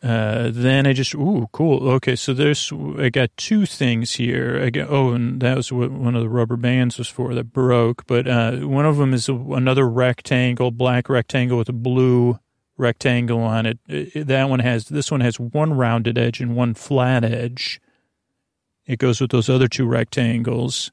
Uh, 0.00 0.50
then 0.52 0.86
I 0.86 0.92
just, 0.92 1.14
ooh, 1.14 1.48
cool. 1.52 1.88
Okay, 1.94 2.14
so 2.14 2.32
there's, 2.32 2.72
I 2.98 3.08
got 3.08 3.36
two 3.36 3.66
things 3.66 4.14
here. 4.14 4.60
I 4.62 4.70
got, 4.70 4.88
oh, 4.90 5.10
and 5.10 5.40
that 5.40 5.56
was 5.56 5.72
what 5.72 5.90
one 5.90 6.14
of 6.14 6.22
the 6.22 6.28
rubber 6.28 6.56
bands 6.56 6.98
was 6.98 7.08
for 7.08 7.34
that 7.34 7.52
broke. 7.52 8.06
But 8.06 8.28
uh, 8.28 8.58
one 8.58 8.86
of 8.86 8.96
them 8.96 9.12
is 9.12 9.28
a, 9.28 9.34
another 9.34 9.88
rectangle, 9.88 10.70
black 10.70 11.08
rectangle 11.08 11.58
with 11.58 11.68
a 11.68 11.72
blue 11.72 12.38
rectangle 12.76 13.40
on 13.40 13.66
it. 13.66 13.78
That 14.14 14.48
one 14.48 14.60
has, 14.60 14.86
this 14.86 15.10
one 15.10 15.20
has 15.20 15.40
one 15.40 15.72
rounded 15.72 16.16
edge 16.16 16.40
and 16.40 16.54
one 16.54 16.74
flat 16.74 17.24
edge. 17.24 17.80
It 18.86 19.00
goes 19.00 19.20
with 19.20 19.32
those 19.32 19.50
other 19.50 19.66
two 19.66 19.86
rectangles. 19.86 20.92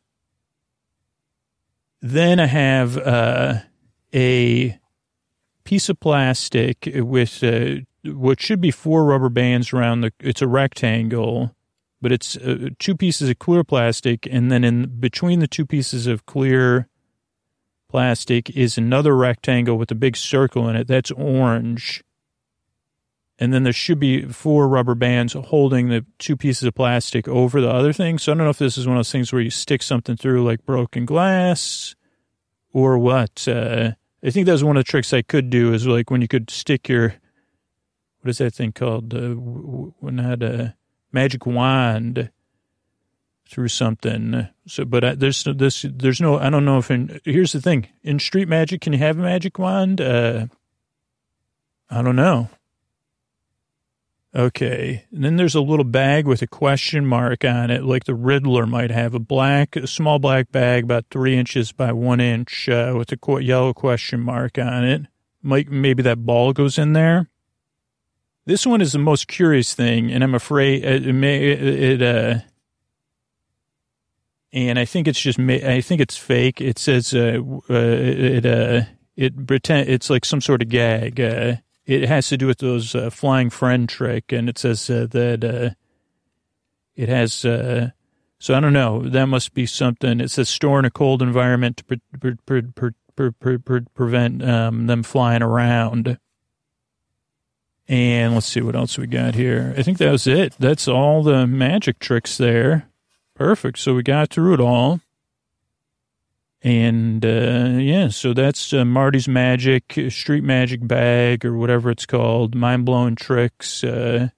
Then 2.02 2.40
I 2.40 2.48
have 2.48 2.98
uh, 2.98 3.60
a 4.14 4.80
piece 5.66 5.90
of 5.90 6.00
plastic 6.00 6.90
with 6.96 7.44
uh, 7.44 7.82
what 8.04 8.42
should 8.42 8.62
be 8.62 8.72
four 8.72 9.04
rubber 9.06 9.30
bands 9.30 9.74
around 9.74 10.02
the. 10.02 10.14
It's 10.20 10.42
a 10.42 10.48
rectangle, 10.48 11.56
but 12.02 12.12
it's 12.12 12.38
uh, 12.38 12.70
two 12.80 12.96
pieces 12.96 13.30
of 13.30 13.40
clear 13.40 13.64
plastic, 13.64 14.28
and 14.32 14.52
then 14.52 14.64
in 14.64 15.00
between 15.00 15.40
the 15.40 15.48
two 15.48 15.66
pieces 15.66 16.08
of 16.08 16.26
clear 16.26 16.88
plastic 17.90 18.50
is 18.52 18.78
another 18.78 19.16
rectangle 19.16 19.78
with 19.78 19.92
a 19.92 19.96
big 19.96 20.16
circle 20.16 20.70
in 20.70 20.76
it. 20.76 20.88
That's 20.88 21.12
orange 21.12 22.04
and 23.38 23.54
then 23.54 23.64
there 23.64 23.74
should 23.74 24.00
be 24.00 24.22
four 24.22 24.68
rubber 24.68 24.96
bands 24.96 25.34
holding 25.34 25.90
the 25.90 26.06
two 26.20 26.38
pieces 26.38 26.64
of 26.64 26.76
plastic 26.76 27.28
over 27.28 27.60
the 27.60 27.70
other 27.70 27.92
thing. 27.92 28.18
So 28.18 28.32
I 28.32 28.36
don't 28.36 28.46
know 28.46 28.50
if 28.50 28.58
this 28.58 28.78
is 28.78 28.88
one 28.88 28.96
of 28.96 29.00
those 29.00 29.12
things 29.12 29.34
where 29.34 29.42
you 29.42 29.50
stick 29.50 29.84
something 29.84 30.16
through 30.16 30.46
like 30.46 30.66
broken 30.66 31.06
glass 31.06 31.96
or 32.72 32.98
what. 32.98 33.46
Uh, 33.48 33.92
I 34.26 34.32
think 34.32 34.48
that 34.48 34.54
was 34.54 34.64
one 34.64 34.76
of 34.76 34.84
the 34.84 34.90
tricks 34.90 35.14
I 35.14 35.22
could 35.22 35.52
do 35.52 35.72
is 35.72 35.86
like 35.86 36.10
when 36.10 36.22
you 36.22 36.28
could 36.28 36.50
stick 36.50 36.90
your, 36.90 37.16
what 38.22 38.30
is 38.30 38.40
that 38.40 38.56
thing 38.56 38.72
called? 38.72 39.14
Uh, 39.14 39.30
when 39.30 40.20
I 40.20 40.24
had 40.24 40.42
a 40.42 40.76
magic 41.12 41.46
wand 41.46 42.32
through 43.48 43.68
something. 43.68 44.48
So, 44.66 44.84
but 44.84 45.04
I, 45.04 45.14
there's 45.14 45.44
this, 45.44 45.86
there's 45.88 46.20
no, 46.20 46.40
I 46.40 46.50
don't 46.50 46.66
know 46.66 46.80
if 46.80 46.90
in, 46.90 47.20
here's 47.24 47.52
the 47.52 47.62
thing 47.62 47.88
in 48.02 48.18
street 48.18 48.48
magic, 48.48 48.82
can 48.82 48.94
you 48.94 49.00
have 49.00 49.20
a 49.20 49.22
magic 49.22 49.60
wand? 49.60 50.02
Uh, 50.02 50.48
I 51.92 52.02
don't 52.02 52.16
know. 52.16 52.50
Okay. 54.36 55.06
And 55.14 55.24
then 55.24 55.38
there's 55.38 55.56
a 55.56 55.62
little 55.62 55.86
bag 55.86 56.28
with 56.28 56.42
a 56.42 56.48
question 56.48 57.06
mark 57.06 57.46
on 57.46 57.72
it, 57.72 57.86
like 57.86 58.04
the 58.04 58.14
Riddler 58.14 58.66
might 58.66 58.92
have 58.92 59.14
a 59.14 59.20
black, 59.20 59.78
a 59.78 59.88
small 59.88 60.20
black 60.20 60.52
bag 60.52 60.84
about 60.84 61.06
three 61.10 61.38
inches 61.38 61.72
by 61.72 61.94
one 61.94 62.20
inch 62.20 62.68
uh, 62.68 62.94
with 62.98 63.14
a 63.14 63.42
yellow 63.42 63.74
question 63.74 64.20
mark 64.20 64.58
on 64.58 64.84
it. 64.84 65.04
Might, 65.42 65.70
maybe 65.70 66.04
that 66.04 66.26
ball 66.26 66.52
goes 66.52 66.78
in 66.78 66.94
there. 66.94 67.30
This 68.46 68.66
one 68.66 68.82
is 68.82 68.92
the 68.92 69.00
most 69.00 69.28
curious 69.28 69.74
thing, 69.74 70.12
and 70.12 70.24
I'm 70.24 70.36
afraid 70.36 70.84
it, 70.84 71.14
may, 71.14 71.52
it, 71.52 72.02
it 72.02 72.02
uh, 72.02 72.40
and 74.52 74.78
I 74.78 74.86
think 74.86 75.08
it's 75.08 75.20
just, 75.20 75.40
I 75.40 75.82
think 75.82 76.02
it's 76.02 76.18
fake. 76.18 76.62
It 76.62 76.78
says, 76.78 77.14
uh, 77.14 77.40
uh 77.70 77.74
it, 77.74 78.46
uh, 78.46 78.82
it 79.16 79.48
pretend, 79.48 79.90
it's 79.90 80.10
like 80.10 80.26
some 80.26 80.42
sort 80.42 80.62
of 80.62 80.70
gag. 80.70 81.20
Uh, 81.20 81.56
it 81.86 82.08
has 82.08 82.28
to 82.30 82.38
do 82.38 82.48
with 82.48 82.60
those 82.60 82.96
uh, 82.96 83.10
flying 83.10 83.50
friend 83.50 83.88
trick, 83.88 84.32
and 84.32 84.50
it 84.50 84.58
says 84.58 84.90
uh, 84.90 85.08
that 85.12 85.44
uh, 85.44 85.70
it 86.96 87.10
has. 87.10 87.46
Uh, 87.46 87.92
so 88.40 88.54
I 88.56 88.60
don't 88.60 88.74
know. 88.74 89.02
That 89.02 89.28
must 89.28 89.54
be 89.54 89.66
something. 89.66 90.20
It 90.20 90.32
says 90.32 90.50
store 90.50 90.80
in 90.80 90.86
a 90.86 90.92
cold 90.92 91.22
environment 91.22 91.78
to 91.78 91.84
pre- 91.84 92.38
pre- 92.46 93.32
pre- 93.32 93.82
prevent 93.94 94.44
um, 94.44 94.88
them 94.88 95.04
flying 95.04 95.42
around. 95.42 96.20
And 97.88 98.34
let's 98.34 98.48
see 98.48 98.62
what 98.62 98.76
else 98.76 98.98
we 98.98 99.08
got 99.08 99.36
here. 99.36 99.74
I 99.78 99.84
think 99.84 100.00
that 100.00 100.12
was 100.12 100.26
it. 100.26 100.56
That's 100.60 100.88
all 100.88 101.22
the 101.22 101.46
magic 101.46 102.00
tricks 102.00 102.38
there. 102.38 102.90
Perfect. 103.36 103.78
So 103.78 103.94
we 103.94 104.02
got 104.04 104.30
through 104.30 104.56
it 104.56 104.60
all. 104.60 105.02
And 106.66 107.24
uh, 107.24 107.78
yeah, 107.78 108.08
so 108.08 108.34
that's 108.34 108.74
uh, 108.74 108.84
Marvin's 108.86 109.28
Magic, 109.28 109.84
Street 110.10 110.44
Magic 110.44 110.86
Bag, 110.88 111.46
or 111.46 111.56
whatever 111.56 111.92
it's 111.92 112.08
called, 112.08 112.56
Mind 112.56 112.86
Blowing 112.86 113.16
Tricks. 113.16 113.84
Uh, 113.84 114.30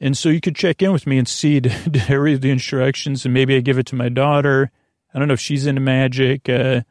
and 0.00 0.16
so 0.16 0.30
you 0.30 0.40
could 0.40 0.56
check 0.56 0.80
in 0.80 0.92
with 0.92 1.06
me 1.06 1.18
and 1.18 1.28
see, 1.28 1.60
did 1.60 2.04
I 2.08 2.14
read 2.14 2.40
the 2.40 2.50
instructions? 2.50 3.26
And 3.26 3.34
maybe 3.34 3.54
I 3.54 3.60
give 3.60 3.76
it 3.76 3.84
to 3.88 3.94
my 3.94 4.08
daughter. 4.08 4.70
I 5.12 5.18
don't 5.18 5.28
know 5.28 5.34
if 5.34 5.40
she's 5.40 5.66
into 5.66 5.82
magic. 5.82 6.48
Uh, 6.48 6.84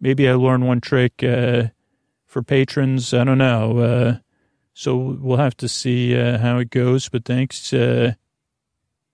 maybe 0.00 0.26
I 0.26 0.32
learn 0.32 0.64
one 0.64 0.80
trick 0.80 1.22
uh, 1.22 1.64
for 2.24 2.42
patrons. 2.42 3.12
I 3.12 3.24
don't 3.24 3.36
know. 3.36 3.78
Uh, 3.80 4.18
so 4.72 4.96
we'll 4.96 5.36
have 5.36 5.58
to 5.58 5.68
see 5.68 6.14
how 6.14 6.56
it 6.56 6.70
goes. 6.70 7.10
But 7.10 7.26
thanks 7.26 7.68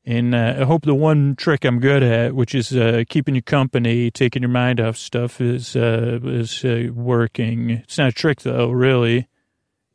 and 0.06 0.36
uh, 0.36 0.54
I 0.60 0.64
hope 0.64 0.84
the 0.84 0.94
one 0.94 1.34
trick 1.34 1.64
I'm 1.64 1.80
good 1.80 2.04
at, 2.04 2.32
which 2.32 2.54
is 2.54 2.72
uh, 2.72 3.02
keeping 3.08 3.34
you 3.34 3.42
company, 3.42 4.12
taking 4.12 4.42
your 4.42 4.50
mind 4.50 4.80
off 4.80 4.96
stuff, 4.96 5.40
is 5.40 5.74
uh, 5.74 6.20
is 6.22 6.64
uh, 6.64 6.90
working. 6.94 7.70
It's 7.70 7.98
not 7.98 8.10
a 8.10 8.12
trick 8.12 8.42
though, 8.42 8.70
really. 8.70 9.26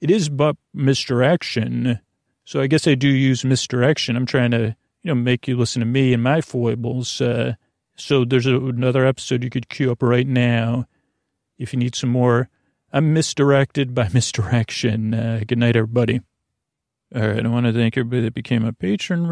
It 0.01 0.11
is 0.11 0.27
but 0.27 0.57
misdirection. 0.73 2.01
So 2.43 2.59
I 2.59 2.67
guess 2.67 2.87
I 2.87 2.95
do 2.95 3.07
use 3.07 3.45
misdirection. 3.45 4.17
I'm 4.17 4.25
trying 4.25 4.51
to 4.51 4.75
you 5.01 5.09
know 5.09 5.15
make 5.15 5.47
you 5.47 5.55
listen 5.55 5.79
to 5.79 5.85
me 5.85 6.13
and 6.13 6.21
my 6.21 6.41
foibles. 6.41 7.21
Uh, 7.21 7.53
so 7.95 8.25
there's 8.25 8.47
a, 8.47 8.57
another 8.57 9.05
episode 9.05 9.43
you 9.43 9.49
could 9.49 9.69
queue 9.69 9.91
up 9.91 10.03
right 10.03 10.27
now 10.27 10.87
if 11.57 11.71
you 11.71 11.79
need 11.79 11.95
some 11.95 12.09
more. 12.09 12.49
I'm 12.91 13.13
misdirected 13.13 13.95
by 13.95 14.09
misdirection. 14.13 15.13
Uh, 15.13 15.41
good 15.47 15.57
night, 15.57 15.77
everybody. 15.77 16.19
All 17.13 17.27
right, 17.27 17.45
I 17.45 17.49
want 17.49 17.65
to 17.65 17.73
thank 17.73 17.97
everybody 17.97 18.23
that 18.23 18.33
became 18.33 18.63
a 18.63 18.71
patron. 18.71 19.27